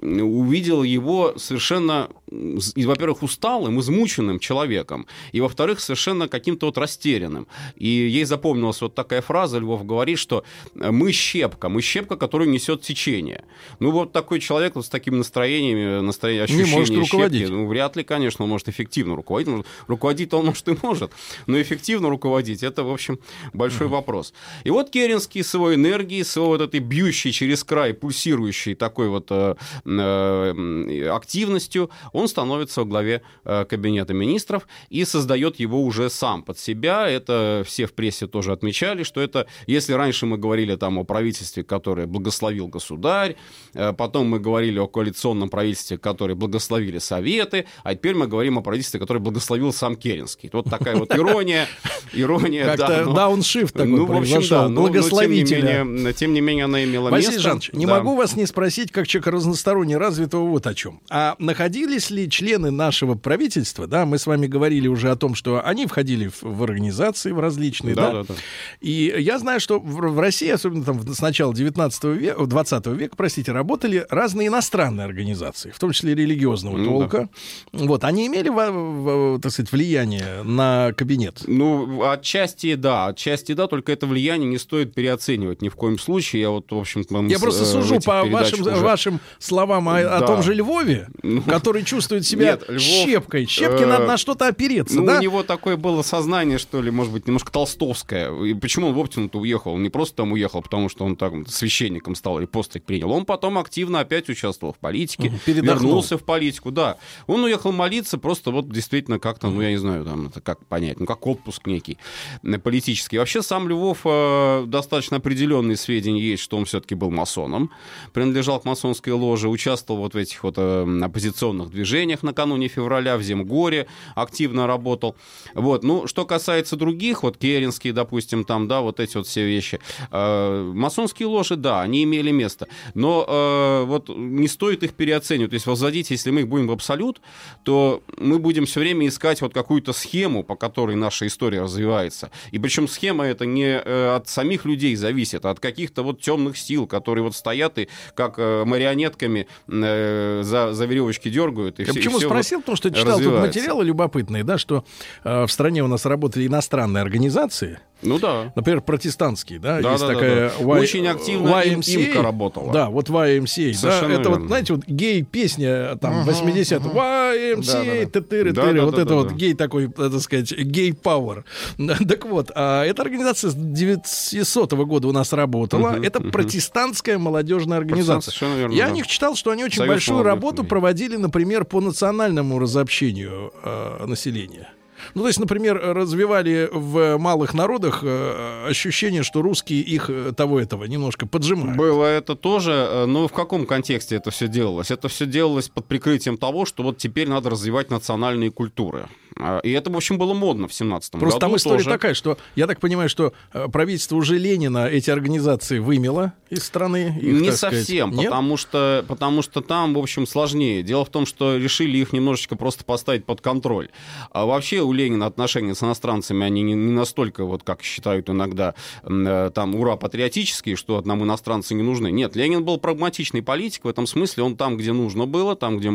[0.01, 7.47] увидела его совершенно во-первых, усталым, измученным человеком, и, во-вторых, совершенно каким-то вот растерянным.
[7.75, 12.81] И ей запомнилась вот такая фраза, Львов говорит, что мы щепка, мы щепка, которую несет
[12.81, 13.43] течение.
[13.79, 17.41] Ну, вот такой человек вот с такими настроениями, настроение, Не ощущение может руководить.
[17.41, 19.47] щепки, ну, вряд ли, конечно, он может эффективно руководить.
[19.47, 21.11] Может, Руководить-то он, может, и может,
[21.47, 23.19] но эффективно руководить, это, в общем,
[23.53, 24.33] большой вопрос.
[24.63, 29.09] И вот Керенский с его энергией, с его вот этой бьющей через край, пульсирующей такой
[29.09, 29.55] вот э,
[29.85, 36.57] э, активностью, он становится во главе э, кабинета министров и создает его уже сам под
[36.57, 37.09] себя.
[37.09, 41.63] Это все в прессе тоже отмечали, что это, если раньше мы говорили там о правительстве,
[41.63, 43.35] которое благословил государь,
[43.73, 48.61] э, потом мы говорили о коалиционном правительстве, которое благословили советы, а теперь мы говорим о
[48.61, 50.49] правительстве, которое благословил сам Керенский.
[50.53, 51.67] Вот такая вот ирония,
[52.13, 53.03] ирония, Как-то да.
[53.05, 55.83] но- дауншифт такой ну, в общем, да, но- но тем не благословителя.
[55.83, 57.41] менее- Тем не менее, она имела Василий место.
[57.41, 57.95] Жанович, не Да.
[57.97, 60.99] могу вас не спросить, как человека разносторонне развитого, вот о чем.
[61.09, 65.61] А находились ли члены нашего правительства, да, мы с вами говорили уже о том, что
[65.65, 68.11] они входили в, в организации, в различные, да?
[68.11, 68.33] Да, да, да.
[68.81, 73.15] И я знаю, что в, в России, особенно там с начала 19 века, 20 века,
[73.15, 77.29] простите, работали разные иностранные организации, в том числе религиозного Ну, толка.
[77.71, 78.49] Вот, они имели,
[78.81, 81.41] во- так сказать, влияние на кабинет?
[81.47, 86.41] Ну, отчасти да, отчасти да, только это влияние не стоит переоценивать ни в коем случае.
[86.43, 90.27] Я вот, в общем Я просто сужу по вашим, вашим словам о, о Да.
[90.27, 91.07] том же Львове,
[91.47, 93.45] который чувствует себя Нет, Львов, щепкой.
[93.45, 95.17] Щепке э, надо на что-то опереться, Ну, да?
[95.17, 98.31] у него такое было сознание, что ли, может быть, немножко толстовское.
[98.43, 99.73] И почему он в Оптину-то уехал?
[99.73, 103.11] Он не просто там уехал, потому что он там священником стал или постриг принял.
[103.11, 105.75] Он потом активно опять участвовал в политике, передохнул.
[105.75, 106.97] вернулся в политику, да.
[107.27, 110.99] Он уехал молиться просто вот действительно как-то, ну, я не знаю, там, это как понять,
[110.99, 111.97] ну, как отпуск некий
[112.43, 113.17] э, политический.
[113.17, 117.71] Вообще сам Львов э, достаточно определенные сведения есть, что он все-таки был масоном,
[118.13, 123.23] принадлежал к масонской ложе, участвовал вот в этих вот э, оппозиционных движениях накануне февраля, в
[123.23, 125.15] Земгоре активно работал.
[125.53, 129.79] Вот, ну, что касается других, вот Керенский, допустим, там, да, вот эти вот все вещи,
[130.11, 135.55] э, масонские ложи, да, они имели место, но э, вот не стоит их переоценивать, то
[135.55, 137.21] есть возводить, если мы их будем в абсолют,
[137.63, 142.31] то мы будем все время искать вот какую-то схему, по которой наша история развивается.
[142.51, 146.57] И причем схема это не э, от самих людей зависит, а от каких-то вот темных
[146.57, 151.79] сил, которые вот стоят и как э, марионетками э, за, за веревочки дергают.
[151.79, 152.57] И Я и почему всё спросил?
[152.59, 154.83] вот Потому что читал тут материалы любопытные, да, что
[155.23, 157.79] э, в стране у нас работали иностранные организации.
[158.01, 158.51] Ну да.
[158.55, 160.63] Например, протестантские, да, Да, есть да, да, такая да.
[160.63, 162.05] Y- Очень активно YMCA.
[162.07, 162.73] имка работала.
[162.73, 163.71] Да, вот YMCA.
[163.73, 168.95] Да, Совершенно это вот, знаете, вот гей-песня там 80 YMCA, тыры Да, тыры да, вот
[168.95, 169.35] да, это да, вот да.
[169.35, 171.45] гей такой, так сказать, гей-пауэр.
[172.07, 175.91] Так вот, а эта организация с 900 года у нас работала.
[175.91, 176.31] Мгм, Это мгм.
[176.31, 178.33] протестантская молодежная организация.
[178.55, 178.91] Верно, Я да.
[178.91, 184.05] о них читал, что они очень Союз большую работу проводили, например, по национальному разобщению э,
[184.05, 184.69] населения.
[185.13, 190.59] Ну, то есть, например, развивали в малых народах э, ощущение, что русские их э, того
[190.59, 191.77] этого немножко поджимают.
[191.77, 194.91] Было это тоже, э, но в каком контексте это все делалось?
[194.91, 199.07] Это все делалось под прикрытием того, что вот теперь надо развивать национальные культуры.
[199.37, 201.89] А, И это, в общем, было модно в 17 Просто году там история тоже.
[201.89, 207.17] такая, что я так понимаю, что э, правительство уже Ленина эти организации вымело из страны.
[207.21, 208.25] их, не сказать, совсем, нет?
[208.25, 210.83] потому что, потому что там, в общем, сложнее.
[210.83, 213.89] Дело в том, что решили их немножечко просто поставить под контроль.
[214.31, 218.75] А вообще у Ленина отношения с иностранцами, они не, не настолько, вот как считают иногда,
[219.03, 222.11] э, там, ура, патриотические, что нам иностранцы не нужны.
[222.11, 225.89] Нет, Ленин был прагматичный политик, в этом смысле он там, где нужно было, там, где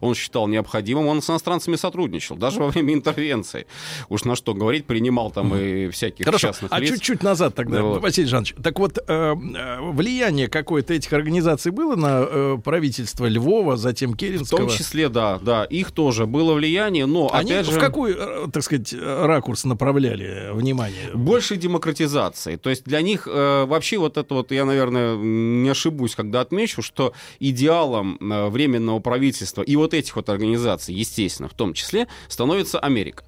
[0.00, 3.66] он считал необходимым, он с иностранцами сотрудничал, даже во время интервенции.
[4.08, 6.90] Уж на что говорить, принимал там и всяких Хорошо, частных а лиц.
[6.90, 8.02] чуть-чуть назад тогда, Вот.
[8.02, 8.54] Василий Жанович.
[8.62, 14.16] Так вот, э, э, влияние какое-то этих организаций было на э, правительство Львова, затем В
[14.16, 14.60] Керенского?
[14.60, 17.72] том числе, да, да, их тоже было влияние, но Они опять же...
[17.72, 21.10] в какой, э, так сказать, ракурс направляли внимание?
[21.14, 22.56] Большей демократизации.
[22.56, 26.82] То есть для них э, вообще вот это вот, я, наверное, не ошибусь, когда отмечу,
[26.82, 32.69] что идеалом э, временного правительства и вот этих вот организаций, естественно, в том числе, становится
[32.78, 33.24] Америка.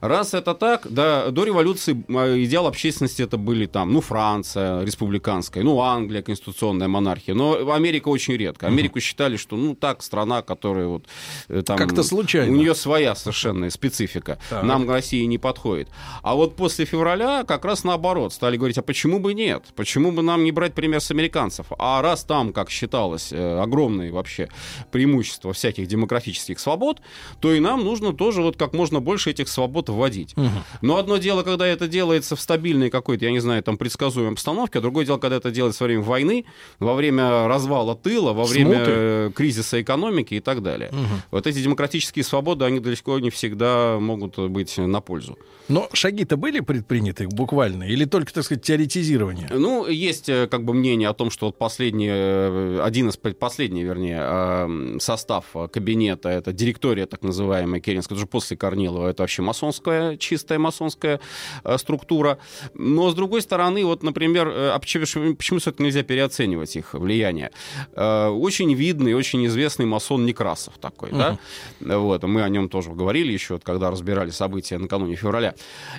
[0.00, 5.62] Раз это так, да, до революции э, идеал общественности это были там, ну, Франция республиканская,
[5.62, 8.66] ну, Англия конституционная монархия, но Америка очень редко.
[8.66, 11.04] Америку считали, что, ну, так, страна, которая вот
[11.48, 11.76] э, там...
[11.78, 12.52] Как-то случайно.
[12.52, 14.38] У нее своя совершенная специфика.
[14.50, 14.64] Так.
[14.64, 15.88] Нам России не подходит.
[16.22, 19.64] А вот после февраля как раз наоборот стали говорить, а почему бы нет?
[19.76, 21.66] Почему бы нам не брать пример с американцев?
[21.78, 24.48] А раз там, как считалось, э, огромные вообще
[24.90, 27.00] преимущества всяких демократических свобод,
[27.40, 30.34] то и нам нужно тоже вот как можно больше этих этих свобод вводить.
[30.82, 34.78] Но одно дело, когда это делается в стабильной какой-то, я не знаю, там предсказуемой обстановке,
[34.78, 36.44] а другое дело, когда это делается во время войны,
[36.78, 38.90] во время развала тыла, во время Смуты.
[38.90, 40.90] э, кризиса экономики и так далее.
[41.30, 45.38] Вот эти демократические свободы, они далеко не всегда могут быть на пользу.
[45.68, 47.84] Но шаги-то были предприняты буквально?
[47.84, 49.48] Или только, так сказать, теоретизирование?
[49.50, 53.38] Ну, есть э, как бы мнение о том, что вот последний, э, один из пред-
[53.38, 59.42] последний, вернее, э, состав кабинета, это директория так называемая Керенская, уже после Корнилова, это вообще
[59.42, 61.20] масонская, чистая масонская
[61.64, 62.38] э, структура.
[62.74, 67.50] Но, с другой стороны, вот, например, э, а почему, почему все-таки нельзя переоценивать их влияние?
[67.92, 71.38] Э, Очень видный, очень известный масон Некрасов такой, да?
[71.80, 75.54] Вот, мы о нем тоже говорили еще, вот когда разбирали события накануне февраля.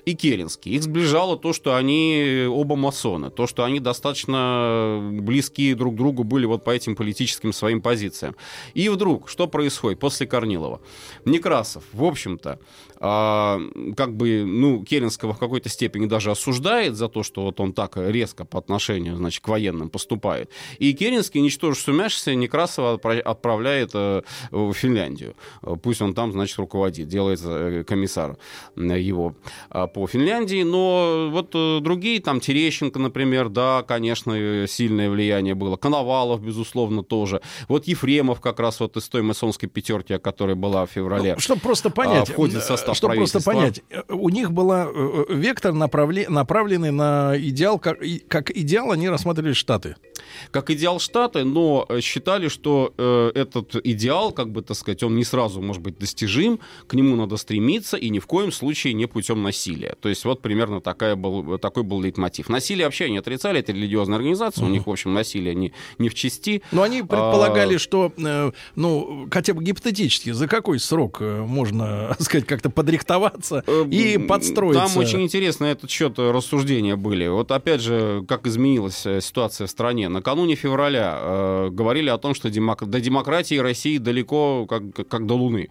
[0.05, 0.75] И Керенский.
[0.75, 6.23] Их сближало то, что они оба масоны, то, что они достаточно близки друг к другу
[6.23, 8.35] были вот по этим политическим своим позициям.
[8.73, 10.79] И вдруг, что происходит после Корнилова?
[11.25, 12.59] Некрасов, в общем-то,
[13.17, 13.61] а,
[13.95, 17.95] как бы, ну, Керенского в какой-то степени даже осуждает за то, что вот он так
[17.95, 20.49] резко по отношению, значит, к военным поступает.
[20.79, 24.21] И Керенский, ничтоже сумяшися, Некрасова отпра- отправляет э,
[24.51, 25.35] в Финляндию.
[25.81, 28.37] Пусть он там, значит, руководит, делает э, комиссар
[28.75, 29.35] э, его
[29.69, 30.63] а, по Финляндии.
[30.63, 31.51] Но вот
[31.83, 35.77] другие, там, Терещенко, например, да, конечно, сильное влияние было.
[35.77, 37.41] Коновалов, безусловно, тоже.
[37.69, 41.35] Вот Ефремов как раз вот из той масонской пятерки, которая была в феврале.
[41.37, 44.65] Чтобы просто понять, а, входит в состав чтобы просто понять, э, у них был
[45.29, 49.95] вектор направле- направленный на идеал, как, как идеал они рассматривали Штаты.
[50.51, 55.15] как идеал Штаты, но э, считали, что э, этот идеал, как бы так сказать, он
[55.15, 59.05] не сразу может быть достижим, к нему надо стремиться и ни в коем случае не
[59.05, 59.95] путем насилия.
[59.99, 62.49] То есть вот примерно такая был, такой был лейтмотив.
[62.49, 66.15] Насилие вообще не отрицали, это религиозная организация, у них, в общем, насилие не, не в
[66.15, 66.61] чести.
[66.71, 72.15] Но они предполагали, А, что, э, ну, хотя бы гипотетически, за какой срок э, можно,
[72.19, 74.87] сказать, как-то подрихтоваться и подстроиться.
[74.87, 77.27] Там очень интересно этот счет рассуждения были.
[77.27, 80.09] Вот опять же, как изменилась э, ситуация в стране.
[80.09, 85.35] Накануне февраля э, говорили о том, что демок- до демократии России далеко, как, как до
[85.35, 85.69] Луны.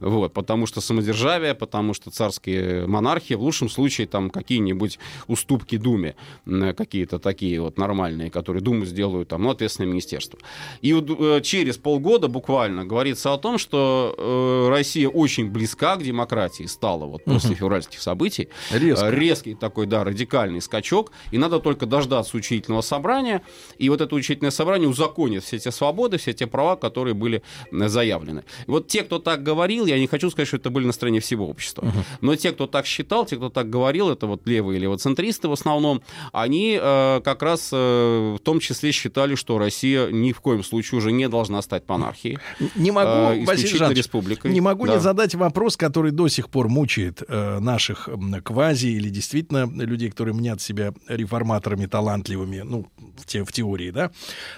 [0.00, 6.14] Вот, потому что самодержавие, потому что царские монархии, в лучшем случае там какие-нибудь уступки Думе,
[6.46, 10.38] какие-то такие вот нормальные, которые Думу сделают, там, ну, ответственное министерство.
[10.80, 16.02] И вот, э, через полгода буквально говорится о том, что э, Россия очень близка к
[16.02, 17.58] демократии стала вот после Мгм.
[17.58, 18.48] февральских событий.
[18.70, 19.06] Резко.
[19.06, 21.12] Э, Резкий такой, да, радикальный скачок.
[21.30, 23.42] И надо только дождаться учительного собрания.
[23.78, 27.88] И вот это учительное собрание узаконит все те свободы, все те права, которые были э,
[27.88, 28.44] заявлены.
[28.66, 31.48] И вот те, кто так говорил, я не хочу сказать, что это были настроения всего
[31.48, 31.92] общества.
[32.20, 35.52] Но те, кто так считал, те, кто так говорил, это вот левые или левоцентристы в
[35.52, 36.02] основном,
[36.32, 40.98] они э, как раз э, в том числе считали, что Россия ни в коем случае
[40.98, 42.38] уже не должна стать монархией.
[42.76, 43.10] Не могу,
[43.40, 44.52] э, Василий Жанович, республикой.
[44.52, 44.94] не могу Да.
[44.94, 48.08] не задать вопрос, который до сих пор мучает э, наших
[48.44, 54.10] квази или действительно людей, которые мнят себя реформаторами талантливыми, ну, в, те, в теории, да,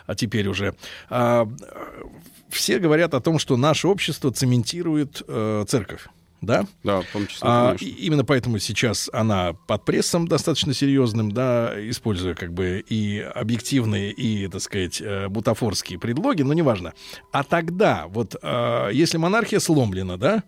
[0.07, 0.75] а теперь уже.
[1.11, 1.47] Э,
[2.51, 6.07] все говорят о том, что наше общество цементирует э, церковь.
[6.41, 6.67] Да?
[6.83, 7.87] Да, в том числе, А, конечно.
[7.99, 14.47] именно поэтому сейчас она под прессом достаточно серьезным, да, используя как бы и объективные, и,
[14.49, 16.93] так сказать, э, бутафорские предлоги, но неважно.
[17.33, 20.43] А тогда, вот, э, если монархия сломлена, да,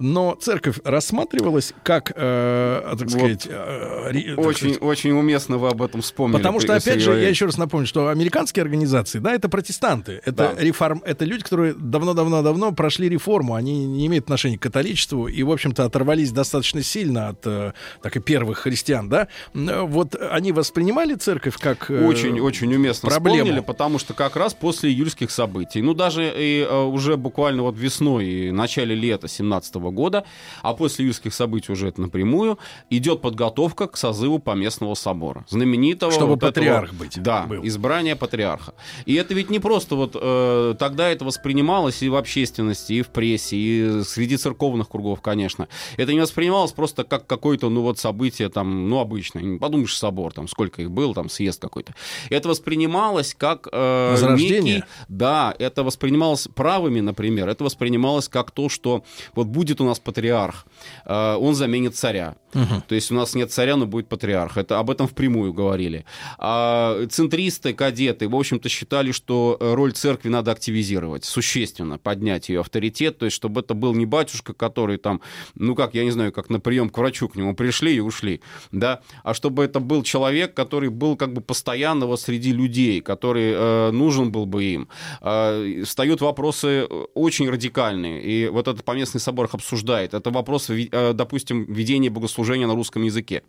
[0.00, 3.10] но церковь рассматривалась как, э, так Вот.
[3.10, 6.38] сказать, э, ре- так Очень, сказать, очень уместно вы об этом вспомнили.
[6.38, 10.54] Потому что, опять же, я еще раз напомню, что американские организации, да, это протестанты, это
[10.56, 10.62] Да.
[10.62, 15.50] реформ, это люди, которые давно-давно-давно прошли реформу, они не имеют отношения к католичеству и, в
[15.50, 17.72] общем-то, оторвались достаточно сильно от э,
[18.02, 19.28] так и первых христиан, да.
[19.54, 23.38] М, Вот они воспринимали церковь как э, Очень, очень уместно проблему.
[23.38, 27.76] вспомнили, потому что как раз после июльских событий, ну даже и э, уже буквально вот
[27.76, 30.24] весной и начале лета 17 года,
[30.62, 32.58] а после июльских событий уже это напрямую,
[32.90, 35.44] идет подготовка к созыву поместного собора.
[35.48, 36.12] Знаменитого...
[36.12, 38.74] Чтобы вот этого- патриарх быть Да, избрание патриарха.
[39.06, 43.08] И это ведь не просто вот э, тогда это воспринималось и в общественности, и в
[43.08, 45.68] прессе, и среди церковных кругов, конечно.
[45.96, 49.42] Это не воспринималось просто как какое-то, ну вот, событие там, ну, обычное.
[49.42, 51.94] Не Подумаешь, собор, там, сколько их было, там, съезд какой-то.
[52.30, 54.74] Это воспринималось как э, Возрождение?
[54.76, 54.84] некий...
[55.08, 59.04] Да, это воспринималось правыми, например, это воспринималось как то, что
[59.34, 60.66] вот будет у нас патриарх,
[61.06, 62.34] э, он заменит царя.
[62.54, 62.82] Мгм.
[62.82, 64.56] То есть у нас нет царя, но будет патриарх.
[64.56, 66.04] Это об этом впрямую говорили.
[66.38, 72.60] А центристы, кадеты, в общем-то, считали, что э, роль церкви надо активизировать, существенно поднять ее
[72.60, 75.20] авторитет, то есть чтобы это был не батюшка, который там,
[75.54, 78.40] ну как, я не знаю, как на прием к врачу к нему пришли и ушли,
[78.72, 83.52] да, а чтобы это был человек, который был как бы постоянно вот среди людей, который
[83.54, 84.88] э, нужен был бы им.
[85.20, 90.14] Э, встают вопросы э, очень радикальные, и вот это Поместный собор их обсуждает.
[90.14, 93.42] Это вопрос, э, допустим, ведения богослужения на русском языке.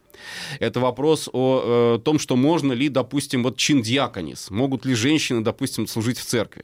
[0.59, 5.41] Это вопрос о э, том, что можно ли, допустим, вот чин диаконис, могут ли женщины,
[5.41, 6.63] допустим, служить в церкви.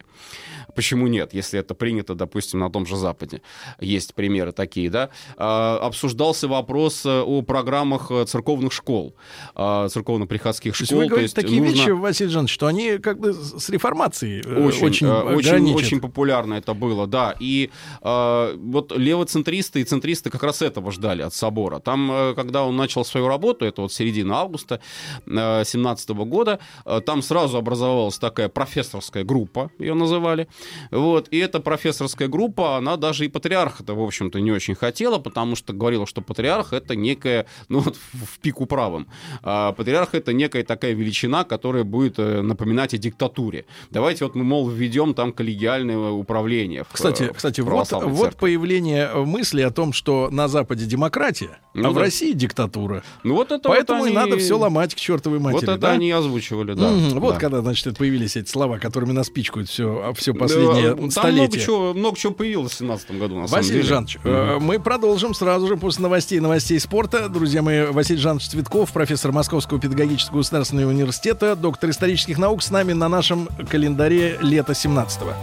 [0.78, 3.42] Почему нет, если это принято, допустим, на том же Западе?
[3.80, 5.10] Есть примеры такие, да?
[5.36, 9.16] А, Обсуждался вопрос э, о программах э, церковных школ,
[9.56, 11.00] а, церковно-приходских То есть школ.
[11.00, 14.86] вы говорите такие нужно- вещи, Василий Жанович, что они как бы с реформацией э, очень,
[14.86, 17.36] очень, очень, очень популярно это было, да.
[17.40, 17.72] И
[18.04, 21.80] э, вот левоцентристы и центристы как раз этого ждали от собора.
[21.80, 24.80] Там, когда он начал свою работу, это вот середина августа
[25.26, 26.60] 2017 года,
[27.08, 30.48] там сразу образовалась такая профессорская группа, ее называли.
[30.92, 31.28] Вот.
[31.32, 35.74] И эта профессорская группа, она даже и патриарха-то, в общем-то, не очень хотела, потому что
[35.74, 39.08] говорила, что патриарх это некая, ну вот в в пику правым,
[39.42, 43.66] а патриарх это некая такая величина, которая будет э, напоминать о диктатуре.
[43.90, 46.84] Давайте вот мы, мол, введем там коллегиальное управление.
[46.84, 48.40] в, Кстати, э, кстати, в вот, православной вот церкви.
[48.40, 52.02] появление мысли о том, что на Западе демократия, Ну а в да.
[52.02, 53.04] России диктатура.
[53.24, 55.62] Ну вот это Поэтому вот и они- надо все ломать к чертовой матери.
[55.62, 55.92] Вот это да?
[55.92, 56.90] они и озвучивали, да.
[56.92, 57.20] Мгм.
[57.20, 57.40] Вот Да.
[57.40, 61.62] когда, значит, появились эти слова, которыми нас пичкают все, все Да, Там много столетие.
[61.62, 63.90] чего, много чего появилось в 17 году, на самом Василий деле.
[63.90, 67.30] Жанович, э, мы продолжим сразу же после новостей новостей спорта.
[67.30, 72.94] Друзья мои, Василий Жанович Цветков, профессор Московского педагогического государственного университета, доктор исторических наук, с нами
[72.94, 75.34] на нашем календаре лета 17-го.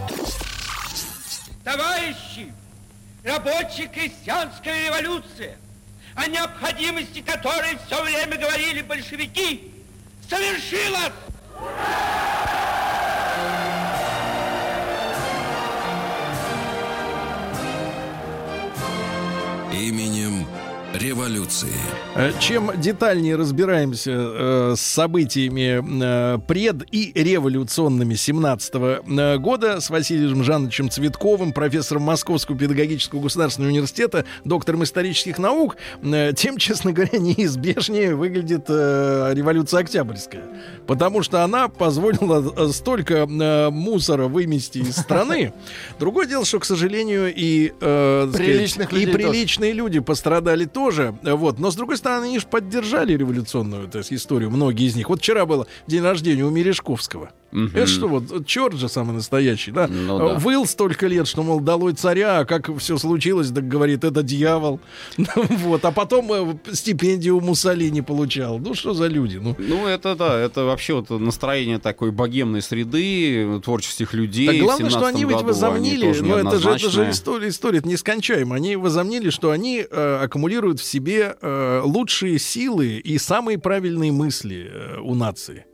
[1.63, 2.53] Товарищи,
[3.23, 5.57] рабочая крестьянская революция,
[6.15, 9.71] о необходимости которой все время говорили большевики,
[10.29, 11.13] совершилась!
[19.75, 20.44] Именем
[21.09, 21.69] революции.
[22.15, 25.83] Э, Чем детальнее разбираемся э, с событиями
[26.35, 33.71] э, пред- и революционными 17 э, года с Василием Жановичем Цветковым, профессором Московского педагогического государственного
[33.71, 40.43] университета, доктором исторических наук, э, тем, честно говоря, неизбежнее выглядит э, революция Октябрьская.
[40.87, 45.53] Потому что она позволила э, столько э, мусора вымести из страны.
[45.99, 49.17] Другое дело, что, к сожалению, и, э, так сказать, Приличных и людей тоже.
[49.29, 50.94] приличные люди пострадали тоже.
[51.21, 51.59] Вот.
[51.59, 55.09] Но, с другой стороны, они же поддержали революционную есть, историю, многие из них.
[55.09, 57.31] Вот вчера было день рождения у Мережковского.
[57.51, 57.71] Мгм.
[57.73, 59.87] Это что, вот черт же самый настоящий, да?
[59.87, 60.25] Ну да.
[60.35, 64.79] Выл столько лет, что, мол, долой царя, а как все случилось, так говорит, это дьявол.
[65.35, 65.85] вот.
[65.85, 68.59] А потом э, стипендию Муссолини получал.
[68.59, 69.37] Ну, что за люди?
[69.37, 74.47] Ну, Ну, это да, это вообще вот настроение такой богемной среды, творческих людей.
[74.47, 77.79] Так главное, что 17 они ведь возомнили, тоже ну это же, это же история, история
[77.79, 78.55] это нескончаема.
[78.55, 84.69] Они возомнили, что они э, аккумулируют в себе э, лучшие силы и самые правильные мысли
[84.71, 85.65] э, у нации.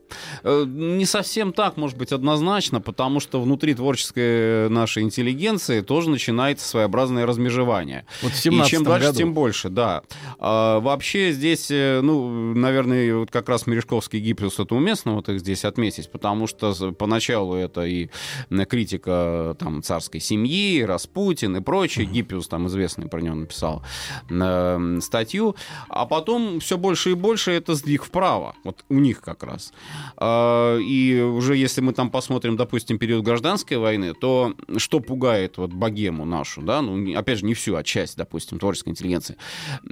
[0.43, 6.67] Э, Не совсем так, может быть, однозначно, потому что внутри творческой нашей интеллигенции тоже начинается
[6.67, 8.05] своеобразное размежевание.
[8.21, 9.17] Вот в И 17 чем дальше, году.
[9.17, 10.01] тем больше, да.
[10.39, 15.29] А, вообще здесь, э, ну, наверное, вот как раз Мережковский и Гиппиус это уместно вот
[15.29, 18.09] их здесь отметить, потому что поначалу это и
[18.49, 22.05] э, критика там царской семьи, Распутин и прочее.
[22.05, 23.83] Гиппиус там известный про него написал
[24.29, 25.55] э, статью.
[25.89, 28.55] А потом все больше и больше это сдвиг вправо.
[28.63, 29.73] Вот у них как раз.
[30.17, 35.71] А, И уже если мы там посмотрим, допустим, период гражданской войны, то что пугает вот
[35.71, 39.35] богему нашу, да, ну, опять же, не всю, а часть, допустим, творческой интеллигенции.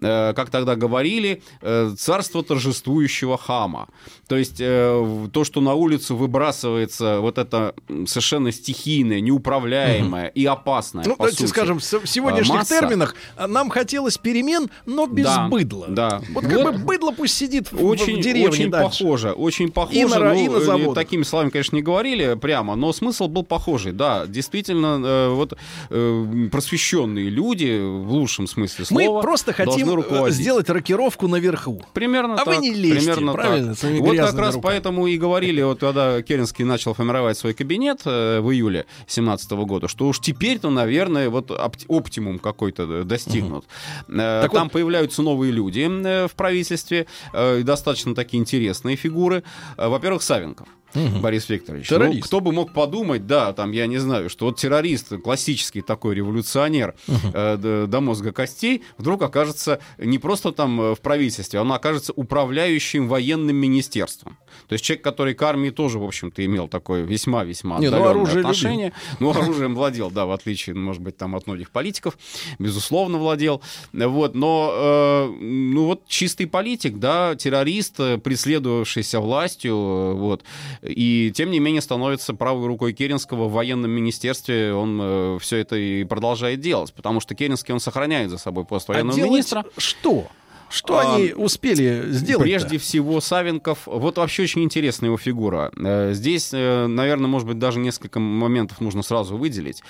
[0.01, 3.87] Э, Как тогда говорили, э, царство торжествующего хама.
[4.27, 7.73] То есть э, то, что на улицу выбрасывается вот это
[8.05, 12.79] совершенно стихийное, неуправляемое и опасное, Ну, давайте сути, скажем, в сегодняшних масса.
[12.79, 13.15] терминах
[13.47, 15.87] нам хотелось перемен, но без Да, быдла.
[15.89, 16.21] да.
[16.33, 18.99] Вот как бы быдло пусть сидит в, очень, в деревне очень дальше.
[19.03, 19.98] похоже, очень похоже.
[20.01, 20.95] И на ра- и ну, на э, заводах.
[20.95, 23.91] такими словами, конечно, не говорили прямо, но смысл был похожий.
[23.91, 25.53] Да, действительно, э, вот
[25.89, 31.81] э, просвещенные люди, в лучшем смысле Мы слова, просто хотим э, сделать рокировку наверху.
[31.93, 32.47] Примерно А так.
[32.47, 33.91] вы не лезьте, примерно правильно, так.
[33.99, 34.61] Вот как раз руками.
[34.61, 39.87] поэтому и говорили, вот когда Керенский начал формировать свой кабинет э, в июле 17 года,
[39.87, 43.65] что уж теперь-то, наверное, вот опти- оптимум какой-то э, достигнут.
[44.07, 45.79] Э, Так Там вот- появляются новые люди
[46.27, 49.43] в правительстве, достаточно такие интересные фигуры.
[49.89, 50.67] Во-первых, Савенков.
[50.93, 51.21] Мгм.
[51.21, 51.87] Борис Викторович.
[51.87, 52.15] Террорист.
[52.21, 56.15] Ну, кто бы мог подумать, да, там, я не знаю, что вот террорист, классический такой
[56.15, 61.71] революционер э, д- до мозга костей, вдруг окажется не просто там э, в правительстве, он
[61.71, 64.37] окажется управляющим военным министерством.
[64.67, 68.35] То есть человек, который к армии тоже, в общем-то, имел такое весьма-весьма ну, отдаленное оружие
[68.37, 68.49] любил.
[68.49, 68.93] отношение.
[69.19, 72.17] Ну, оружием владел, да, в отличие, может быть, там от многих политиков,
[72.57, 73.61] безусловно, владел.
[73.93, 80.43] Вот, но, э, ну, вот чистый политик, да, террорист, э, преследовавшийся властью, э, вот,
[80.81, 86.03] и, тем не менее, становится правой рукой Керенского в военном министерстве, он все это и
[86.03, 89.65] продолжает делать, потому что Керенский, он сохраняет за собой пост военного а министра.
[89.77, 90.27] что?
[90.69, 92.43] Что А, они успели сделать?
[92.43, 95.71] Прежде всего, Савенков, вот вообще очень интересная его фигура.
[95.77, 99.81] Э, Здесь, э, наверное, может быть, даже несколько моментов нужно сразу выделить.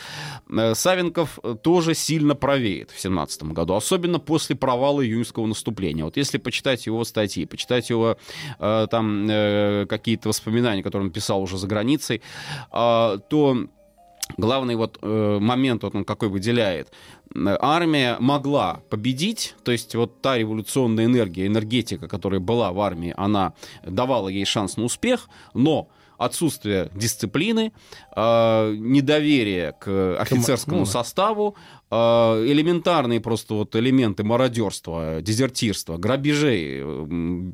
[0.49, 6.05] Э, Савенков тоже сильно правеет в 17 году, особенно после провала июньского наступления.
[6.05, 8.17] Вот если почитать его статьи, почитать его
[8.59, 9.27] там
[9.87, 12.21] какие-то воспоминания, которые он писал уже за границей,
[12.71, 13.67] то
[14.37, 16.91] главный вот э, момент, вот он какой выделяет,
[17.35, 23.53] армия могла победить, то есть вот та революционная энергия, энергетика, которая была в армии, она
[23.83, 27.71] давала ей шанс на успех, но отсутствие дисциплины,
[28.15, 31.55] э, недоверие к офицерскому ну, составу,
[31.91, 36.79] элементарные просто вот элементы мародерства, дезертирства, грабежей,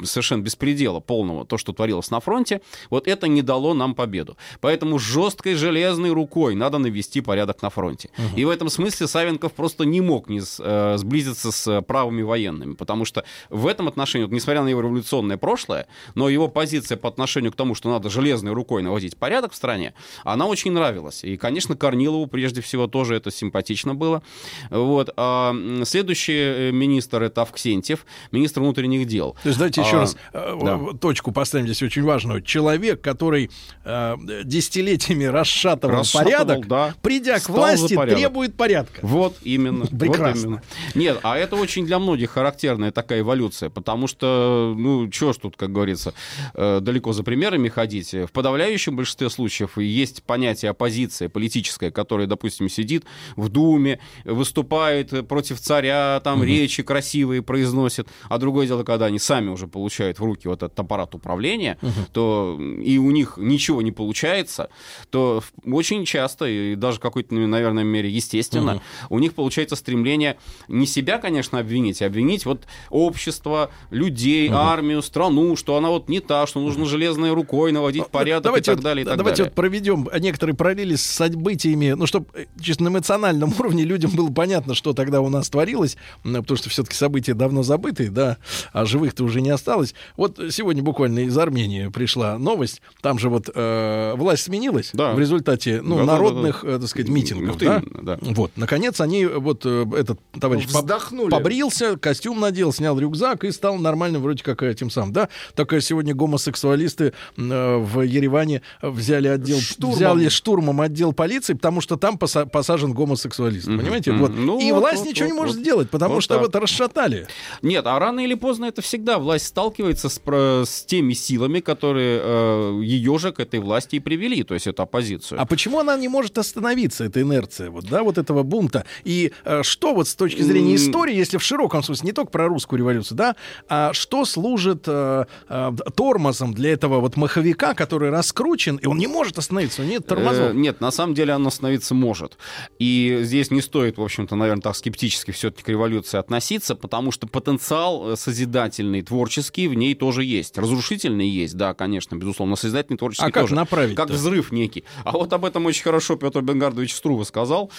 [0.04, 4.38] совершенно беспредела полного, то, что творилось на фронте, вот это не дало нам победу.
[4.60, 8.10] Поэтому жесткой железной рукой надо навести порядок на фронте.
[8.36, 13.06] И в этом смысле Савенков просто не мог не э, сблизиться с правыми военными, потому
[13.06, 17.52] что в этом отношении, вот, несмотря на его революционное прошлое, но его позиция по отношению
[17.52, 19.94] к тому, что надо железной рукой наводить порядок в стране,
[20.24, 21.24] она очень нравилась.
[21.24, 24.22] И, конечно, Корнилову прежде всего тоже это симпатично было.
[24.70, 25.10] Вот.
[25.18, 25.54] А
[25.84, 26.34] следующий
[26.70, 29.36] э, министр это Авксентьев, министр внутренних дел.
[29.44, 30.80] То есть давайте еще А, раз э, да.
[31.00, 32.42] точку поставим здесь очень важную.
[32.42, 33.50] Человек, который
[33.84, 36.94] э, десятилетиями расшатывал, Расшатывал, порядок, да.
[37.02, 38.20] придя к Стал власти, порядок.
[38.20, 39.00] требует порядка.
[39.02, 39.86] Вот именно.
[39.90, 40.46] вот Прекрасно.
[40.46, 40.64] именно.
[40.96, 45.58] Нет, а это очень для многих характерная такая эволюция, потому что, ну, чего ж тут,
[45.58, 46.14] как говорится,
[46.54, 48.14] э, далеко за примерами ходить.
[48.14, 55.60] В подавляющем большинстве случаев есть понятие оппозиция политическая, которая, допустим, сидит в Думе, выступает против
[55.60, 56.48] царя, там Мгм.
[56.48, 60.80] речи красивые произносит, а другое дело, когда они сами уже получают в руки вот этот
[60.80, 61.92] аппарат управления, Мгм.
[62.14, 64.70] то и у них ничего не получается,
[65.10, 68.82] то очень часто, и даже в какой-то, наверное, мере естественно, Мгм.
[69.10, 70.38] у них получается стремление
[70.68, 74.58] не себя, конечно, обвинить, а обвинить вот общество, людей, Мгм.
[74.58, 78.74] армию, страну, что она вот не та, что нужно железной рукой наводить порядок давайте и
[78.74, 79.50] так вот, далее, и так давайте далее.
[79.52, 82.28] вот проведем некоторые параллели с событиями, ну, чтобы
[82.62, 86.96] чисто на эмоциональном уровне людям было понятно, что тогда у нас творилось, потому что все-таки
[86.96, 88.38] события давно забытые, да,
[88.74, 89.94] а живых-то уже не осталось.
[90.18, 95.14] Вот сегодня буквально из Армении пришла новость, там же вот э, власть сменилась Да.
[95.14, 96.12] в результате, ну, Да-да-да-да.
[96.14, 97.84] народных, э, так сказать, митингов, Вот да?
[98.02, 98.18] да.
[98.22, 101.30] Вот, наконец они, вот э, этот товарищ Вздохнули.
[101.30, 105.30] побрился, костюм надел, снял рюкзак и стал нормальным вроде как этим самым, да?
[105.56, 109.96] Только сегодня гомосексуалисты э, в Ереване взяли отдел, Штурмом.
[109.96, 113.95] взяли штурмом отдел полиции, потому что там поса- посажен гомосексуалист, Мгм, понимаете?
[114.06, 114.20] Мгм.
[114.20, 114.32] Вот.
[114.36, 115.62] Ну и вот, власть вот, ничего не вот, может вот.
[115.62, 116.44] сделать, потому Вот что так.
[116.44, 117.28] вот расшатали.
[117.62, 122.82] Нет, а рано или поздно это всегда власть сталкивается с, с теми силами, которые э,
[122.84, 125.40] ее же к этой власти и привели, то есть эту оппозицию.
[125.42, 128.86] А почему она не может остановиться, эта инерция, вот, да, вот этого бунта?
[129.04, 132.48] И э, что вот с точки зрения истории, если в широком смысле, не только про
[132.48, 133.36] русскую революцию, да,
[133.70, 139.08] а что служит э, э, тормозом для этого вот маховика, который раскручен, и он не
[139.08, 140.52] может остановиться, у него нет тормозов.
[140.52, 142.38] Э, нет, на самом деле она остановиться может.
[142.80, 147.28] И здесь не стоит, в общем-то, наверное, так скептически все-таки к революции относиться, потому что
[147.28, 150.58] потенциал э, созидательный, творческий в ней тоже есть.
[150.58, 153.56] Разрушительный есть, да, конечно, безусловно, но созидательный, творческий А как тоже.
[153.56, 154.02] направить-то?
[154.02, 154.84] Как взрыв некий.
[155.04, 157.72] А вот об этом очень хорошо Петр Бенгардович Струва сказал.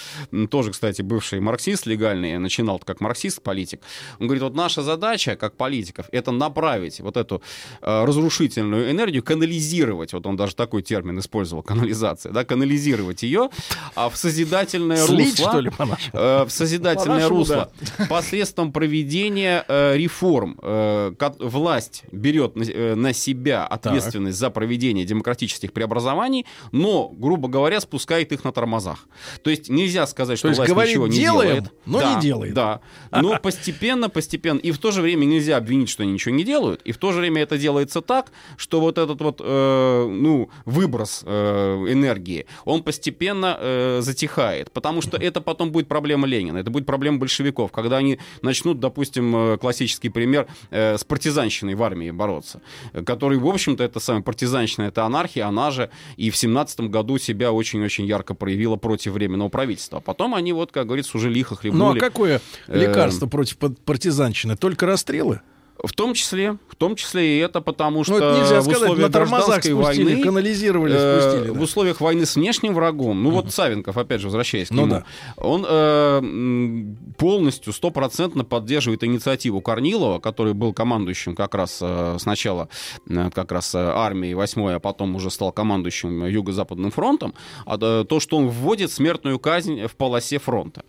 [0.49, 3.81] Тоже, кстати, бывший марксист легальный, начинал как марксист-политик.
[4.19, 7.41] Он говорит, вот наша задача, как политиков, это направить вот эту
[7.81, 13.49] э, разрушительную энергию, канализировать, вот он даже такой термин использовал, канализация, да, канализировать ее
[13.95, 15.49] а в созидательное Слить, русло.
[15.49, 15.96] что ли, по-нашему?
[16.13, 17.71] Э, в созидательное русло
[18.09, 20.57] посредством проведения э, реформ.
[20.61, 28.31] Э, власть берет на, на себя ответственность за проведение демократических преобразований, но, грубо говоря, спускает
[28.31, 29.07] их на тормозах.
[29.43, 31.73] То есть нельзя сказать, что есть власть говорит, ничего не «Делаем», делает.
[31.85, 32.53] но Да, не делает.
[32.53, 32.81] Да.
[33.11, 34.59] Но постепенно, постепенно.
[34.59, 36.81] И в то же время нельзя обвинить, что они ничего не делают.
[36.83, 41.23] И в то же время это делается так, что вот этот вот, э, ну, выброс
[41.25, 44.71] э, энергии, он постепенно э, затихает.
[44.71, 48.79] Потому что это потом будет будет проблема Ленина, это будет проблема большевиков, когда они начнут,
[48.79, 52.61] допустим, э, классический пример э, с партизанщиной в армии бороться,
[52.93, 57.17] э, который, в общем-то, это самая партизанщина, это анархия, она же и в семнадцатом году
[57.19, 59.99] себя очень-очень ярко проявила против временного правительства.
[59.99, 61.99] А потом они, вот, как говорится, уже лихо хлебнули.
[61.99, 64.55] Ну а какое Э, лекарство против пар- партизанщины?
[64.57, 65.41] Только расстрелы?
[65.83, 68.81] В том числе, в том числе и это потому, что Ну, это нельзя в сказать,
[68.81, 71.59] условиях на гражданской спустили, войны, канализировали, э, спустили, да.
[71.59, 74.91] в условиях войны с внешним врагом, ну вот Савенков, опять же, возвращаясь к Ну нему,
[74.91, 75.05] да.
[75.37, 82.69] он э, полностью, стопроцентно поддерживает инициативу Корнилова, который был командующим как раз э, сначала
[83.09, 87.33] э, как раз э, армией 8 а потом уже стал командующим Юго-Западным фронтом,
[87.65, 90.83] а, э, то, что он вводит смертную казнь в полосе фронта.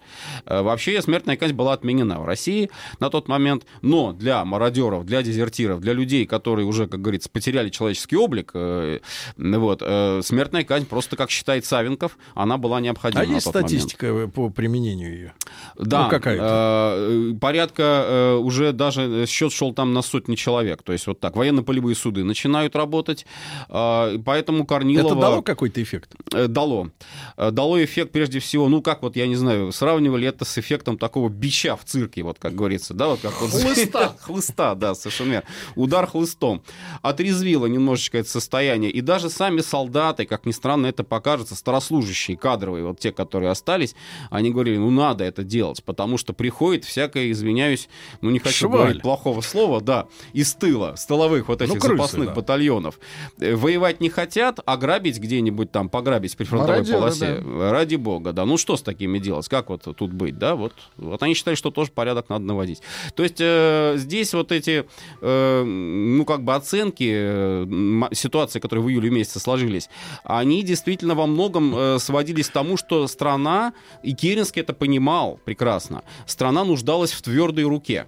[0.47, 2.71] Э, Вообще смертная казнь была отменена в России
[3.01, 7.71] на тот момент, но для мародеров, для дезертиров, для людей, которые уже, как говорится, потеряли
[7.71, 9.01] человеческий облик, э,
[9.37, 13.55] вот, э, смертная казнь просто, как считает Савенков, она была необходима А на есть тот
[13.55, 13.71] момент.
[13.71, 15.35] статистика э, по применению ее?
[15.77, 16.95] Да, Ну, какая-то.
[16.99, 20.83] э, порядка э, уже даже счет шел там на сотни человек.
[20.83, 23.27] То есть вот так, военно-полевые суды начинают работать,
[23.69, 25.13] э, поэтому Корнилова...
[25.13, 26.15] Это дало какой-то эффект?
[26.33, 26.91] Э, Дало.
[27.37, 30.99] Э, Дало эффект, прежде всего, ну, как вот, я не знаю, сравнивали это с эффектом
[30.99, 33.51] такого бича в цирке, вот как говорится, да, вот как вот...
[33.51, 34.17] Хлыста.
[34.21, 35.49] Хлыста, да, совершенно верно.
[35.77, 36.63] Удар хлыстом.
[37.03, 38.91] Отрезвило немножечко это состояние.
[38.91, 43.95] И даже сами солдаты, как ни странно это покажется, старослужащие, кадровые, вот те, которые остались,
[44.31, 47.89] они говорили, ну, надо это делать, потому что приходит всякое, извиняюсь,
[48.21, 48.73] ну, не хочу Шваль.
[48.79, 52.35] говорить плохого слова, да, из тыла, с тыловых вот Ну, этих крысы, запасных да.
[52.35, 52.99] батальонов.
[53.41, 57.43] Э, Воевать не хотят, а грабить где-нибудь там, пограбить при фронтовой Мародеры, полосе.
[57.71, 58.45] Ради бога, да.
[58.45, 59.49] Ну что с такими делать?
[59.49, 60.55] Как вот тут быть, да?
[60.55, 62.81] Вот, вот они считали, что тоже порядок надо наводить.
[63.15, 64.85] То есть э, здесь вот эти,
[65.21, 69.89] э, ну как бы оценки э, ситуации, которые в июле месяце сложились,
[70.25, 73.73] они действительно во многом э, сводились к тому, что страна,
[74.03, 78.07] и Керенский это понимал прекрасно, страна нуждалась в твердой руке.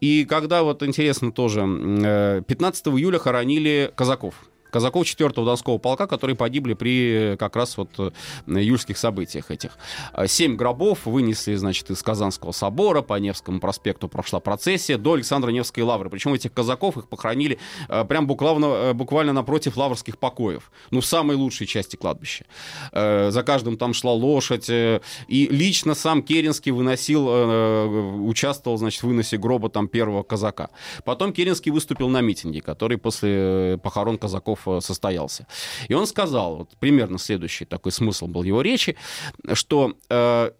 [0.00, 4.34] И когда, вот интересно тоже, м, э, 15 июля хоронили казаков.
[4.70, 8.10] Казаков 4-го Донского полка, которые погибли при э, как раз вот э,
[8.46, 9.76] июльских событиях этих.
[10.12, 15.50] А, Семь гробов вынесли, значит, из Казанского собора, по Невскому проспекту прошла процессия до Александра
[15.50, 16.08] Невской лавры.
[16.10, 20.70] Причем этих казаков их похоронили э, прям буквально, буквально напротив лаврских покоев.
[20.90, 22.44] Ну, в самой лучшей части кладбища.
[22.92, 24.68] За каждым там шла лошадь.
[24.68, 27.26] И лично сам Керенский выносил,
[28.26, 30.70] участвовал, значит, в выносе гроба там первого казака.
[31.04, 35.46] Потом Керенский выступил на митинге, который после похорон казаков э, состоялся.
[35.88, 38.96] И он сказал, вот примерно следующий такой смысл был его речи,
[39.54, 40.50] что э,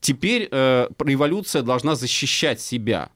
[0.00, 3.10] теперь э, революция должна защищать себя.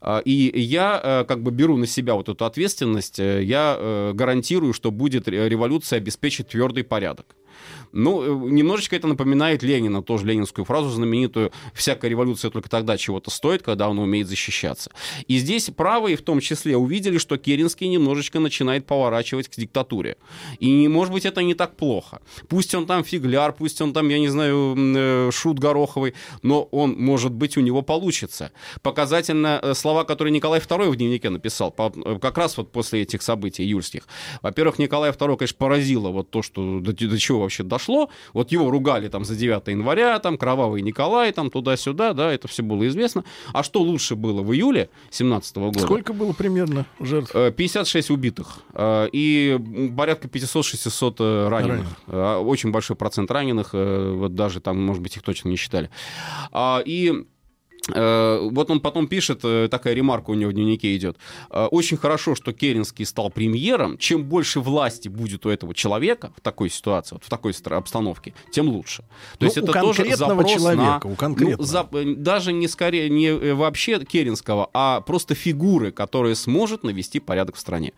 [0.00, 4.12] А, И я э, как бы беру на себя вот эту ответственность, э, я э,
[4.14, 7.34] гарантирую, что будет ре- революция обеспечить твердый порядок.
[7.92, 13.30] Ну, э, немножечко это напоминает Ленина, тоже ленинскую фразу знаменитую «Всякая революция только тогда чего-то
[13.30, 14.90] стоит, когда она умеет защищаться».
[15.28, 20.16] И здесь правые в том числе увидели, что Керенский немножечко начинает поворачивать к диктатуре.
[20.58, 22.20] И, может быть, это не так плохо.
[22.48, 26.96] Пусть он там фигляр, пусть он там, я не знаю, э, шут гороховый, но он,
[26.98, 28.52] может быть, у него получится.
[28.82, 33.62] Показательно э, слова, которые Николай II в дневнике написал, как раз вот после этих событий
[33.62, 34.06] июльских.
[34.42, 38.08] Во-первых, Николай II, конечно, поразило вот то, что до чего вообще дошло.
[38.32, 42.62] Вот его ругали там за 9 января, там кровавый Николай, там туда-сюда, да, это все
[42.62, 43.24] было известно.
[43.52, 45.78] А что лучше было в июле 17 года?
[45.80, 47.34] Сколько было примерно жертв?
[47.34, 49.58] Э, 56 убитых э, и
[49.96, 51.76] порядка 500-600 э, раненых.
[51.76, 51.96] Раненых.
[52.06, 55.90] Э, Очень большой процент раненых, э, вот даже там, может быть, их точно не считали.
[56.52, 57.24] А, И э,
[58.50, 61.16] вот он потом пишет, э, такая ремарка у него в дневнике идет.
[61.50, 63.96] э, Очень хорошо, что Керенский стал премьером.
[63.98, 68.68] Чем больше власти будет у этого человека в такой ситуации, вот в такой обстановке, тем
[68.68, 69.02] лучше.
[69.02, 69.06] То
[69.40, 71.60] Ну, есть это тоже запрос человека, на- у конкретного.
[71.60, 76.82] Ну, за- э, даже не скорее, не э, вообще Керенского, а просто фигуры, которая сможет
[76.84, 77.92] навести порядок в стране.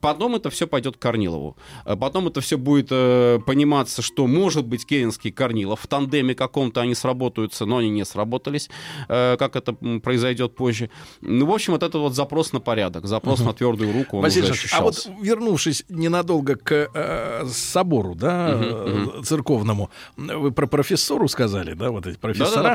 [0.00, 1.56] Потом это все пойдет к Корнилову.
[1.84, 6.34] Э, Потом это все будет э, пониматься, что может быть Керенский и Корнилов в тандеме
[6.34, 8.68] каком-то они сработаются, но они не сработались,
[9.08, 9.72] э, как это
[10.02, 10.90] произойдет позже.
[11.20, 13.48] Ну, в общем, вот это вот запрос на порядок, запрос Мгм.
[13.48, 19.22] на твердую руку, он Василий уже а вот вернувшись ненадолго к э, собору, да, э,
[19.24, 22.74] церковному, вы про профессору сказали, да, вот эти профессора.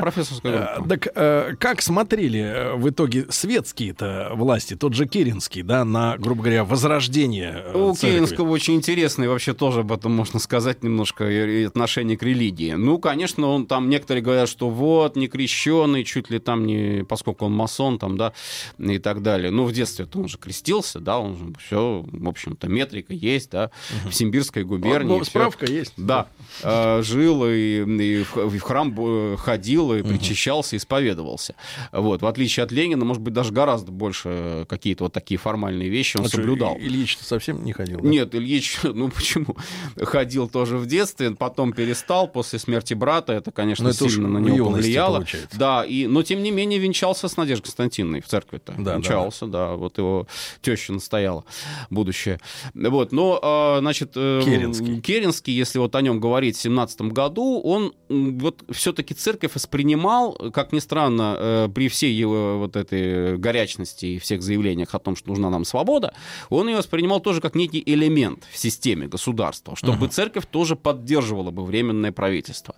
[0.80, 0.88] Э.
[0.88, 6.42] Так э, как смотрели э, в итоге светские-то власти, тот же Керенский, да, на, грубо
[6.42, 8.16] говоря, возрождение рождения э, У церкви?
[8.16, 12.72] Керенского очень интересный вообще тоже об этом можно сказать немножко и отношение к религии.
[12.72, 17.46] Ну, конечно, он там, некоторые говорят, что вот, не крещенный, чуть ли там не, поскольку
[17.46, 18.32] он масон там, да,
[18.78, 19.50] и так далее.
[19.50, 23.70] Ну, в детстве-то он же крестился, да, он же все, в общем-то, метрика есть, да,
[24.08, 25.08] в Симбирской губернии.
[25.08, 25.30] Ну, всё.
[25.30, 25.92] справка есть.
[25.96, 26.28] Да,
[26.62, 31.54] Э, жил и, и в в храм э, ходил, и причащался, исповедовался.
[31.92, 36.16] Вот, в отличие от Ленина, может быть, даже гораздо больше какие-то вот такие формальные вещи
[36.18, 36.76] он что, соблюдал.
[36.76, 38.00] И- Ильич совсем не ходил?
[38.00, 38.08] да?
[38.08, 39.56] Нет, Ильич, ну почему?
[39.96, 43.32] Ходил тоже в детстве, потом перестал после смерти брата.
[43.32, 45.16] Это, конечно, Ну, это сильно на него повлияло.
[45.16, 45.58] получается.
[45.58, 48.74] Да, и, но тем не менее венчался с Надеждой Константиновной в церкви-то.
[48.78, 50.26] Да, да, венчался, да, Вот его
[50.62, 51.44] теща настояла,
[51.88, 52.38] будущее.
[52.74, 54.12] Вот, но, а, значит...
[54.16, 55.00] э, Керенский.
[55.00, 60.72] Керенский, если вот о нем говорить в 17 году, он вот все-таки церковь воспринимал, как
[60.72, 65.28] ни странно, э, при всей его вот этой горячности и всех заявлениях о том, что
[65.30, 66.12] нужна нам свобода,
[66.48, 71.64] он ее воспринимал тоже как некий элемент в системе государства, чтобы церковь тоже поддерживала бы
[71.64, 72.74] временное правительство.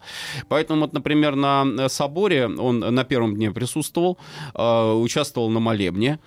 [0.48, 4.18] Поэтому, вот, например, на э, соборе он на первом дне присутствовал,
[4.54, 6.18] э, участвовал на молебне,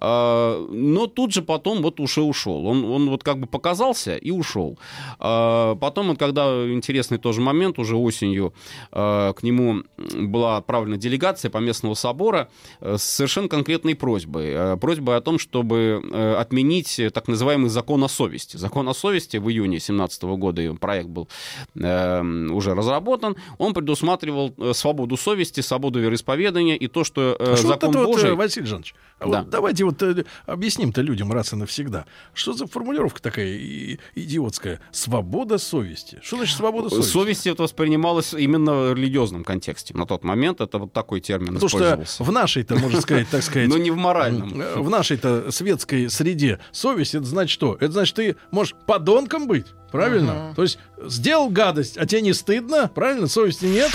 [0.00, 2.66] но тут же потом вот уже ушел.
[2.66, 4.78] Он, он вот как бы показался и ушел.
[5.20, 8.52] Э, Потом, вот, когда интересный тоже момент, уже осенью
[8.92, 9.82] э, к нему
[10.14, 12.48] была отправлена делегация по местного собора
[12.80, 14.46] э, с совершенно конкретной просьбой.
[14.52, 18.56] Э, Просьбой о том, чтобы э, отменить так называемый закон о совести.
[18.56, 21.28] Закон о совести в июне 2017 года, проект был
[21.74, 28.06] уже разработан, он предусматривал свободу совести, свободу вероисповедания и то, что А закон это вот,
[28.06, 28.30] Божий...
[28.30, 29.38] э, Василий Жанович, а Да.
[29.40, 32.04] вот давайте вот э, объясним-то людям раз и навсегда.
[32.34, 34.80] Что за формулировка такая и- идиотская?
[34.92, 36.18] Свобода совести.
[36.22, 37.10] Что значит свобода совести?
[37.10, 39.94] Совесть это воспринималось именно в религиозном контексте.
[39.94, 42.22] На тот момент это вот такой термин Потому что использовался.
[42.24, 43.68] в нашей-то, можно сказать, так сказать...
[43.68, 44.60] Но не в моральном.
[44.60, 47.76] э, В нашей-то светской среде совесть, это значит что?
[47.80, 50.52] Это значит, ты можешь подонком быть, правильно?
[50.56, 53.26] То есть сделал гадость, а тебе не стыдно, правильно?
[53.26, 53.90] Совести нет?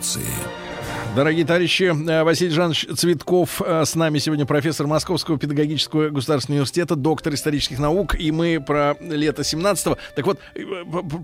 [0.00, 0.69] Революции.
[1.16, 6.94] Дорогие товарищи, э, Василий Жанович Цветков э, с нами сегодня профессор Московского педагогического государственного университета,
[6.94, 9.98] доктор исторических наук, и мы про лето 17-го.
[10.14, 10.62] Так вот, э,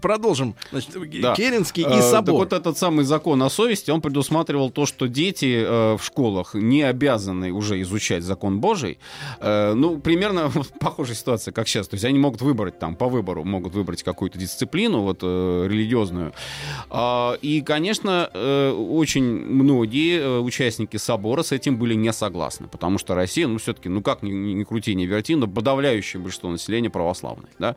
[0.03, 0.57] продолжим.
[0.73, 0.91] Значит,
[1.23, 1.37] Да.
[1.37, 2.35] Керенский и Так собор.
[2.35, 5.65] вот этот самый закон о совести, он предусматривал то, что дети
[5.97, 8.99] в школах не обязаны уже изучать закон Божий.
[9.41, 10.51] Ну, примерно
[10.81, 11.87] похожая ситуация, как сейчас.
[11.87, 16.33] То есть они могут выбрать там, по выбору, могут выбрать какую-то дисциплину вот, религиозную.
[16.91, 18.25] А, и, конечно,
[18.77, 19.47] очень
[19.77, 24.03] многие э, участники собора с этим были не согласны, потому что Россия, ну, все-таки, ну,
[24.03, 27.77] как ни, ни- крути, ни верти, но подавляющее большинство населения православное, да.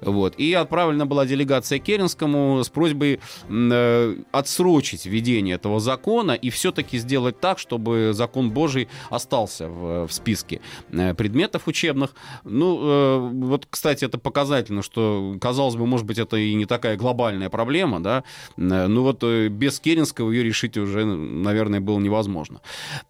[0.00, 0.34] Вот.
[0.38, 7.40] И отправлена была делегация Керенскому с просьбой э, отсрочить введение этого закона и все-таки сделать
[7.40, 10.60] так, чтобы закон Божий остался в, в списке
[10.90, 12.14] э, предметов учебных.
[12.44, 16.96] Ну, э, вот, кстати, это показательно, что, казалось бы, может быть, это и не такая
[16.96, 18.24] глобальная проблема, да,
[18.56, 21.04] Э, ну вот без Керенского ее решить уже,
[21.42, 22.60] наверное, было невозможно.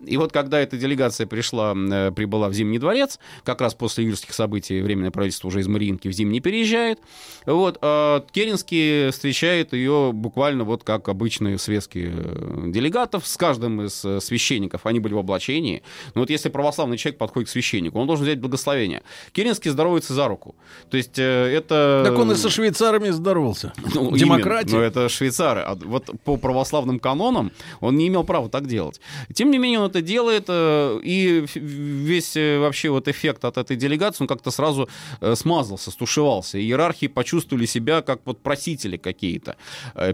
[0.04, 4.34] И вот когда эта делегация пришла, э, прибыла в Зимний дворец, как раз после июльских
[4.34, 6.98] событий Временное правительство уже из Мариинки в Зимний переезжает,
[7.46, 14.04] вот, а Керенский встречает ее буквально вот как обычные светские э, делегатов с каждым из
[14.04, 14.86] э, священников.
[14.86, 15.82] Они были в облачении.
[16.14, 19.02] Но вот если православный человек подходит к священнику, он должен взять благословение.
[19.32, 20.54] Керенский здоровается за руку.
[20.90, 22.02] То есть это...
[22.04, 23.72] Так он и со швейцарами здоровался.
[23.94, 24.70] Ну, Демократия.
[24.70, 25.60] именно, но это швейцары.
[25.60, 29.00] А вот по православным канонам он не имел права так делать.
[29.32, 33.76] Тем не менее, он это делает, э, и весь э, вообще вот эффект от этой
[33.76, 34.88] делегации, он как-то сразу
[35.20, 36.58] э, смазался, стушевался.
[36.58, 39.56] И иерархи почувствовали себя как вот просители какие-то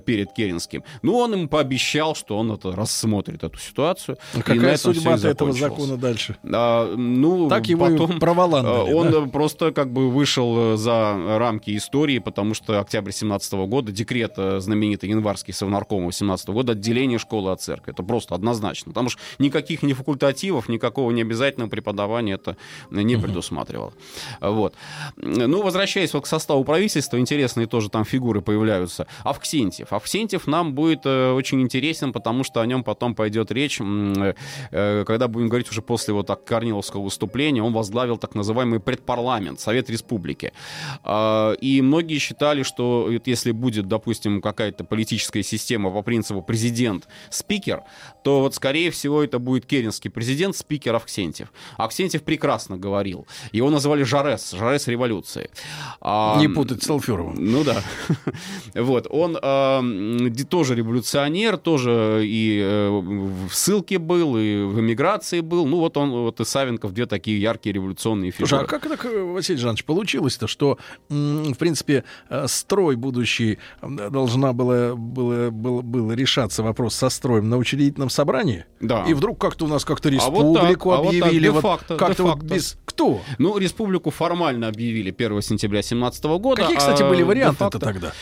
[0.07, 0.83] перед Керенским.
[1.03, 4.17] Ну, он им пообещал, что он это рассмотрит, эту ситуацию.
[4.35, 6.37] А Какая судьба этого закона дальше?
[6.45, 8.19] А, ну, Так его потом,
[8.95, 9.21] Он да?
[9.23, 15.53] просто как бы вышел за рамки истории, потому что октябрь 17 года, декрет знаменитый январский
[15.53, 17.90] Совнаркома 17 года, отделение школы от церкви.
[17.91, 18.93] Это просто однозначно.
[18.93, 22.57] Потому что никаких ни факультативов, никакого необязательного преподавания это
[22.91, 23.93] не предусматривало.
[24.41, 24.75] Вот.
[25.17, 29.07] Ну, возвращаясь вот к составу правительства, интересные тоже там фигуры появляются.
[29.25, 29.93] Авксентьев.
[29.93, 34.35] Авксентьев нам будет э, очень интересен, потому что о нем потом пойдет речь, э,
[35.07, 39.91] когда будем говорить уже после вот так Корниловского выступления, он возглавил так называемый предпарламент, Совет
[39.91, 40.53] Республики.
[41.05, 47.80] А, И многие считали, что если будет, допустим, какая-то политическая система по принципу президент-спикер,
[48.23, 51.53] То вот, скорее всего, это будет керенский президент, спикер Авксентьев.
[51.77, 53.27] Аксентьев прекрасно говорил.
[53.53, 55.51] Его называли Жарес, Жарес революции.
[56.03, 57.37] Не путать с Алферовым.
[57.39, 57.83] Ну да.
[58.75, 59.07] Вот.
[59.11, 59.37] Он
[60.51, 65.67] тоже революционер, тоже и э, в ссылке был, и в эмиграции был.
[65.67, 68.49] Ну вот он, вот и Савенков, две такие яркие революционные фигуры.
[68.49, 70.79] Слушай, а как так, Василий Жанович, получилось-то, что,
[71.09, 77.57] в принципе, э, строй будущий должна была, было, было, было решаться вопрос со строем на
[77.71, 78.65] учредительном собрании?
[78.81, 79.05] Да.
[79.07, 81.49] И вдруг как-то у нас как-то А вот так, республику а вот так, объявили.
[81.49, 82.77] вот де-факто, как-то вот без...
[82.85, 83.21] Кто?
[83.39, 86.63] Ну, республику формально объявили 1 сентября 17 года.
[86.63, 88.13] Какие, кстати, а были варианты-то де-факто тогда?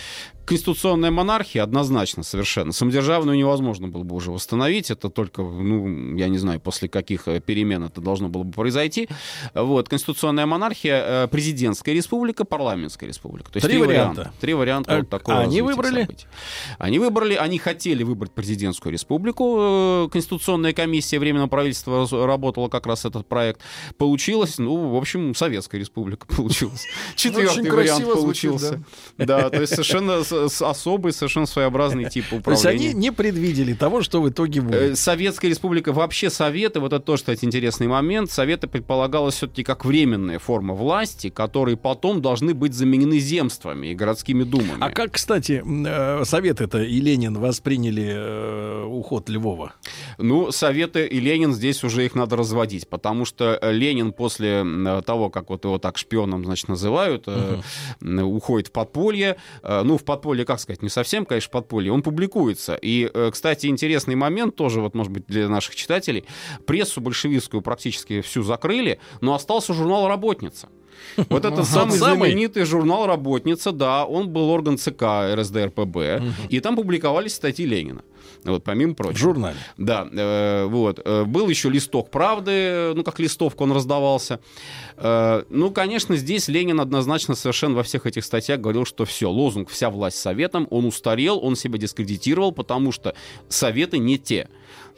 [0.44, 2.72] Конституционная монархия однозначно совершенно.
[2.72, 4.90] Самодержавную невозможно было бы уже восстановить.
[4.90, 9.08] Это только, ну, я не знаю, после каких э, перемен это должно было бы произойти.
[9.52, 9.90] Вот.
[9.90, 13.50] Конституционная монархия, э, президентская республика, парламентская республика.
[13.52, 14.20] То есть Три три, варианта.
[14.20, 14.40] варианта.
[14.40, 16.02] Три варианта А- вот такого а они выбрали?
[16.02, 16.26] событий.
[16.78, 19.37] Они выбрали, они хотели выбрать президентскую республику.
[19.40, 23.60] Э, Конституционная комиссия Временного правительства работала как раз этот проект.
[23.96, 26.86] Получилось, ну, в общем, Советская республика получилась.
[27.16, 28.82] Четвертый Очень вариант получился.
[29.16, 30.20] Да, то есть совершенно
[30.68, 32.90] особый, совершенно своеобразный тип То есть управления.
[32.90, 34.98] они не предвидели того, что в итоге Э, будет.
[34.98, 40.38] Советская республика, вообще Советы, вот это тоже, кстати, интересный момент, Советы предполагалось все-таки как временная
[40.38, 44.78] форма власти, которые потом должны быть заменены земствами и городскими думами.
[44.80, 48.84] А как, кстати, э, Совет это и Ленин восприняли э,
[49.28, 49.74] Львова?
[50.18, 55.02] Ну, Советы и Ленин здесь уже их надо разводить, потому что э, Ленин после м,
[55.02, 57.60] того, как вот его так шпионом, значит, называют, э,
[58.00, 59.36] м, уходит в подполье.
[59.62, 61.92] Э, Ну, в подполье, как сказать, не совсем, конечно, в подполье.
[61.92, 62.74] Он публикуется.
[62.80, 66.24] И, э, кстати, интересный момент тоже, вот, может быть, для наших читателей.
[66.66, 70.68] Прессу большевистскую практически всю закрыли, но остался журнал «Работница».
[71.16, 76.76] Вот Тот это самый знаменитый журнал «Работница», да, он был орган ЦК РСДРПБ, и там
[76.76, 78.02] публиковались статьи Ленина.
[78.44, 79.16] Вот, помимо прочего.
[79.16, 79.56] В журнале.
[79.76, 81.00] Да, э, вот.
[81.04, 84.40] Э, Был еще листок правды, ну, как листовка он раздавался.
[84.96, 89.70] Э, ну, конечно, здесь Ленин однозначно совершенно во всех этих статьях говорил, что все, лозунг
[89.70, 93.14] «вся власть советом», он устарел, он себя дискредитировал, потому что
[93.48, 94.48] советы не те.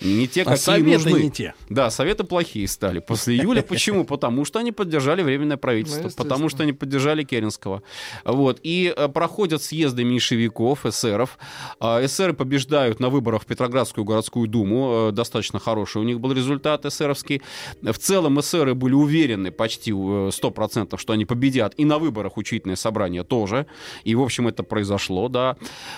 [0.01, 1.23] Не те, А какие нужны.
[1.23, 1.55] не те.
[1.69, 3.63] Да, советы плохие стали после июля.
[3.63, 4.05] Почему?
[4.05, 7.83] Потому что они поддержали Временное правительство, Ну, потому что они поддержали Керенского.
[8.25, 8.61] Вот.
[8.63, 11.39] И э, проходят съезды меньшевиков, эсеров.
[11.79, 15.09] А, Эсеры побеждают на выборах в Петроградскую городскую думу.
[15.09, 17.43] Э, Достаточно хороший у них был результат эсеровский.
[17.83, 21.75] В целом эсеры были уверены почти э, 100%, что они победят.
[21.77, 23.67] И на выборах учительное собрание тоже.
[24.05, 25.57] И, в общем, это произошло, да.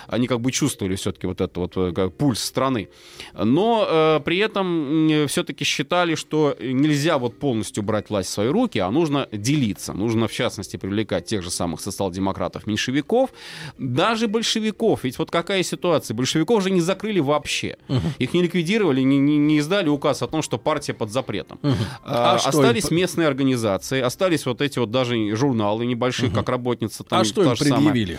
[0.08, 2.88] Они как бы чувствовали все-таки вот этот вот э, пульс страны.
[3.34, 8.78] Но э, при этом все-таки считали, что нельзя вот полностью брать власть в свои руки,
[8.78, 9.92] а нужно делиться.
[9.92, 13.30] Нужно, в частности, привлекать тех же самых социал-демократов, меньшевиков,
[13.78, 15.04] даже большевиков.
[15.04, 16.14] Ведь вот какая ситуация?
[16.14, 17.76] Большевиков же не закрыли вообще.
[18.18, 21.58] Их не ликвидировали, не, не- не издали указ о том, что партия под запретом.
[22.04, 26.48] А, А что остались им- местные организации, остались вот эти вот даже журналы небольшие, как
[26.48, 27.04] работница.
[27.04, 27.74] Там А что им самая.
[27.76, 28.18] предъявили?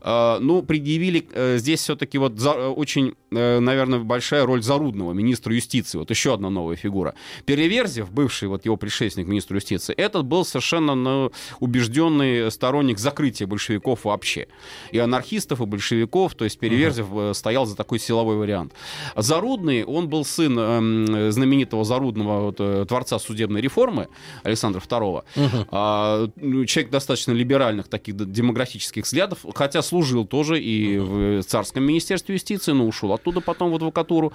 [0.00, 5.09] А, ну, предъявили э, здесь все-таки вот за- э, очень, э, наверное, большая роль Зарудного,
[5.12, 5.98] министра юстиции.
[5.98, 7.14] Вот еще одна новая фигура.
[7.44, 14.04] Переверзев, бывший вот его предшественник, министр юстиции, этот был совершенно ну, убежденный сторонник закрытия большевиков
[14.04, 14.46] вообще.
[14.92, 16.34] И анархистов, и большевиков.
[16.34, 18.74] То есть Переверзев э, стоял за такой силовой вариант.
[19.16, 24.08] Зарудный, он был сын эм, знаменитого Зарудного вот, э, творца судебной реформы
[24.42, 25.24] Александра II.
[25.72, 32.34] А, ну, человек достаточно либеральных таких демографических взглядов, хотя служил тоже и в царском министерстве
[32.34, 34.32] юстиции, но ушел оттуда потом в адвокатуру.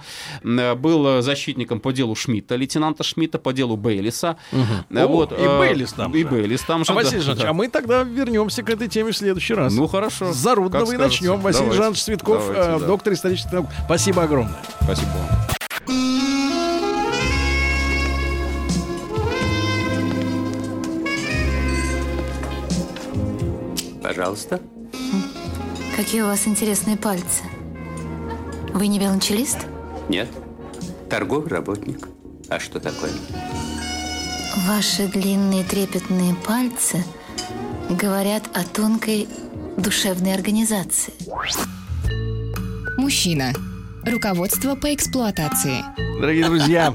[0.58, 4.36] Э, Был э, защитником по делу Шмидта, лейтенанта Шмидта, по делу Бейлиса.
[4.52, 6.28] О, вот, и э, Бейлис там И же.
[6.28, 6.92] Бейлис там же.
[6.92, 7.50] А, Василий да, Жанович, да.
[7.50, 9.72] а мы тогда вернемся к этой теме в следующий раз.
[9.72, 10.32] Ну, хорошо.
[10.32, 11.40] С Зарудного и начнем.
[11.40, 11.82] Василий Давайте.
[11.82, 12.86] Жанович Цветков, Давайте, э, да.
[12.86, 13.66] доктор исторических наук.
[13.84, 14.62] Спасибо огромное.
[14.82, 15.56] Спасибо вам.
[24.02, 24.60] Пожалуйста.
[25.96, 27.42] Какие у вас интересные пальцы.
[28.72, 29.66] Вы не велончелист?
[30.08, 30.28] Нет.
[31.08, 32.08] Торговый работник.
[32.48, 33.10] А что такое?
[34.66, 37.04] Ваши длинные трепетные пальцы
[37.88, 39.28] говорят о тонкой
[39.76, 41.14] душевной организации.
[42.98, 43.52] Мужчина.
[44.06, 45.84] Руководство по эксплуатации.
[46.20, 46.94] Дорогие друзья,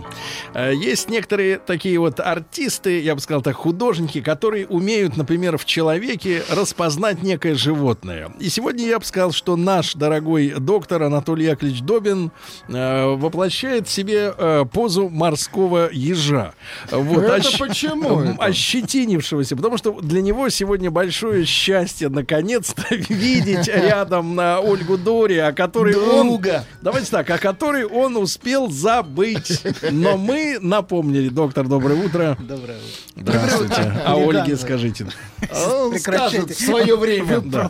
[0.53, 5.65] э, есть некоторые такие вот артисты, я бы сказал так, художники, которые умеют, например, в
[5.65, 8.31] человеке распознать некое животное.
[8.39, 12.31] И сегодня я бы сказал, что наш дорогой доктор Анатолий Яковлевич Добин
[12.69, 16.53] э, воплощает в себе э, позу морского ежа.
[16.89, 18.41] Вот, Это ощ- почему это?
[18.43, 25.51] Ощетинившегося, потому что для него сегодня большое счастье наконец-то видеть рядом на Ольгу Дори, о
[25.51, 26.27] которой он...
[26.29, 26.65] Друга.
[27.01, 29.61] Давайте так, о которой он успел забыть.
[29.91, 31.29] Но мы напомнили.
[31.29, 32.37] Доктор, доброе утро.
[32.39, 32.95] Доброе утро.
[33.15, 33.93] Здравствуйте.
[34.05, 34.15] А.
[34.15, 35.07] Ольге скажите.
[35.51, 36.41] А Он Прекращайте.
[36.41, 37.41] скажет в свое время.
[37.41, 37.69] Да.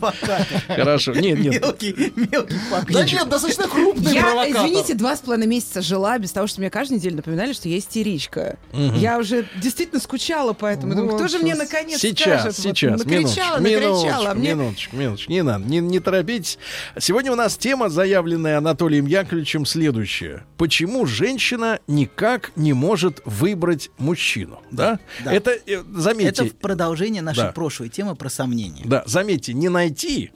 [0.68, 1.14] Хорошо.
[1.14, 1.62] Нет, нет.
[1.62, 6.48] Мелкий, мелкий Да нет, достаточно крупный Я, извините, два с половиной месяца жила без того,
[6.48, 8.58] что мне каждую неделю напоминали, что я истеричка.
[8.74, 10.96] Я уже действительно скучала по этому.
[10.96, 14.32] Думаю, кто же мне наконец Сейчас, сейчас, накричала, накричала.
[14.32, 16.58] а минуточку, минуточку, не надо, не, не торопитесь.
[17.00, 19.21] Сегодня у нас тема, заявленная Анатолием Яковлевичем,
[19.66, 20.46] следующая.
[20.58, 24.62] Почему женщина никак не может выбрать мужчину?
[24.72, 25.00] Да?
[25.24, 25.34] Да.
[25.34, 27.52] Это, э, заметьте, Это продолжение нашей Да.
[27.52, 28.84] прошлой темы про сомнения.
[28.86, 30.32] да, заметьте, не найти,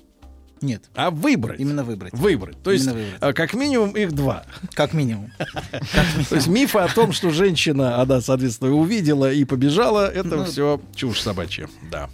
[0.61, 0.83] Нет.
[0.95, 1.59] а выбрать.
[1.59, 2.13] Именно выбрать.
[2.13, 2.61] Выбрать.
[2.63, 3.17] То есть, Именно выбрать.
[3.21, 4.45] а, как минимум, их два.
[4.73, 5.31] Как минимум.
[6.29, 10.81] То есть мифы о том, что женщина, она, соответственно, увидела и побежала, это Ну, все
[10.95, 11.69] чушь собачья.
[11.91, 12.09] Да.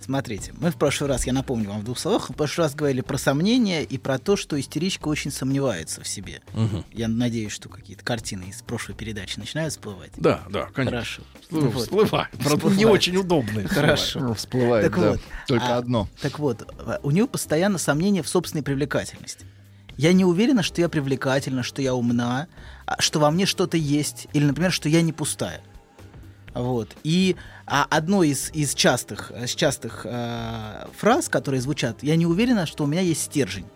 [0.00, 3.00] Смотрите, мы в прошлый раз, я напомню вам в двух словах, в прошлый раз говорили
[3.00, 6.40] про сомнения и про то, что истеричка очень сомневается в себе.
[6.54, 6.84] Мгм.
[6.92, 10.12] Я надеюсь, что какие-то картины из прошлой передачи начинают всплывать.
[10.16, 10.98] Да, да, конечно.
[10.98, 11.22] Хорошо.
[11.42, 11.82] Всплы- Ну вот.
[11.82, 12.28] всплывает.
[12.42, 13.66] Правда, не очень удобные.
[13.68, 14.20] Хорошо.
[14.20, 15.10] Ну, всплывает, Так да.
[15.12, 16.08] вот, Только а, одно.
[16.22, 19.44] Так вот, а, у нее постоянно сомнения в собственной привлекательности.
[19.96, 22.46] Я не уверена, что я привлекательна, что я умна,
[22.86, 25.60] а, что во мне что-то есть, или, например, что я не пустая.
[26.58, 26.96] Вот.
[27.04, 27.36] И
[27.66, 32.84] а, одно из, из частых, из частых э, фраз, которые звучат, я не уверена, что
[32.84, 33.66] у меня есть стержень.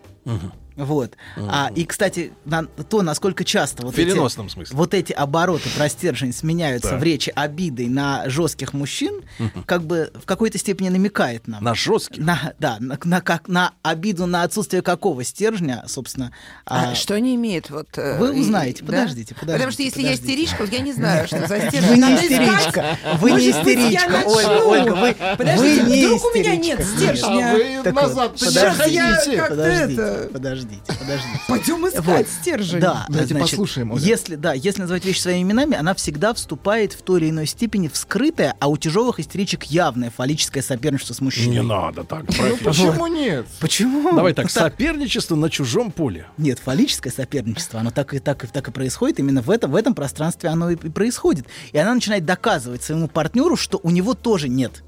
[0.75, 1.15] Вот.
[1.37, 4.75] А, и, кстати, на- то, насколько часто вот В переносном эти, смысле.
[4.77, 6.99] вот эти обороты про стержень сменяются Так.
[6.99, 9.21] в речи обидой на жестких мужчин,
[9.65, 11.63] как бы в какой-то степени намекает нам.
[11.63, 12.17] На жестких?
[12.23, 16.31] На, да, на, на как, на обиду на отсутствие какого стержня, собственно.
[16.65, 17.69] А а, что они имеют?
[17.69, 18.87] Вот, э, Вы и- узнаете, да?
[18.93, 20.27] подождите, Потому что подождите, если подождите.
[20.27, 21.89] я истеричка, я не знаю, что за стержень.
[21.89, 27.51] Вы не истеричка, вы не истеричка, Ольга, вы- Подождите, не вдруг у меня нет стержня?
[27.51, 30.29] А вы назад подождите, подождите, это-
[30.63, 31.39] подождите, подождите.
[31.47, 32.27] Пойдем искать Вот.
[32.27, 32.79] стержень.
[32.79, 34.01] Да, Давайте значит, послушаем, Оля.
[34.01, 37.87] Если, да, если называть вещи своими именами, она всегда вступает в той или иной степени
[37.87, 41.55] в скрытое, а у тяжелых истеричек явное фаллическое соперничество с мужчиной.
[41.57, 43.45] Не надо так, Ну почему нет?
[43.59, 44.13] Почему?
[44.15, 46.25] Давай так, Ну, так- соперничество на чужом поле.
[46.37, 49.19] Нет, фаллическое соперничество, оно так и так и так и происходит.
[49.19, 51.45] Именно в этом, в этом пространстве оно и происходит.
[51.71, 54.83] И она начинает доказывать своему партнеру, что у него тоже нет.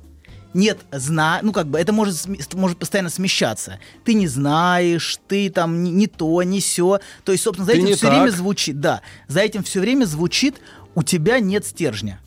[0.55, 2.17] Нет, зна, ну как бы это может,
[2.53, 3.77] может постоянно смещаться.
[4.05, 6.99] Ты не знаешь, ты там не, не то, не все.
[7.25, 8.37] То есть, собственно, за Ты этим все время так.
[8.37, 10.55] звучит, да, за этим все время звучит,
[10.95, 12.21] у тебя нет стержня.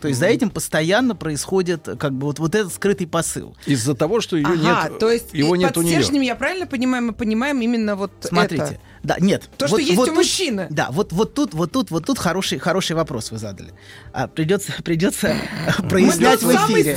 [0.00, 3.56] То есть за этим постоянно происходит как бы вот, вот этот скрытый посыл.
[3.66, 5.94] Из-за того, что ее Ага, нет, то есть его нет под у нее.
[6.00, 8.80] стержнем, я правильно понимаю, мы понимаем именно вот Смотрите, это.
[9.02, 9.48] да, нет.
[9.56, 10.68] То, что есть у мужчины.
[10.70, 13.72] Да, вот, вот тут, вот тут, вот тут хороший, хороший вопрос вы задали.
[14.16, 15.36] А, придется, придется
[15.88, 16.94] прояснять тут в эфире.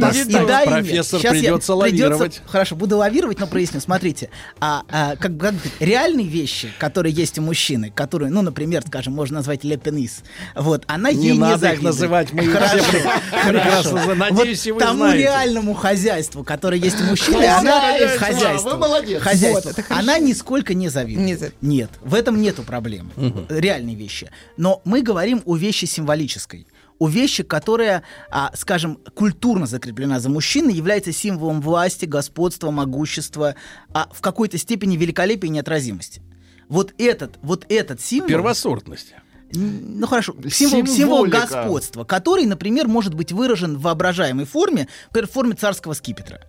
[0.00, 0.30] да, виду.
[0.30, 0.62] и да.
[0.64, 2.42] Профессор, Сейчас я- придется лавировать.
[2.44, 3.78] хорошо, буду лавировать, но проясню.
[3.80, 8.82] Смотрите, а, а, как, бы- как реальные вещи, которые есть у мужчины, которые, ну, например,
[8.84, 10.22] скажем, можно назвать лепенис,
[10.56, 11.82] вот, она Не ей не надо их завидует.
[11.84, 12.78] называть, мы их Хорошо,
[13.42, 13.88] хорошо.
[13.90, 14.18] знаем.
[14.18, 15.22] Надеюсь, и вы вот тому знаете.
[15.22, 18.70] реальному хозяйству, которое есть у мужчины, Хозяйство, она хозяйство.
[18.70, 19.22] вы молодец.
[19.22, 19.68] Хозяйство.
[19.70, 20.00] Вот, хорошо.
[20.02, 21.26] она нисколько не завидует.
[21.26, 21.62] Не завидует.
[21.62, 23.10] Нет, в этом нету проблемы.
[23.48, 24.30] Реальные вещи.
[24.56, 26.39] Но мы говорим о вещи символической.
[26.98, 33.54] О вещи, которая, а, скажем, культурно закреплена за мужчиной, является символом власти, господства, могущества,
[33.92, 36.22] а в какой-то степени великолепия и неотразимости.
[36.68, 38.28] Вот этот, вот этот символ...
[38.28, 39.14] Первосортность.
[39.54, 45.28] М, Ну хорошо, символ, символ господства, который, например, может быть выражен в воображаемой форме, например,
[45.28, 46.40] в форме царского скипетра.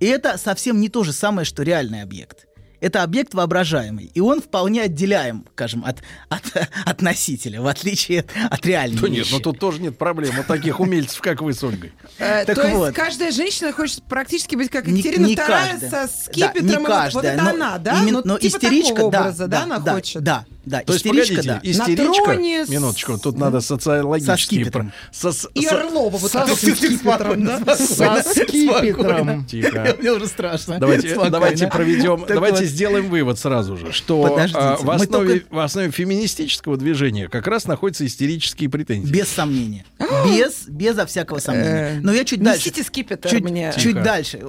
[0.00, 2.47] И это совсем не то же самое, что реальный объект.
[2.80, 5.96] Это объект воображаемый, и он вполне отделяем, скажем, от,
[6.28, 6.42] от,
[6.86, 9.32] от носителя, в отличие от, от реальной Да нет, вещи.
[9.32, 10.34] ну тут тоже нет проблем.
[10.36, 11.92] Вот таких умельцев, как вы с Ольгой.
[12.18, 15.90] Э, то есть каждая женщина хочет практически быть как Екатерина не II каждая.
[15.90, 16.84] со скипетром.
[17.14, 18.00] вот- это но она, да?
[18.02, 20.22] ну, но типа истеричка, да, образа, да, да, она хочет?
[20.22, 21.70] да, да, То есть, истеричка, погодите, да.
[21.84, 24.36] истеричка, троне с- минуточку, тут надо социологические...
[24.36, 24.92] Со скипетром.
[25.12, 27.76] со- И со- Орлова вот Со так вот с скипетром, да?
[27.76, 29.44] Со скипетром.
[29.46, 29.96] Тихо.
[29.98, 30.78] Мне уже страшно.
[30.78, 32.67] Давайте, давайте проведем, давайте.
[32.68, 34.24] Сделаем вывод сразу же, что
[34.54, 39.10] а, в, основе, только- в основе феминистического движения как раз находятся истерические претензии.
[39.12, 39.84] Без сомнения.
[40.26, 42.00] без, безо всякого Э, сомнения.
[42.02, 42.68] Но я чуть дальше.
[42.68, 43.72] Несите скипетр чуть, мне.
[43.74, 44.00] чуть Тихо.
[44.04, 44.40] дальше.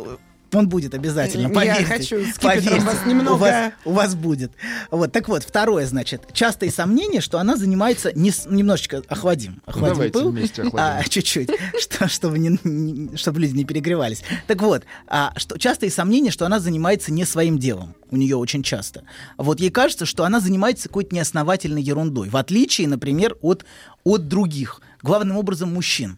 [0.53, 1.83] Он будет обязательно, Я поверьте.
[1.85, 4.51] хочу скипетром поверьте, вас немного- У вас, у вас будет.
[4.91, 9.61] Вот, так вот, второе, значит, частые сомнения, что она занимается не с- немножечко охладим.
[9.65, 10.31] охладим Давайте пыл.
[10.31, 10.99] вместе охладим.
[10.99, 11.49] А, чуть-чуть,
[11.79, 14.23] что, чтобы, не, не- чтобы люди не перегревались.
[14.47, 17.95] Так вот, а, что, частые сомнения, что она занимается не своим делом.
[18.11, 19.03] У нее очень часто.
[19.37, 22.29] Вот ей кажется, что она занимается какой-то неосновательной ерундой.
[22.29, 23.65] В отличие, например, от,
[24.03, 26.17] от других, главным образом мужчин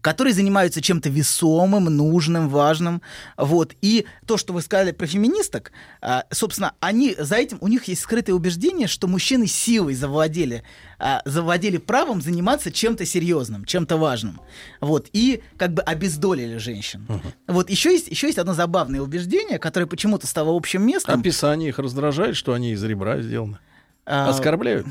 [0.00, 3.02] которые занимаются чем-то весомым, нужным, важным.
[3.36, 3.74] Вот.
[3.80, 8.02] И то, что вы сказали про феминисток, а, собственно, они за этим, у них есть
[8.02, 10.62] скрытое убеждение, что мужчины силой завладели,
[10.98, 14.40] а, завладели правом заниматься чем-то серьезным, чем-то важным.
[14.80, 15.08] Вот.
[15.12, 17.06] И как бы обездолили женщин.
[17.46, 17.70] Вот.
[17.70, 21.20] Еще есть, еще есть одно забавное убеждение, которое почему-то стало общим местом.
[21.20, 23.58] Описание их раздражает, что они из ребра сделаны.
[24.06, 24.86] А, Оскорбляют?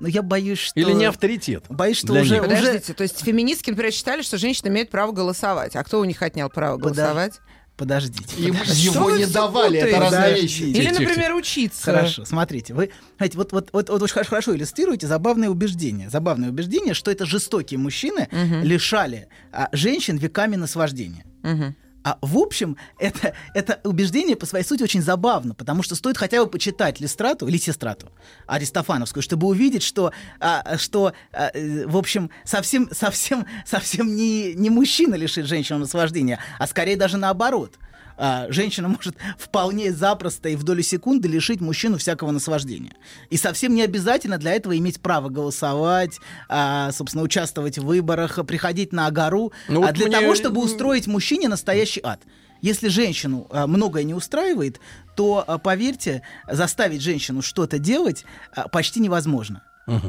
[0.00, 0.78] Но я боюсь, что...
[0.78, 1.64] Или не авторитет?
[1.68, 2.42] Боюсь, что уже, них?
[2.42, 2.56] уже...
[2.56, 5.76] Подождите, то есть феминистки, например, считали, что женщины имеют право голосовать.
[5.76, 7.40] А кто у них отнял право голосовать?
[7.76, 8.36] Подождите.
[8.40, 8.86] Ему- подождите.
[8.86, 10.62] его не давали, это разные вещи.
[10.62, 11.82] Или, например, учиться.
[11.82, 16.08] Хорошо, смотрите, вы, знаете, вот, вот, вот, вот очень хорошо, иллюстрируете забавное убеждение.
[16.08, 18.28] Забавное убеждение, что это жестокие мужчины
[18.62, 21.24] лишали а, женщин веками наслаждения.
[21.42, 21.74] Мгм.
[22.04, 26.44] А в общем, это, это убеждение по своей сути очень забавно, потому что стоит хотя
[26.44, 28.12] бы почитать Листрату, или Сестрату,
[28.46, 34.68] Аристофановскую, чтобы увидеть, что, а, что а, э, в общем, совсем, совсем, совсем не, не
[34.68, 37.78] мужчина лишит женщину наслаждения, а скорее даже наоборот.
[38.16, 42.92] А, женщина может вполне запросто и в долю секунды лишить мужчину всякого наслаждения.
[43.30, 48.92] И совсем не обязательно для этого иметь право голосовать, а, собственно, участвовать в выборах, приходить
[48.92, 52.20] на гору, Ну а вот для мне- того, чтобы устроить мужчине настоящий ад.
[52.62, 54.80] Если женщину а, многое не устраивает,
[55.16, 58.24] то, а, поверьте, заставить женщину что-то делать
[58.54, 59.62] а, почти невозможно.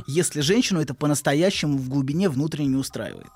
[0.07, 3.27] Если женщину это по-настоящему в глубине внутренне не устраивает.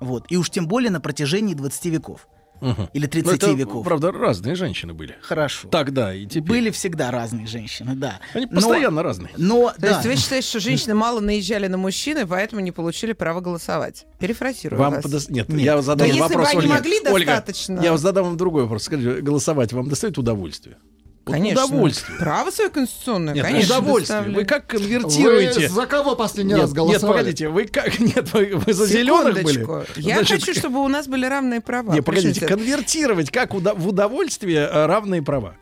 [0.00, 0.26] Вот.
[0.28, 2.28] И уж тем более на протяжении 20 веков.
[2.62, 2.88] Мгм.
[2.92, 3.84] Или Ну, 30 это, веков.
[3.84, 5.16] Правда, разные женщины были.
[5.20, 5.68] Хорошо.
[5.68, 6.42] Тогда и теперь.
[6.48, 8.20] Были всегда разные женщины, да.
[8.34, 9.30] Они Но- постоянно разные.
[9.36, 9.88] Но, То да.
[9.90, 14.06] есть вы считаете, что женщины мало наезжали на мужчин, и поэтому не получили право голосовать?
[14.20, 15.04] Перефразирую Вам вас.
[15.04, 15.60] подос- Нет, Нет.
[15.60, 16.72] я вам задам Да если бы вопрос, они Ольга.
[16.74, 17.80] могли Ольга, достаточно.
[17.80, 18.84] я вам задам вам другой вопрос.
[18.84, 20.76] Скажите, голосовать вам доставит удовольствие?
[21.24, 21.64] Конечно.
[21.64, 22.18] Удовольствие.
[22.18, 23.78] Право свое конституционное, Нет, конечно.
[23.78, 24.22] удовольствие.
[24.22, 25.68] Вы как конвертируете?
[25.68, 27.00] Вы за кого последний Нет, раз голосовали?
[27.00, 27.98] Нет, погодите, вы как?
[28.00, 29.66] Нет, вы, вы за зеленых были?
[30.00, 31.92] Я Значит, хочу, чтобы у нас были равные права.
[31.92, 35.54] Не, погодите, конвертировать как уда- в удовольствие э, равные права.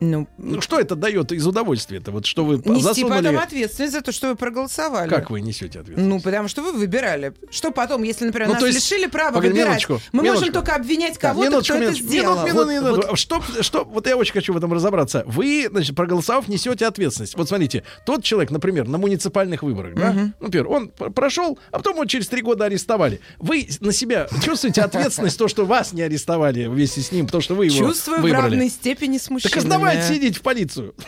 [0.00, 2.10] Ну, Ну что это дает из удовольствия-то?
[2.10, 3.18] Вот что вы Нести засунули...
[3.18, 5.08] потом ответственность за то, что вы проголосовали.
[5.10, 6.08] Как вы несете ответственность?
[6.08, 7.34] Ну, потому что вы выбирали.
[7.50, 10.46] Что потом, если, например, Ну, нас есть- лишили права Погоди, выбирать, минуточку, мы минуточку.
[10.46, 12.04] можем только обвинять кого-то, минуточку, кто минуточку.
[12.06, 12.34] это сделал.
[12.46, 13.06] Минут, минут, Вот- минут.
[13.10, 15.22] вот Что, что, вот я очень хочу в этом разобраться.
[15.26, 17.36] Вы, значит, проголосовав, несете ответственность.
[17.36, 20.34] Вот смотрите, тот человек, например, на муниципальных выборах, да, Мгм.
[20.40, 23.20] например, он пр- прошел, а потом его через три года арестовали.
[23.38, 27.54] Вы на себя чувствуете ответственность, то, что вас не арестовали вместе с ним, то, что
[27.54, 28.42] вы его Чувствую в выбрали?
[28.52, 29.52] равной степени с мужчинами.
[29.52, 30.94] Так сдавайте, идите в полицию.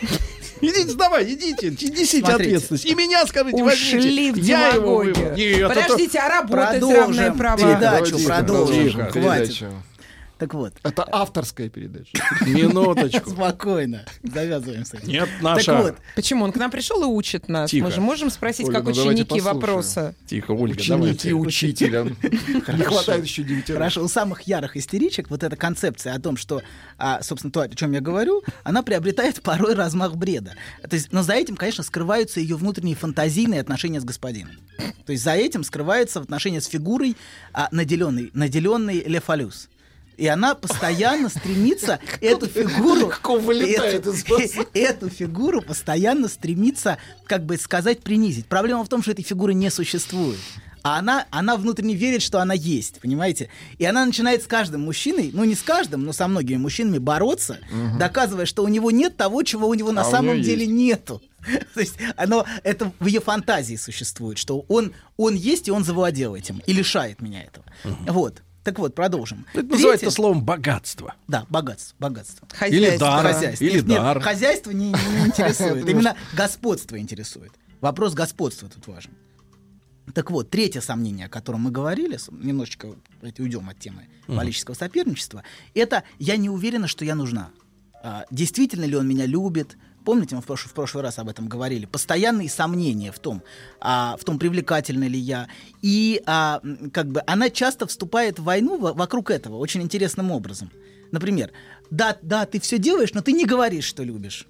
[0.61, 2.31] Идите, сдавай, идите, несите Смотрите.
[2.35, 2.85] ответственность.
[2.85, 4.41] И меня скажите, Ушли в возьмите.
[4.49, 5.35] Я его выбрал.
[5.35, 7.57] Нет, это- Подождите, а работать равные права?
[7.57, 8.85] передачу, Тихо, продолжим.
[8.89, 9.63] тихо, Хватит.
[10.43, 12.11] Так вот, Это авторская передача.
[12.45, 13.29] Минуточку.
[13.29, 14.03] спокойно.
[14.23, 15.07] Завязываем с этим.
[15.07, 15.77] Нет, Так наша.
[15.77, 16.43] вот, Почему?
[16.43, 17.71] Он к нам пришел и учит нас.
[17.71, 17.85] Тихо.
[17.85, 20.15] Мы же можем спросить, Ольга, как ну ученики вопросы.
[20.27, 21.33] Тихо, Ольга, Ученики давайте.
[21.33, 22.03] учителя.
[22.03, 23.71] Не хватает еще девяти.
[23.71, 26.61] Хорошо, у самых ярых истеричек вот эта концепция о том, что,
[26.97, 30.55] а, собственно, то, о чем я говорю, она приобретает порой размах бреда.
[30.89, 34.51] То есть, но за этим, конечно, скрываются ее внутренние фантазийные отношения с господином.
[35.05, 37.15] То есть за этим скрывается отношение с фигурой,
[37.53, 39.69] а, наделенной, наделенной Лефалюс.
[40.17, 44.13] И она постоянно стремится эту фигуру, эту,
[44.73, 48.47] эту фигуру постоянно стремится, как бы сказать, принизить.
[48.47, 50.39] Проблема в том, что этой фигуры не существует.
[50.83, 53.49] А она, она внутренне верит, что она есть, понимаете?
[53.77, 57.59] И она начинает с каждым мужчиной, ну не с каждым, но со многими мужчинами бороться,
[57.97, 60.73] доказывая, что у него нет того, чего у него на А у самом деле есть.
[60.73, 61.21] нету.
[61.73, 66.35] То есть оно, это в ее фантазии существует, что он, он есть, и он завладел
[66.35, 67.65] этим, и лишает меня этого.
[68.07, 68.41] Вот.
[68.63, 69.45] Так вот, продолжим.
[69.53, 71.15] Это называется Третье- словом богатство.
[71.27, 72.47] Да, богатство, богатство.
[72.67, 73.07] Или Хозяйство.
[73.07, 73.33] дар.
[73.33, 73.63] Хозяйство.
[73.65, 74.19] Или Нет, нет, дар.
[74.21, 75.85] хозяйство не, не интересует.
[75.89, 77.51] Именно господство интересует.
[77.81, 79.11] Вопрос господства тут важен.
[80.13, 85.43] Так вот, третье сомнение, о котором мы говорили, немножечко давайте уйдем от темы политического соперничества,
[85.73, 87.49] это я не уверена, что я нужна.
[88.01, 89.77] А, действительно ли он меня любит?
[90.05, 91.85] Помните, мы в прошлый, в прошлый раз об этом говорили.
[91.85, 93.41] Постоянные сомнения в том,
[93.79, 95.47] а, в том, привлекательна ли я.
[95.81, 96.61] И а,
[96.91, 100.71] как бы она часто вступает в войну во- вокруг этого очень интересным образом.
[101.11, 101.51] Например,
[101.89, 104.47] да, да, ты все делаешь, но ты не говоришь, что любишь.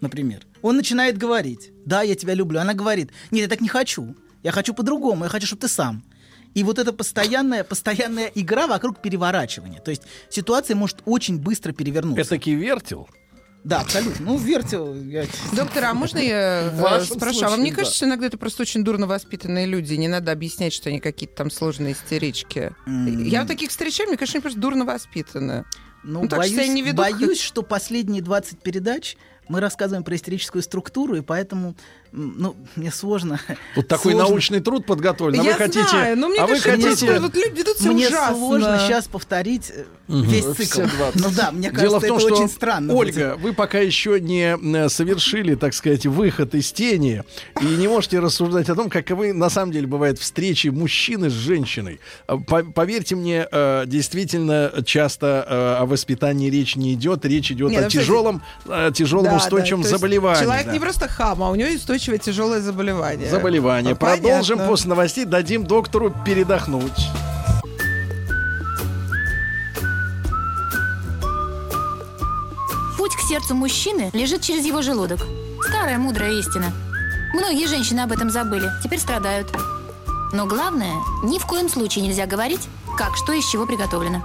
[0.00, 2.60] Например, он начинает говорить, да, я тебя люблю.
[2.60, 4.14] Она говорит, нет, я так не хочу.
[4.42, 6.02] Я хочу по-другому, я хочу, чтобы ты сам.
[6.54, 9.80] И вот эта постоянная, постоянная игра вокруг переворачивания.
[9.80, 12.20] То есть ситуация может очень быстро перевернуться.
[12.34, 13.08] Это вертел?
[13.64, 14.26] Да, абсолютно.
[14.26, 14.94] Ну, вертел.
[14.94, 15.26] Я...
[15.52, 17.44] Доктор, а можно я э, спрошу?
[17.44, 17.76] а вам не да.
[17.76, 19.94] кажется, что иногда это просто очень дурно воспитанные люди?
[19.94, 22.72] Не надо объяснять, что они какие-то там сложные истерички.
[22.86, 25.64] Я вот таких встречаю, мне кажется, они просто дурно воспитаны.
[26.04, 29.16] Ну, что боюсь, себя не ведут, боюсь, что последние 20 передач
[29.48, 31.74] мы рассказываем про истерическую структуру, и поэтому,
[32.12, 33.40] ну, мне сложно.
[33.76, 34.28] Вот такой сложно.
[34.30, 35.40] научный труд подготовлен.
[35.40, 37.20] А Я вы хотите, знаю, но мне а вы кажется, хотите...
[37.20, 38.36] вот люди ведут себя Мне ужасно.
[38.36, 39.72] сложно сейчас повторить
[40.08, 40.22] Мгм.
[40.22, 40.80] весь цикл.
[40.96, 41.20] 20.
[41.20, 42.94] Ну да, мне кажется, Дело в том, это что, очень странно.
[42.94, 43.40] Ольга, будет.
[43.42, 47.22] вы пока еще не э, совершили, так сказать, выход из тени
[47.60, 52.00] и не можете рассуждать о том, каковы на самом деле бывают встречи мужчины с женщиной.
[52.26, 57.76] А, по- Поверьте мне, э, действительно часто о воспитании речь не идет, речь идет Не,
[57.76, 60.42] о ну, тяжелом, э, тяжелом Да, устойчивом да, заболевании.
[60.42, 60.72] Человек да.
[60.72, 63.28] не просто хам, а у него есть устойчивое тяжелое заболевание.
[63.28, 63.90] Заболевание.
[63.90, 64.70] Ну, Продолжим понятно.
[64.70, 67.08] после новостей, дадим доктору передохнуть.
[72.96, 75.20] Путь к сердцу мужчины лежит через его желудок.
[75.68, 76.72] Старая мудрая истина.
[77.34, 79.48] Многие женщины об этом забыли, теперь страдают.
[80.32, 80.94] Но главное,
[81.24, 84.22] ни в коем случае нельзя говорить, как что из чего приготовлено.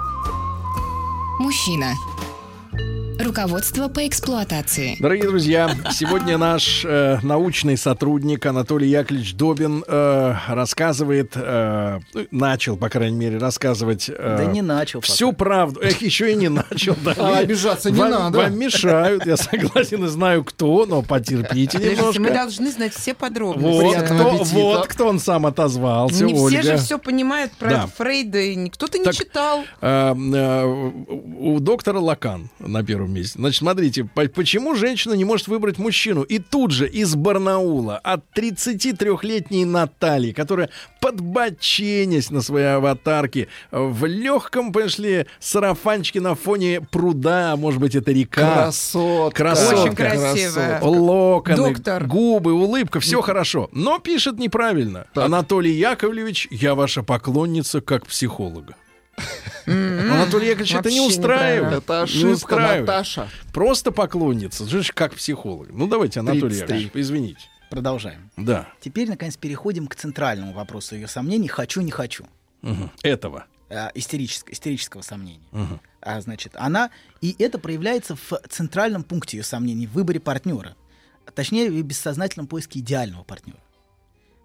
[1.40, 1.94] Мужчина.
[3.20, 4.96] Руководство по эксплуатации.
[5.00, 12.00] Дорогие друзья, сегодня наш э, научный сотрудник Анатолий Яковлевич Добин э, рассказывает, э,
[12.32, 15.12] начал, по крайней мере, рассказывать э, Да не начал пока.
[15.14, 15.80] всю правду.
[15.82, 16.96] Эх, еще и не начал.
[17.04, 17.14] Да.
[17.24, 18.38] А обижаться не вам, надо.
[18.40, 22.22] Вам мешают, я согласен и знаю кто, но потерпите немножко.
[22.22, 23.82] мы должны знать все подробности.
[23.82, 26.60] Вот кто, вот кто он сам отозвался, не Ольга.
[26.62, 27.88] все же все понимают про Да.
[27.98, 29.64] Фрейда, и никто-то не Так, читал.
[29.82, 33.40] А, а, у доктора Лакан на первом месте.
[33.40, 36.22] Значит, смотрите, по- почему женщина не может выбрать мужчину?
[36.24, 40.70] И тут же из Барнаула от 33-летней Натальи, которая
[41.02, 48.12] подбоченясь на своей аватарке в легком, пошли сарафанчике на фоне пруда, а может быть, это
[48.12, 48.64] река.
[48.66, 49.44] Красотка.
[49.44, 49.82] Красотка.
[49.84, 50.82] Очень красивая.
[50.82, 52.06] Локоны, Доктор.
[52.06, 53.70] губы, улыбка, все хорошо.
[53.72, 55.08] Но пишет неправильно.
[55.16, 58.76] Анатолий Яковлевич, я ваша поклонница как психолога.
[59.66, 61.84] Анатолий Яковлевич, это не устраивает.
[61.84, 62.82] Это Не ошибка, устраивает.
[62.88, 63.30] Наташа.
[63.54, 65.70] Просто поклонница, ж как психолог.
[65.72, 66.62] Ну давайте, Анатолий 33.
[66.62, 67.40] Яковлевич, извините.
[67.70, 68.30] Продолжаем.
[68.38, 68.68] Да.
[68.82, 72.26] Теперь, наконец, переходим к центральному вопросу ее сомнений «хочу, не хочу».
[73.02, 73.46] Этого.
[73.70, 75.48] э, истерического, истерического сомнения.
[75.52, 75.80] Мгм.
[76.02, 76.92] А, значит, она...
[77.22, 80.76] И это проявляется в центральном пункте ее сомнений, в выборе партнера.
[81.34, 83.58] Точнее, в бессознательном поиске идеального партнера.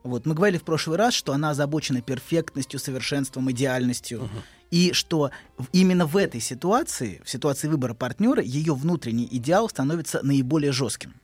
[0.05, 4.31] Вот, мы говорили в прошлый раз, что она озабочена перфектностью, совершенством, идеальностью.
[4.71, 5.31] И что
[5.73, 11.15] именно в этой ситуации, в ситуации выбора партнера, ее внутренний идеал становится наиболее жестким.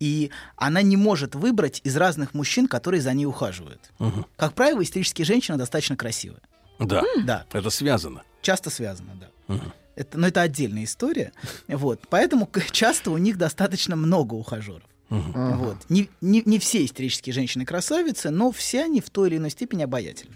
[0.00, 3.80] И она не может выбрать из разных мужчин, которые за ней ухаживают.
[3.98, 4.26] Мгм.
[4.36, 6.40] Как правило, истерические женщины достаточно красивые.
[6.78, 7.02] Да.
[7.24, 7.46] Да.
[7.52, 8.22] Это связано.
[8.42, 9.54] Часто связано, да.
[9.54, 9.72] Мгм.
[9.94, 11.32] Это, но это отдельная история.
[11.68, 12.00] Вот.
[12.10, 14.82] Поэтому часто у них достаточно много ухажеров.
[15.10, 15.58] Мгм.
[15.58, 15.76] Вот.
[15.88, 19.82] Не, не, не все истерические женщины красавицы, но все они в той или иной степени
[19.84, 20.34] обаятельны.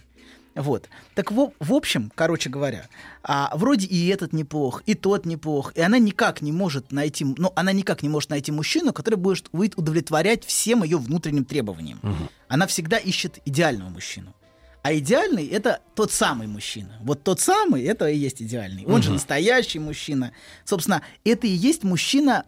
[0.59, 0.89] Вот.
[1.15, 2.89] Так в, в общем, короче говоря,
[3.23, 7.53] а, вроде и этот неплох, и тот неплох, и она никак не может найти, ну,
[7.55, 12.01] она никак не может найти мужчину, который будет, будет удовлетворять всем ее внутренним требованиям.
[12.49, 14.35] Она всегда ищет идеального мужчину.
[14.83, 16.99] А идеальный это тот самый мужчина.
[17.03, 18.85] Вот тот самый это и есть идеальный.
[18.87, 19.15] Он же Мгм.
[19.15, 20.33] настоящий мужчина.
[20.65, 22.45] Собственно, это и есть мужчина,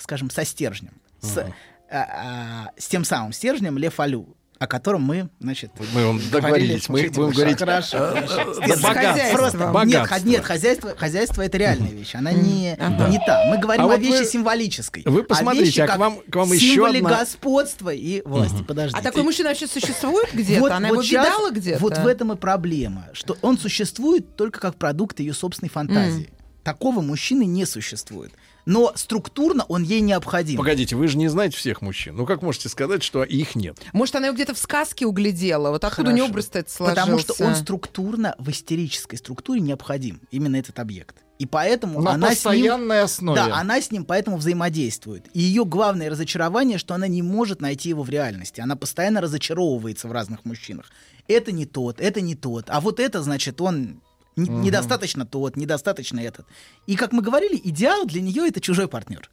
[0.00, 0.92] скажем, со стержнем.
[1.20, 1.46] С, а,
[1.90, 7.02] а, с тем самым стержнем Лев Алю, о котором мы, значит, Мы вам договорились, мы
[7.10, 8.54] будем говорить, Хорошо, э, хорошо.
[8.60, 10.24] э, Нет, просто-.
[10.24, 12.14] Нет, хозяйство, хозяйство это реальная вещь.
[12.14, 13.44] Она не, не та.
[13.50, 15.02] Мы говорим А о вещи символической.
[15.06, 18.62] вы посмотрите, а к вам- к вам еще символе одна- господства и власти.
[18.66, 18.98] Подождите.
[18.98, 20.74] А такой мужчина вообще существует где-то?
[20.74, 21.78] Она его видала где-то?
[21.80, 26.30] Вот в этом и проблема, что он существует только как продукт ее собственной фантазии.
[26.64, 28.32] Такого мужчины не существует.
[28.68, 30.58] Но структурно он ей необходим.
[30.58, 32.14] Погодите, вы же не знаете всех мужчин.
[32.14, 33.78] Ну как можете сказать, что их нет?
[33.94, 35.70] Может, она его где-то в сказке углядела?
[35.70, 36.14] Вот откуда у Хорошо.
[36.14, 37.00] нее образ-то это сложился?
[37.00, 40.20] Потому что он структурно в истерической структуре необходим.
[40.30, 41.16] Именно этот объект.
[41.38, 43.40] И поэтому На она постоянной с ним, основе.
[43.40, 45.30] Да, она с ним поэтому взаимодействует.
[45.32, 48.60] И ее главное разочарование, что она не может найти его в реальности.
[48.60, 50.90] Она постоянно разочаровывается в разных мужчинах.
[51.26, 52.66] Это не тот, это не тот.
[52.68, 54.02] А вот это, значит, он
[54.46, 54.60] Мгм.
[54.62, 56.46] недостаточно тот, недостаточно этот.
[56.86, 59.30] И, как мы говорили, идеал для нее это чужой партнер.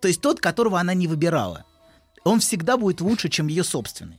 [0.00, 1.64] То есть тот, которого она не выбирала.
[2.24, 4.18] Он всегда будет лучше, чем ее собственный.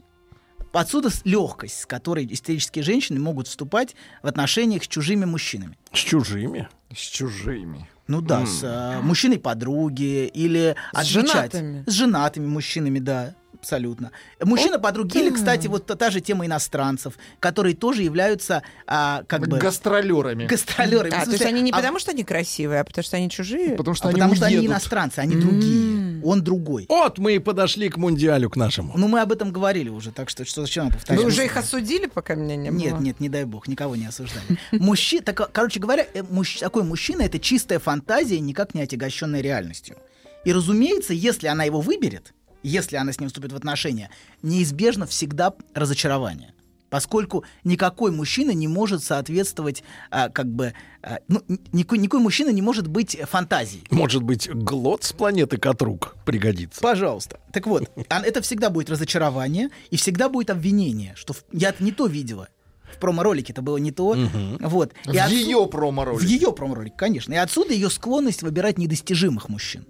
[0.72, 5.78] Отсюда легкость, с которой истерические женщины могут вступать в отношениях с чужими мужчинами.
[5.92, 6.70] С чужими?
[6.96, 7.90] С чужими.
[8.08, 8.48] Ну да, М.
[8.48, 11.32] с э, мужчиной подруги или С отвечать.
[11.54, 11.84] женатыми.
[11.88, 13.36] С женатыми мужчинами, да.
[13.60, 14.12] Абсолютно.
[14.42, 19.48] Мужчина подруги, или, кстати, вот та, та же тема иностранцев, которые тоже являются а, как
[19.50, 19.58] бы...
[19.58, 20.46] Гастролерами.
[20.46, 21.14] Гастролерами.
[21.14, 23.76] А, то есть они не а- потому, что они красивые, а потому что они чужие?
[23.76, 26.22] Потому что а они потому что они иностранцы, они другие.
[26.24, 26.86] Он другой.
[26.88, 28.94] Вот мы и подошли к мундиалю, к нашему.
[28.96, 31.22] Ну, мы об этом говорили уже, так что что зачем повторять?
[31.22, 32.80] Вы уже их осудили, пока меня не было?
[32.80, 34.58] Нет, нет, не дай бог, никого не осуждали.
[34.72, 39.98] Мужчина, так, короче говоря, э, мужч- такой мужчина это чистая фантазия, никак не отягощенная реальностью.
[40.46, 42.34] И разумеется, если она его выберет,
[42.64, 44.10] если она с ним вступит в отношения,
[44.42, 46.54] неизбежно всегда разочарование.
[46.90, 50.74] Поскольку никакой мужчина не может соответствовать, а, как бы,
[51.04, 53.84] а, ну, никакой, никакой мужчина не может быть фантазией.
[53.92, 56.82] Может быть, глот с планеты Катрук пригодится.
[56.82, 57.40] Пожалуйста.
[57.54, 62.08] Так вот, это всегда будет разочарование и всегда будет обвинение, что в- я-то не то
[62.08, 62.48] видела.
[62.92, 64.18] В промо-ролике это было не то.
[64.60, 64.94] Вот.
[65.06, 66.26] В И отсу- ее промо-ролике.
[66.26, 67.34] В ее промо-ролике, конечно.
[67.34, 69.86] И отсюда ее склонность выбирать недостижимых мужчин.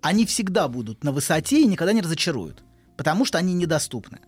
[0.00, 2.62] Они всегда будут на высоте и никогда не разочаруют.
[2.96, 4.18] Потому что они недоступны.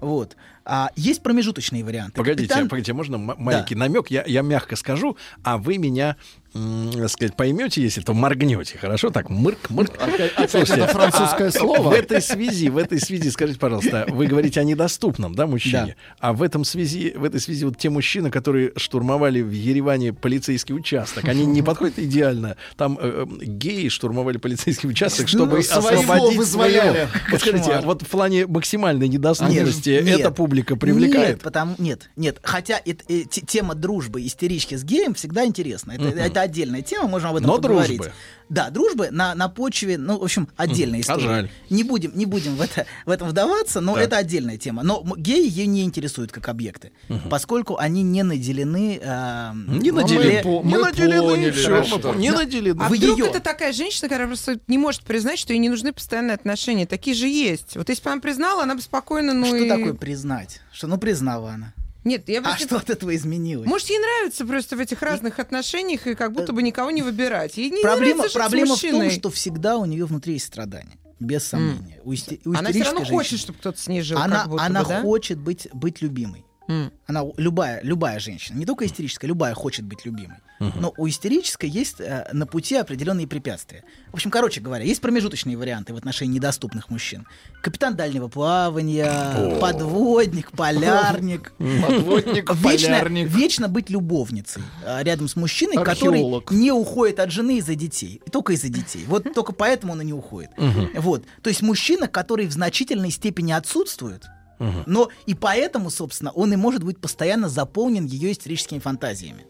[0.00, 0.36] Вот.
[0.64, 2.12] А есть промежуточные варианты.
[2.16, 4.08] Погодите, Капитан- погодите, можно маленький намек?
[4.10, 6.16] Я, я мягко скажу, а вы меня,
[6.54, 8.78] так сказать, поймете, если то моргнете.
[8.78, 9.10] Хорошо?
[9.10, 9.92] Так, мырк, мырк.
[10.00, 11.90] Опять, опять Слушайте, это французское а слово.
[11.90, 15.96] В этой связи, в этой связи, скажите, пожалуйста, вы говорите о недоступном, да, мужчине?
[16.18, 20.74] А в этом связи, в этой связи вот те мужчины, которые штурмовали в Ереване полицейский
[20.74, 22.56] участок, они не подходят идеально.
[22.76, 26.96] Там э, э, геи штурмовали полицейский участок, чтобы Ну, освободить своего.
[27.30, 27.84] Вот скажите, Кошмар.
[27.84, 30.34] вот в плане максимальной недоступности Нет, нет.
[30.34, 31.28] публика привлекает?
[31.36, 32.38] Нет, потому, нет, нет.
[32.42, 35.92] Хотя это, э, те- тема дружбы, истерички с геем всегда интересна.
[35.92, 36.18] Это, Мгм.
[36.18, 37.98] это отдельная тема, можем об этом Но поговорить.
[37.98, 38.14] дружбы.
[38.50, 40.98] Да, дружбы на, на почве, ну, в общем, отдельная.
[40.98, 41.22] А история.
[41.24, 41.50] жаль.
[41.70, 44.04] Не будем, не будем в, это, в этом вдаваться, но Так.
[44.04, 44.82] это отдельная тема.
[44.82, 46.92] Но геи ее не интересуют как объекты,
[47.30, 48.98] поскольку они не наделены...
[49.02, 50.42] э, Не наделены.
[50.44, 52.00] мы- Не мы наделены, поняли, хорошо.
[52.12, 52.16] мы.
[52.16, 52.80] Не наделены.
[52.82, 55.68] А в вдруг её- это такая женщина, которая просто не может признать, что ей не
[55.70, 56.86] нужны постоянные отношения?
[56.86, 57.76] Такие же есть.
[57.76, 59.68] Вот если бы она признала, она бы спокойно, ну Что и...
[59.68, 60.60] такое признать?
[60.72, 61.72] Что, ну, признала она.
[62.04, 63.66] Нет, я А просто- что от этого изменилось?
[63.66, 67.56] Может, ей нравится просто в этих разных отношениях и как будто бы никого не выбирать.
[67.56, 70.98] Ей не проблема проблема в том, что всегда у нее внутри есть страдания.
[71.20, 72.00] Без сомнения.
[72.04, 74.18] У исте- у Она все равно истерической хочет, женщины- чтобы кто-то с ней жил.
[74.18, 75.00] она как будто она бы, да?
[75.02, 76.44] хочет быть, быть любимой.
[76.66, 80.38] Она любая, любая женщина, не только истерическая, любая хочет быть любимой.
[80.60, 83.84] Но у истерической есть э, на пути определенные препятствия.
[84.10, 87.26] В общем, короче говоря, есть промежуточные варианты в отношении недоступных мужчин.
[87.60, 89.58] Капитан дальнего плавания, О.
[89.60, 91.52] подводник, полярник.
[91.58, 93.28] Подводник, вечно, полярник.
[93.28, 98.22] вечно быть любовницей э, рядом с мужчиной, который не уходит от жены из-за детей.
[98.30, 99.04] Только из-за детей.
[99.06, 100.50] Вот только поэтому он и не уходит.
[100.94, 101.24] Вот.
[101.42, 104.24] То есть мужчина, который в значительной степени отсутствует,
[104.58, 109.46] но и поэтому, собственно, он и может быть постоянно заполнен ее истерическими фантазиями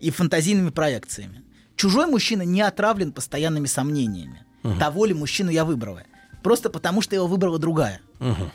[0.00, 1.42] и фантазийными проекциями.
[1.76, 4.44] Чужой мужчина не отравлен постоянными сомнениями.
[4.62, 4.78] Мгм.
[4.78, 6.02] Того ли мужчину я выбрала.
[6.42, 8.00] Просто потому, что его выбрала другая.
[8.18, 8.50] Мгм.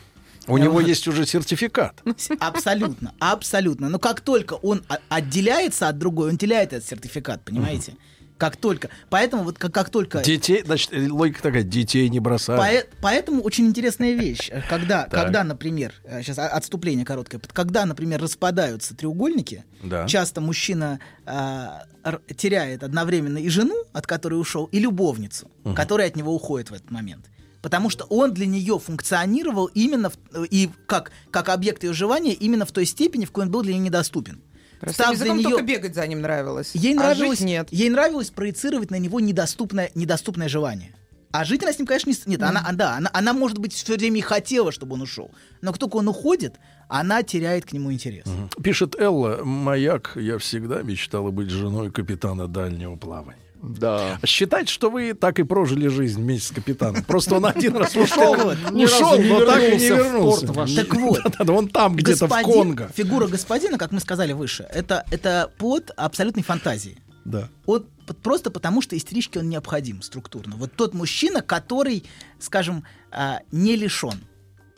[0.48, 2.02] У него есть уже сертификат.
[2.38, 3.88] Абсолютно, абсолютно.
[3.88, 7.94] Но как только он отделяется от другой, он теряет этот сертификат, понимаете?
[8.38, 8.90] Как только.
[9.08, 10.22] Поэтому вот как, как только...
[10.22, 12.62] Детей, значит, э, логика такая, детей не бросают.
[12.62, 18.94] Пое- поэтому очень интересная вещь, э, когда, когда, например, сейчас отступление короткое, когда, например, распадаются
[18.94, 20.06] треугольники, Да.
[20.06, 25.74] часто мужчина а, р- теряет одновременно и жену, от которой ушел, и любовницу, Мгм.
[25.74, 27.30] которая от него уходит в этот момент.
[27.62, 32.64] Потому что он для нее функционировал именно в- и как, как объект ее желания именно
[32.64, 34.40] в той степени, в какой он был для нее недоступен.
[34.90, 36.70] Став для неё- только бегать за ним нравилось.
[36.74, 37.68] Ей а нравилось, жить нет.
[37.70, 40.94] ей нравилось проецировать на него недоступное, недоступное желание.
[41.32, 42.14] А жить она с ним, конечно, не...
[42.26, 45.30] Нет, она, а, да, она, она, может быть, все время и хотела, чтобы он ушел.
[45.60, 46.54] Но как только он уходит,
[46.88, 48.24] она теряет к нему интерес.
[48.62, 53.45] Пишет Элла, маяк, я всегда мечтала быть женой капитана дальнего плавания.
[53.66, 54.18] Да.
[54.24, 57.02] Считать, что вы так и прожили жизнь вместе с капитаном.
[57.04, 58.86] Просто он один раз ушел, не
[59.28, 60.46] но так и не вернулся.
[60.76, 61.20] Так вот.
[61.56, 62.90] Он там где-то в Конго.
[62.94, 66.98] Фигура господина, как мы сказали выше, это, плод абсолютной фантазии.
[67.24, 67.48] Да.
[67.66, 67.84] Он
[68.22, 70.54] просто потому, что истеричке он необходим структурно.
[70.56, 72.04] Вот тот мужчина, который,
[72.38, 74.20] скажем, а, не лишен.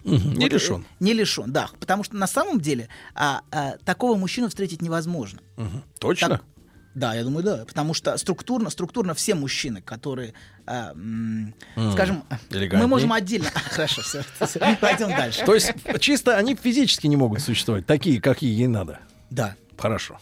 [0.05, 0.86] Мгм, Не Вот, э, лишен.
[1.01, 1.69] Не лишен, да.
[1.78, 5.40] Потому что на самом деле а, а, такого мужчину встретить невозможно.
[5.56, 5.82] Мгм.
[5.98, 6.28] Точно?
[6.28, 6.44] Так-
[6.98, 7.64] да, я думаю, да.
[7.64, 10.34] Потому что структурно, структурно все мужчины, которые,
[10.66, 12.80] а, м, М, скажем, элегантней.
[12.82, 13.48] мы можем отдельно.
[13.70, 14.24] Хорошо, все.
[14.80, 15.44] Пойдем дальше.
[15.46, 19.00] То есть чисто они физически не могут существовать, такие, какие ей надо.
[19.30, 19.56] Да.
[19.76, 20.18] Хорошо.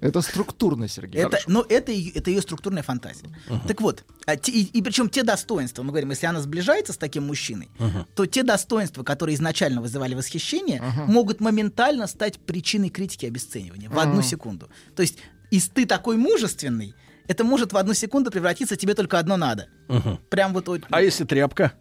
[0.00, 1.20] Это структурно, Сергей.
[1.20, 1.44] Это, Хорошо.
[1.48, 3.26] но это, ее- это ее структурная фантазия.
[3.68, 6.96] Так вот, а те- и, и причем те достоинства, мы говорим, если она сближается с
[6.96, 7.68] таким мужчиной,
[8.16, 13.96] то те достоинства, которые изначально вызывали восхищение, могут моментально стать причиной критики и обесценивания в
[13.96, 14.68] одну секунду.
[14.96, 15.18] То есть,
[15.52, 16.94] из ты такой мужественный,
[17.28, 19.68] это может в одну секунду превратиться тебе только одно надо.
[19.88, 20.18] Мгм.
[20.30, 20.66] Прям вот.
[20.68, 21.72] вот- А если тряпка?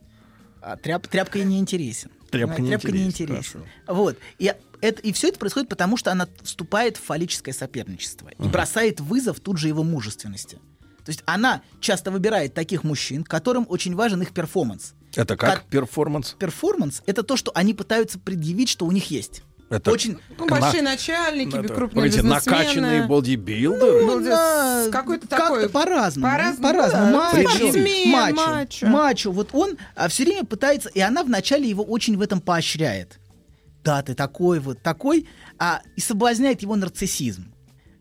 [0.61, 2.11] А тряп, тряпка не интересен.
[2.29, 3.65] Тряпка не тряпка не интересен, интересен.
[3.87, 4.17] Вот.
[4.37, 8.51] И, это, и все это происходит потому, что она вступает в фаллическое соперничество и Мгм.
[8.51, 10.59] бросает вызов тут же его мужественности.
[11.03, 14.93] То есть она часто выбирает таких мужчин, которым очень важен их перформанс.
[15.15, 16.35] Это как перформанс?
[16.37, 19.41] Перформанс— это то, что они пытаются предъявить, что у них есть.
[19.71, 22.35] Это очень Ну, большие начальники, Это, крупные бизнесмены.
[22.35, 24.05] накачанные бодибилдеры?
[24.05, 25.69] Ну, да, с какой-то как-то такой...
[25.69, 26.27] по-разному.
[26.31, 27.11] По-разному, По-разному.
[27.11, 27.17] да.
[27.33, 28.87] Мачо, Спортсмен, мачо, мачо.
[28.87, 29.31] мачо.
[29.31, 29.77] Вот он
[30.09, 33.19] все время пытается, и она вначале его очень в этом поощряет.
[33.83, 35.27] Да, ты такой вот, такой,
[35.57, 37.50] а, и соблазняет его нарциссизм.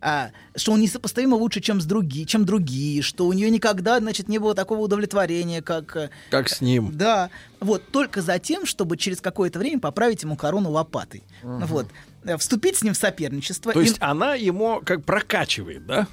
[0.03, 4.29] А, что он несопоставимо лучше, чем, с други, чем другие, что у нее никогда, значит,
[4.29, 5.95] не было такого удовлетворения, как...
[5.97, 6.97] э, Как с ним.
[6.97, 7.29] Да,
[7.61, 11.23] вот, только за тем, чтобы через какое-то время поправить ему корону лопатой.
[11.43, 11.67] Мгм.
[11.67, 11.87] Вот.
[12.25, 13.73] Э, Вступить с ним в соперничество.
[13.75, 16.07] То И- есть она ему как прокачивает, да?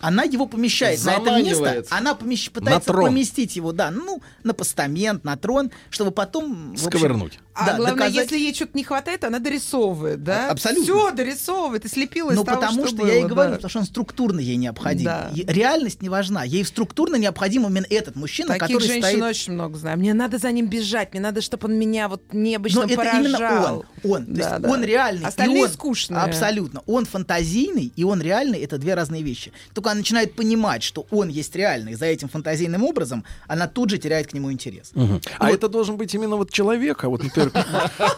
[0.00, 3.06] она его помещает на это место, она помещ- пытается трон.
[3.06, 6.76] поместить его, да, ну, на постамент, на трон, чтобы потом...
[6.76, 7.38] Сковырнуть.
[7.54, 10.48] А да, главное, доказать- если ей что-то не хватает, она дорисовывает, да?
[10.48, 10.84] А- абсолютно.
[10.84, 13.56] Все дорисовывает и слепила из Ну, того, потому что, было, я и говорю, да.
[13.56, 15.04] потому что он структурно ей необходим.
[15.04, 15.30] Да.
[15.46, 16.42] Реальность не важна.
[16.44, 19.22] Ей структурно необходим именно этот мужчина, Таких который женщин стоит...
[19.22, 19.98] очень много знаю.
[19.98, 23.20] Мне надо за ним бежать, мне надо, чтобы он меня вот необычно Но это поражал.
[23.24, 23.84] именно он.
[24.10, 24.26] Он.
[24.26, 24.70] То Да, есть да.
[24.70, 25.22] он реальный.
[25.22, 26.20] и Остальные он- скучные.
[26.20, 26.82] Абсолютно.
[26.86, 29.52] Он фантазийный, и он реальный это две разные вещи.
[29.74, 33.98] Только она начинает понимать, что он есть реальный, за этим фантазийным образом, она тут же
[33.98, 34.90] теряет к нему интерес.
[34.94, 35.20] Мгм.
[35.38, 37.43] А это должен быть именно вот человек, а вот, например,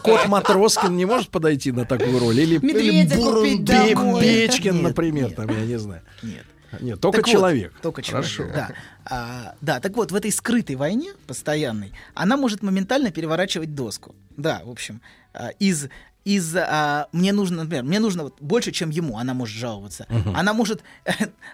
[0.03, 2.39] кот Матроскин не может подойти на такую роль?
[2.39, 4.21] Или, Медведя или домой.
[4.21, 6.01] Печкин, Нет, например, там, я не знаю.
[6.23, 6.45] Нет.
[6.81, 7.73] Нет, только Так вот, человек.
[7.81, 8.29] только человек.
[8.29, 8.53] Хорошо.
[8.53, 8.69] Да.
[9.05, 14.15] А, да, так вот, в этой скрытой войне постоянной она может моментально переворачивать доску.
[14.35, 15.01] Да, в общем,
[15.33, 15.87] а, из
[16.25, 20.05] из а, мне нужно, например, мне нужно вот больше, чем ему, она может жаловаться.
[20.09, 20.35] Мгм.
[20.35, 20.81] Она может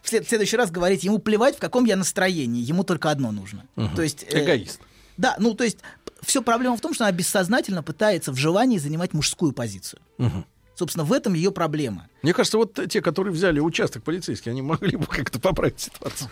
[0.01, 3.31] в, след- в следующий раз говорить, ему плевать, в каком я настроении, ему только одно
[3.31, 3.65] нужно.
[3.75, 3.95] Мгм.
[3.95, 4.81] То есть э, Эгоист.
[5.15, 5.77] Да, ну то есть
[6.25, 10.01] все проблема в том, что она бессознательно пытается в желании занимать мужскую позицию.
[10.17, 10.45] Мгм.
[10.75, 12.07] Собственно, в этом ее проблема.
[12.23, 16.29] Мне кажется, вот те, которые взяли участок полицейский, они могли бы как-то поправить ситуацию.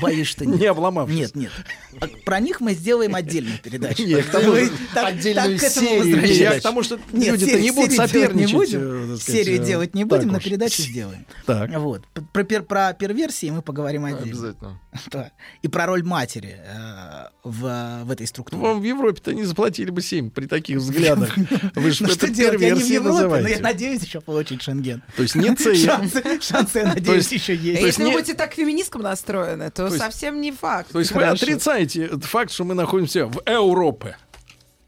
[0.00, 0.58] Боюсь, что нет.
[0.60, 1.16] Не обломавшись.
[1.16, 1.52] Нет, нет.
[2.00, 4.04] А Про них мы сделаем отдельную передачу.
[4.04, 6.56] Нет, Так что мы так- отдельную так к этому серию передач.
[6.62, 10.04] Потому что Нет, люди-то не будут соперничать, Не будем, э, сказать, серию э, делать не
[10.04, 10.44] будем, но уж.
[10.44, 11.26] передачу сделаем.
[11.46, 11.70] Так.
[11.78, 12.02] Вот.
[12.32, 14.22] Про, про перверсии мы поговорим отдельно.
[14.24, 14.80] Обязательно.
[15.12, 15.30] Да.
[15.62, 18.60] И про роль матери э, в, в этой структуре.
[18.62, 21.36] Вам в Европе-то не заплатили бы 7 при таких взглядах.
[21.76, 23.62] Вы же Ну это что делать, я не в перверсией Европе, но я называете.
[23.62, 25.02] надеюсь еще получить шенген.
[25.18, 25.76] То есть не цель.
[25.76, 27.82] Шансы, шансы, я То надеюсь, есть- еще есть.
[27.82, 30.92] А Если вы будете так феминистком настроены, то, То есть- совсем не факт.
[30.92, 34.16] То есть вы отрицаете факт, что мы находимся в Европе.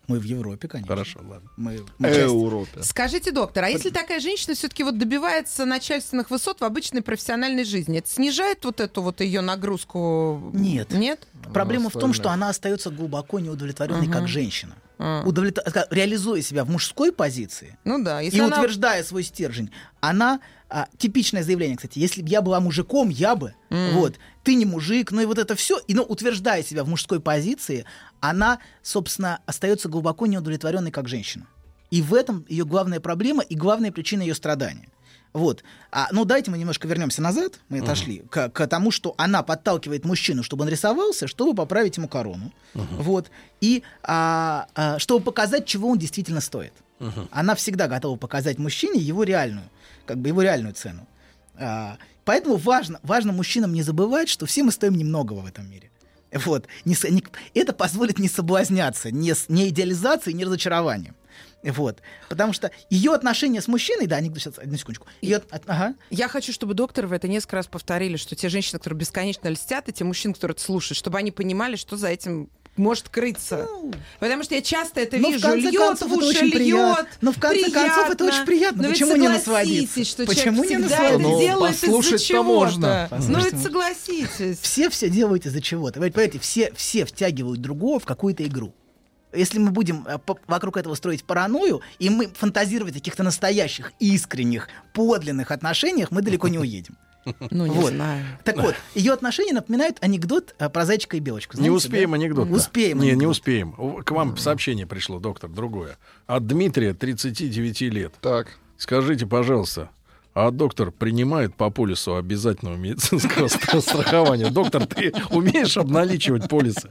[0.07, 0.89] Мы в Европе, конечно.
[0.95, 1.49] Хорошо, ладно.
[1.57, 2.83] Мы, Европе.
[2.83, 7.99] Скажите, доктор, а если такая женщина все-таки вот добивается начальственных высот в обычной профессиональной жизни,
[7.99, 10.51] это снижает вот эту вот ее нагрузку?
[10.53, 10.93] Нет.
[10.93, 11.27] Нет?
[11.53, 14.13] Проблема в том, что она остается глубоко неудовлетворенной Мгм.
[14.13, 14.75] как женщина.
[15.01, 19.71] Ска- Реализуя себя в мужской позиции Ну да, если и она- утверждая свой стержень,
[20.01, 20.41] она
[20.73, 23.95] а, типичное заявление, кстати, если бы я была мужиком, я бы, М.
[23.95, 27.19] вот, ты не мужик, ну и вот это все, и, но утверждая себя в мужской
[27.19, 27.85] позиции,
[28.21, 31.47] она, собственно, остается глубоко неудовлетворенной как женщина.
[31.91, 34.89] И в этом ее главная проблема и главная причина ее страдания.
[35.33, 35.63] Вот.
[35.93, 37.61] А, ну, давайте мы немножко вернемся назад.
[37.69, 42.09] Мы отошли к, к тому, что она подталкивает мужчину, чтобы он рисовался, чтобы поправить ему
[42.09, 42.53] корону.
[42.75, 43.31] Вот.
[43.61, 46.73] И а, а, чтобы показать, чего он действительно стоит.
[47.31, 49.69] Она всегда готова показать мужчине его реальную,
[50.05, 51.07] как бы его реальную цену.
[51.57, 55.91] А, поэтому важно, важно мужчинам не забывать, что все мы стоим немногого в этом мире.
[56.33, 56.67] Вот.
[56.85, 57.25] Не не-
[57.55, 61.17] это позволит не соблазняться, не, не идеализацией, не разочарованием.
[61.63, 62.01] Вот.
[62.29, 65.07] Потому что ее отношения с мужчиной, да, они, сейчас, одну секундочку.
[65.21, 65.95] Её от- ага.
[66.11, 69.89] Я хочу, чтобы докторы в это несколько раз повторили, что те женщины, которые бесконечно льстят,
[69.89, 73.69] и те мужчины, которые это слушают, чтобы они понимали, что за этим может крыться.
[74.21, 75.47] Потому что я часто это Ну, в вижу.
[75.47, 76.55] конце льет концов, в это уши, очень льет.
[76.55, 77.07] приятно.
[77.21, 78.83] Ну, в конце концов, это очень приятно.
[78.83, 80.05] Но ведь Почему не насладиться?
[80.05, 81.07] что Почему не насладиться?
[81.15, 83.09] это Ну, делает послушать-то можно.
[83.11, 83.53] Ну, Послушать.
[83.53, 84.59] ведь согласитесь.
[84.61, 86.01] Все все делают из-за чего-то.
[86.01, 88.73] Вы Понимаете, все, все втягивают другого в какую-то игру.
[89.33, 90.19] Если мы будем э,
[90.49, 96.49] вокруг этого строить паранойю, и мы фантазировать о каких-то настоящих, искренних, подлинных отношениях, мы далеко
[96.49, 96.97] не уедем.
[97.51, 97.93] Ну, не Вот.
[97.93, 98.25] знаю.
[98.45, 101.55] Так вот, ее отношения напоминают анекдот э, про зайчика и белочку.
[101.57, 102.17] Не Знаете, успеем да?
[102.17, 102.51] анекдот.
[102.51, 102.99] Успеем.
[102.99, 103.31] Не, не анекдот.
[103.33, 103.75] успеем.
[103.79, 105.99] У- К вам сообщение пришло, доктор, другое.
[106.27, 108.15] От Дмитрия, 39 лет.
[108.21, 108.49] Так.
[108.79, 109.91] Скажите, пожалуйста,
[110.33, 114.49] а доктор принимает по полису обязательного медицинского стра- страхования?
[114.51, 116.89] Доктор, ты умеешь обналичивать полисы?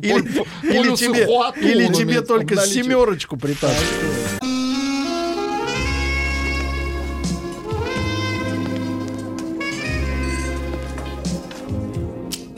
[0.00, 3.84] Или, тебе, только семерочку притащат?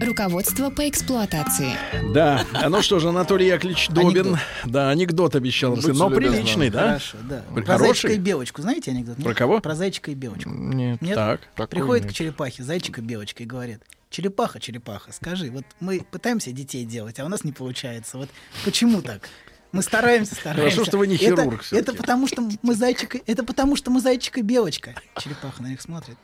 [0.00, 1.72] Руководство по эксплуатации.
[2.12, 4.08] Да, а ну что же, Анатолий Яковлевич Добин.
[4.08, 4.38] Анекдот.
[4.64, 5.96] Да, анекдот обещал рассказать.
[5.96, 6.36] Но любезны.
[6.36, 6.86] приличный, да?
[6.88, 7.42] Хорошо, да.
[7.54, 8.18] Про Про зайчика и хороший?
[8.18, 8.62] белочку.
[8.62, 9.18] Знаете анекдот?
[9.18, 9.24] нет?
[9.26, 9.60] Про кого?
[9.60, 10.50] Про зайчика и белочку.
[10.50, 11.00] Нет.
[11.00, 11.14] Нет?
[11.14, 11.40] Так.
[11.68, 12.12] Приходит нет.
[12.12, 13.80] к черепахе зайчик и белочка и говорит,
[14.10, 18.18] черепаха, черепаха, скажи, вот мы пытаемся детей делать, а у нас не получается.
[18.18, 18.28] Вот
[18.64, 19.28] почему так?
[19.72, 20.62] Мы стараемся, стараемся.
[20.76, 21.98] Хорошо, что вы не Это- хирург Это, всё-таки.
[21.98, 24.94] потому что мы зайчик, это потому что мы зайчик и белочка.
[25.18, 26.16] Черепаха на них смотрит.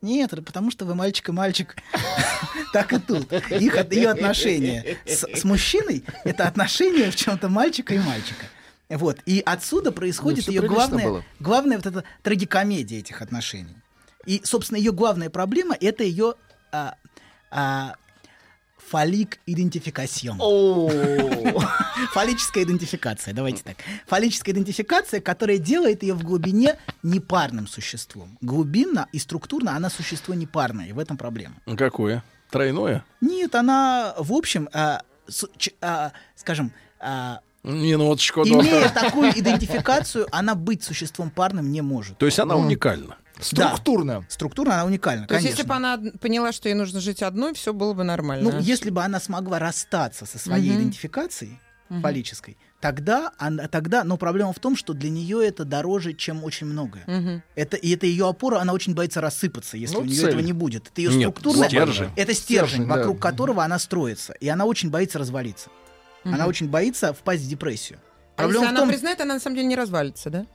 [0.00, 1.76] Нет, это потому что вы мальчик и мальчик.
[2.72, 3.32] Так и тут.
[3.32, 8.44] Их, ее отношения с, с мужчиной— это отношения в чем-то мальчика и мальчика.
[8.90, 9.18] Вот.
[9.24, 11.24] И отсюда происходит всё ее главная, было.
[11.40, 13.76] главная вот эта трагикомедия этих отношений.
[14.26, 16.34] И, собственно, ее главная проблема— это ее
[16.72, 16.94] а,
[17.50, 17.94] а,
[18.90, 20.38] фалик идентификацион.
[22.12, 23.76] Фаллическая идентификация, давайте так.
[24.06, 28.38] Фаллическая идентификация, которая делает ее в глубине непарным существом.
[28.40, 31.56] Глубинно и структурно она существо непарное, и в этом проблема.
[31.76, 32.22] Какое?
[32.50, 33.04] Тройное?
[33.20, 38.42] Нет, она, в общем, а, с- ч- а, скажем, а, Минуточку.
[38.44, 42.16] имея такую идентификацию, она быть существом парным не может.
[42.18, 43.16] То есть она уникальна.
[43.40, 44.24] Структурно.
[44.28, 45.58] Структурно она уникальна, То есть, конечно.
[45.60, 48.50] если бы она поняла, что ей нужно жить одной, все было бы нормально.
[48.50, 50.78] Ну, если бы она смогла расстаться со своей Мгм.
[50.80, 51.58] идентификацией
[51.88, 52.02] Мгм.
[52.02, 56.66] фаллической, тогда, она, тогда, но проблема в том, что для нее это дороже, чем очень
[56.66, 57.04] многое.
[57.06, 57.42] Мгм.
[57.54, 60.28] Это, и это ее опора, она очень боится рассыпаться, если Ну, у нее цель.
[60.28, 60.88] этого не будет.
[60.88, 61.68] Это ее Нет, структурная...
[61.68, 62.10] стержень.
[62.16, 62.96] Это стержень, Стержень, да.
[62.96, 64.34] вокруг которого она строится.
[64.34, 65.70] И она очень боится развалиться.
[66.24, 66.46] Она Мгм.
[66.48, 67.98] очень боится впасть в депрессию.
[68.36, 70.46] А если она признает, она на самом деле не развалится, да?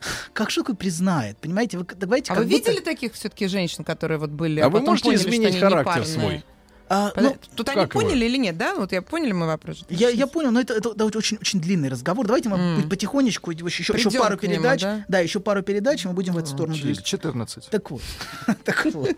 [0.32, 1.38] как такое признает?
[1.38, 4.78] Понимаете, вы давайте А вы будто- видели таких все-таки женщин, которые вот были, А вы
[4.80, 6.44] потом можете поняли, что изменить характер свой?
[6.92, 8.00] А, Подо- ну, Тут они его?
[8.00, 8.74] поняли или нет, да?
[8.74, 9.84] Вот я поняли мы вопрос.
[9.90, 12.26] Я, я понял, но это, это, это очень, очень длинный разговор.
[12.26, 12.88] Давайте мы М.
[12.90, 14.80] потихонечку, еще, еще пару нему, передач.
[14.82, 15.04] да?
[15.06, 15.20] да?
[15.20, 17.06] еще пару передач, и мы будем в эту сторону Через двигаться.
[17.08, 17.68] 14.
[17.70, 18.02] Так вот.
[18.64, 19.16] так вот.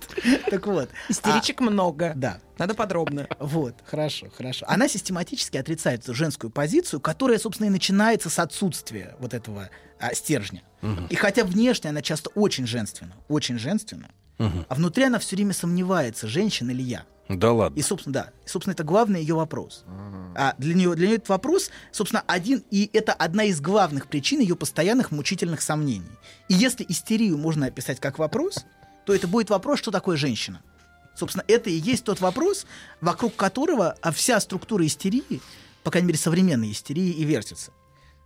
[0.50, 0.90] Так вот.
[1.08, 2.10] Истеричек много.
[2.10, 2.40] А, Да.
[2.58, 3.26] Надо подробно.
[3.40, 4.66] Вот, хорошо, хорошо.
[4.68, 9.70] Она систематически отрицает женскую позицию, которая, собственно, и начинается с отсутствия вот этого
[10.02, 10.62] а, стержня.
[11.10, 16.26] И хотя внешне она часто очень женственна, очень женственна, а внутри она все время сомневается,
[16.26, 17.04] женщина или я.
[17.28, 17.78] Да ладно.
[17.78, 18.30] И, собственно, да.
[18.44, 19.84] И, собственно, это главный ее вопрос.
[20.34, 24.40] А для нее, для нее этот вопрос, собственно, один, и это одна из главных причин
[24.40, 26.10] ее постоянных мучительных сомнений.
[26.48, 28.64] И если истерию можно описать как вопрос,
[29.06, 30.62] то это будет вопрос, что такое женщина.
[31.14, 32.66] Собственно, это и есть тот вопрос,
[33.00, 35.40] вокруг которого а, вся структура истерии,
[35.84, 37.70] по крайней мере, современной истерии, и вертится.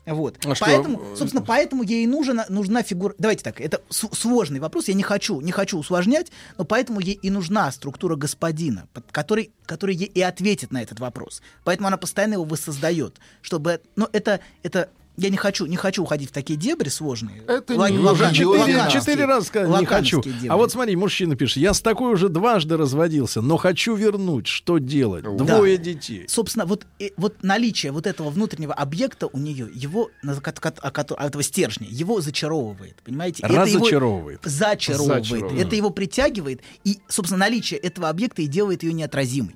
[0.06, 0.38] Вот.
[0.46, 3.14] А что, поэтому, э, собственно, поэтому ей нужна, нужна фигура.
[3.18, 7.28] Давайте так, это сложный вопрос, я не хочу, не хочу усложнять, но поэтому ей и
[7.30, 11.42] нужна структура господина, под- который, который ей и ответит на этот вопрос.
[11.64, 13.80] Поэтому она постоянно его воссоздает, чтобы.
[13.96, 17.42] Но это, это я не хочу, не хочу уходить в такие дебри сложные.
[17.46, 20.22] Это Ла- не- лакан- четыре, четыре раза сказали, не хочу.
[20.22, 20.48] дебри.
[20.48, 24.46] А вот смотри, мужчина пишет, я с такой уже дважды разводился, но хочу вернуть.
[24.46, 25.24] Что делать?
[25.24, 26.24] Двое детей.
[26.28, 32.20] Собственно, вот, э, вот наличие вот этого внутреннего объекта у нее, его, этого стержня, его
[32.20, 33.42] зачаровывает, понимаете?
[33.42, 34.40] Это его Разочаровывает.
[34.44, 35.24] Зачаровывает.
[35.24, 35.66] Зачаровывает.
[35.66, 39.54] Это его притягивает, и, собственно, наличие этого объекта и делает ее неотразимой.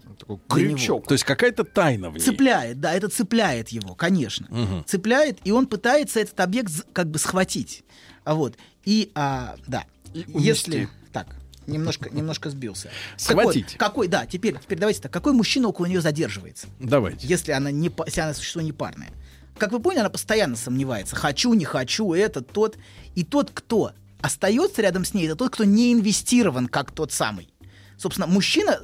[0.50, 1.00] Для него.
[1.00, 2.20] То есть какая-то тайна в ней.
[2.20, 4.47] Цепляет, да, это цепляет его, конечно.
[4.50, 4.84] Мгм.
[4.86, 7.85] Цепляет, и он пытается этот объект как бы схватить.
[8.25, 8.57] А вот.
[8.85, 10.89] И, а, да, если...
[11.12, 12.91] Так, немножко, немножко сбился.
[13.17, 13.77] Схватить.
[13.77, 15.12] какой, да, теперь, теперь давайте так.
[15.12, 16.67] Какой мужчина около нее задерживается?
[16.79, 17.27] Давайте.
[17.27, 19.11] Если она, не, если она существо непарное.
[19.59, 21.17] Как вы поняли, она постоянно сомневается.
[21.17, 22.79] Хочу, не хочу, этот, тот.
[23.15, 27.53] И тот, кто остается рядом с ней, это тот, кто не инвестирован, как тот самый.
[27.99, 28.81] Собственно, мужчина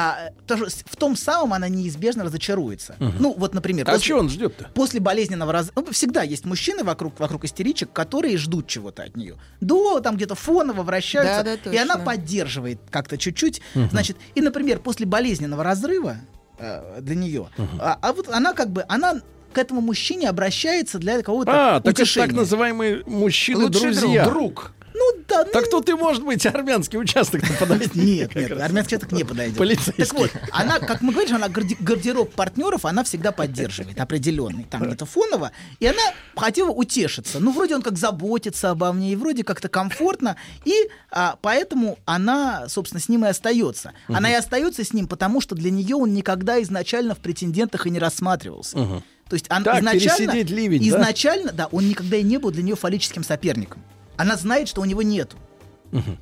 [0.00, 2.94] а, тоже с- в том самом она неизбежно разочаруется.
[3.00, 3.14] Мгм.
[3.18, 4.68] Ну, вот, например, А чего он ждет-то?
[4.74, 5.72] после болезненного раз...
[5.74, 9.36] Ну, всегда есть мужчины вокруг, вокруг истеричек, которые ждут чего-то от нее.
[9.60, 12.04] До, там где-то фоново вращаются, Да, да, и она точно.
[12.06, 13.60] поддерживает как-то чуть-чуть.
[13.74, 13.90] Мгм.
[13.90, 16.16] Значит, и, например, после болезненного разрыва
[16.58, 17.48] э, для нее,
[17.80, 19.20] а, а вот она как бы, она
[19.52, 22.26] к этому мужчине обращается для какого-то А, так это утешения.
[22.26, 24.24] так называемые Лучший мужчины-друзья.
[24.26, 24.72] друг.
[24.98, 27.98] Ну да, Так тут и может быть армянский участок подойти.
[28.18, 29.56] Нет, нет, армянский участок не подойдет.
[29.56, 30.04] Полицейский.
[30.04, 35.06] Так вот, она, как мы говорим, она гардероб партнеров, она всегда поддерживает определенный, там где-то
[35.06, 36.02] фоново, и она
[36.36, 37.38] хотела утешиться.
[37.38, 40.74] Ну, вроде он как заботится обо мне, и вроде как-то комфортно, и
[41.10, 43.92] а, поэтому она, собственно, с ним и остается.
[44.08, 47.90] Она и остается с ним, потому что для нее он никогда изначально в претендентах и
[47.90, 49.02] не рассматривался.
[49.28, 50.88] То есть он Так, изначально, ливень, да?
[50.88, 51.66] изначально, да?
[51.70, 53.82] он никогда и не был для нее фаллическим соперником.
[54.18, 55.38] Она знает, что у него нету.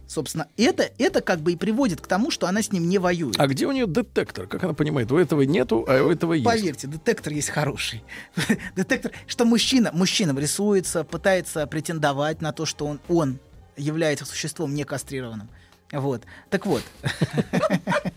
[0.07, 3.35] Собственно, это, это как бы и приводит к тому, что она с ним не воюет.
[3.39, 4.47] А где у нее детектор?
[4.47, 5.11] Как она понимает?
[5.11, 6.45] У этого нету, а у этого есть.
[6.45, 8.05] Поверьте, детектор есть хороший.
[8.77, 13.41] детектор, что мужчина, мужчина рисуется, пытается претендовать на то, что он, он
[13.77, 15.49] является существом не кастрированным.
[15.93, 16.23] Вот.
[16.51, 16.83] Так вот.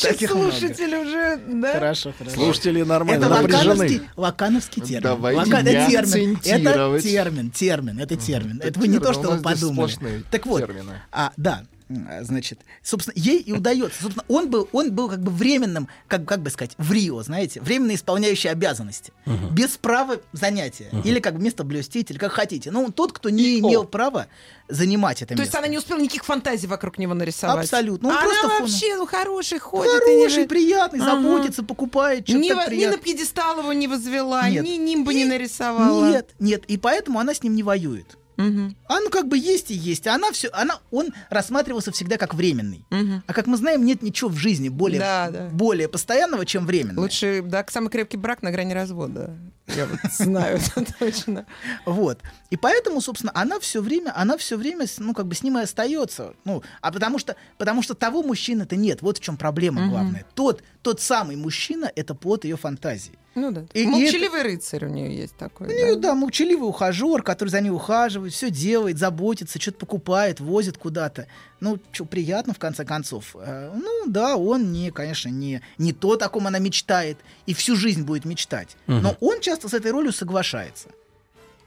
[0.00, 0.52] Таких много.
[0.52, 1.72] Слушатели уже, да?
[1.72, 2.36] Хорошо, хорошо.
[2.36, 3.68] Слушатели нормально Это напряжены.
[3.74, 5.02] лакановский, лакановский термин.
[5.02, 6.38] Давайте Лака- не это термин.
[6.44, 8.58] Это термин, термин, это термин.
[8.58, 10.24] Это Это вы не то, что вы подумали.
[10.30, 11.00] Так вот, термины.
[11.12, 14.02] а, да, значит, собственно, ей и удается.
[14.02, 17.60] Собственно, он был, он был как бы временным, как, как бы сказать, в Рио, знаете,
[17.60, 19.12] временно исполняющий обязанности,
[19.52, 22.70] без права занятия, или как бы место блюститель, как хотите.
[22.70, 24.26] Но он тот, кто не имел права
[24.68, 25.58] занимать это То есть место.
[25.60, 27.64] она не успела никаких фантазий вокруг него нарисовать?
[27.64, 28.10] Абсолютно.
[28.10, 29.90] Он А просто она фон- вообще, ну, хороший, ходит.
[30.04, 31.12] Хороший, и не- приятный, Ага.
[31.22, 32.40] заботится, покупает, так во-
[32.74, 34.62] ни на пьедестал его не возвела, Нет.
[34.62, 36.10] ни нимба не нарисовала.
[36.10, 38.17] Нет, нет, и поэтому она с ним не воюет.
[38.38, 40.06] А ну как бы есть и есть.
[40.06, 42.84] А она все, она, он рассматривался всегда как временный.
[43.26, 45.48] А как мы знаем, нет ничего в жизни более, Да, да.
[45.48, 47.00] более постоянного, чем временный.
[47.02, 49.36] Лучше, да, самый крепкий брак на грани развода.
[49.76, 51.46] Я вот знаю это точно.
[51.84, 52.20] Вот.
[52.50, 55.62] И поэтому, собственно, она все время, она все время, ну, как бы с ним и
[55.62, 56.34] остается.
[56.44, 59.02] Ну, а потому что, потому что того мужчины-то нет.
[59.02, 60.24] Вот в чем проблема главная.
[60.34, 63.18] Тот, тот самый мужчина это плод ее фантазии.
[63.40, 63.64] Ну да.
[63.72, 65.66] И- и Молчаливый рыцарь у нее есть такой.
[65.68, 70.76] У нее, да, молчаливый ухажер, который за ней ухаживает, все делает, заботится, что-то покупает, возит
[70.78, 71.26] куда-то.
[71.60, 73.34] Ну, что, приятно, в конце концов.
[73.38, 77.76] Э, Ну, да, он не, конечно, не, не то, о ком она мечтает, и всю
[77.76, 78.76] жизнь будет мечтать.
[78.86, 79.02] Мгм.
[79.02, 80.88] Но он часто с этой ролью соглашается.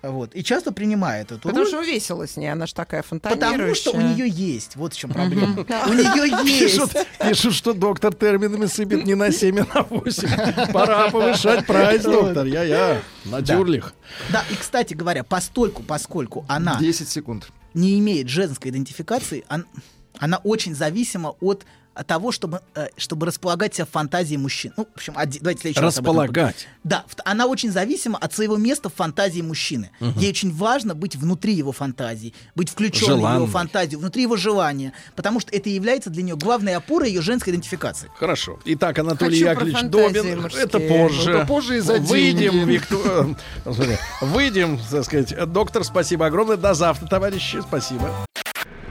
[0.01, 1.67] Вот, и часто принимает эту Потому роль.
[1.67, 3.75] что весело с ней, она ж такая Потому фонтанирующая.
[3.91, 4.75] что у нее есть.
[4.75, 5.53] Вот в чем проблема.
[5.87, 6.81] У нее есть.
[7.19, 10.71] Пишут, что доктор терминами сыпет не на 7, а на 8.
[10.73, 12.45] Пора повышать прайс, доктор.
[12.47, 12.99] Я-я.
[13.25, 13.55] На Да.
[13.55, 13.93] дюрлих.
[14.31, 17.51] Да, и, кстати говоря, постольку, поскольку она 10 секунд.
[17.75, 19.65] не имеет женской идентификации, он-
[20.17, 21.63] она очень зависима от
[22.07, 24.73] того, чтобы, э, чтобы располагать себя в фантазии мужчин.
[24.77, 26.67] Ну, в общем, оди- давайте следующий Располагать.
[26.83, 29.91] Да, она очень зависима от своего места в фантазии мужчины.
[29.99, 30.19] Мгм.
[30.19, 34.93] Ей очень важно быть внутри его фантазии, быть включенной в его фантазию, внутри его желания,
[35.15, 38.09] потому что это является для нее главной опорой ее женской идентификации.
[38.17, 38.59] Хорошо.
[38.65, 40.41] Итак, Анатолий Хочу Яковлевич Добин.
[40.41, 40.63] мужские.
[40.63, 41.31] Это позже.
[41.31, 42.67] Это позже и за Выйдем.
[42.67, 42.97] Виктор...
[43.05, 43.33] э,
[43.73, 45.33] смотри, Выйдем, так сказать.
[45.51, 46.57] Доктор, спасибо огромное.
[46.57, 47.61] До завтра, товарищи.
[47.61, 48.09] Спасибо.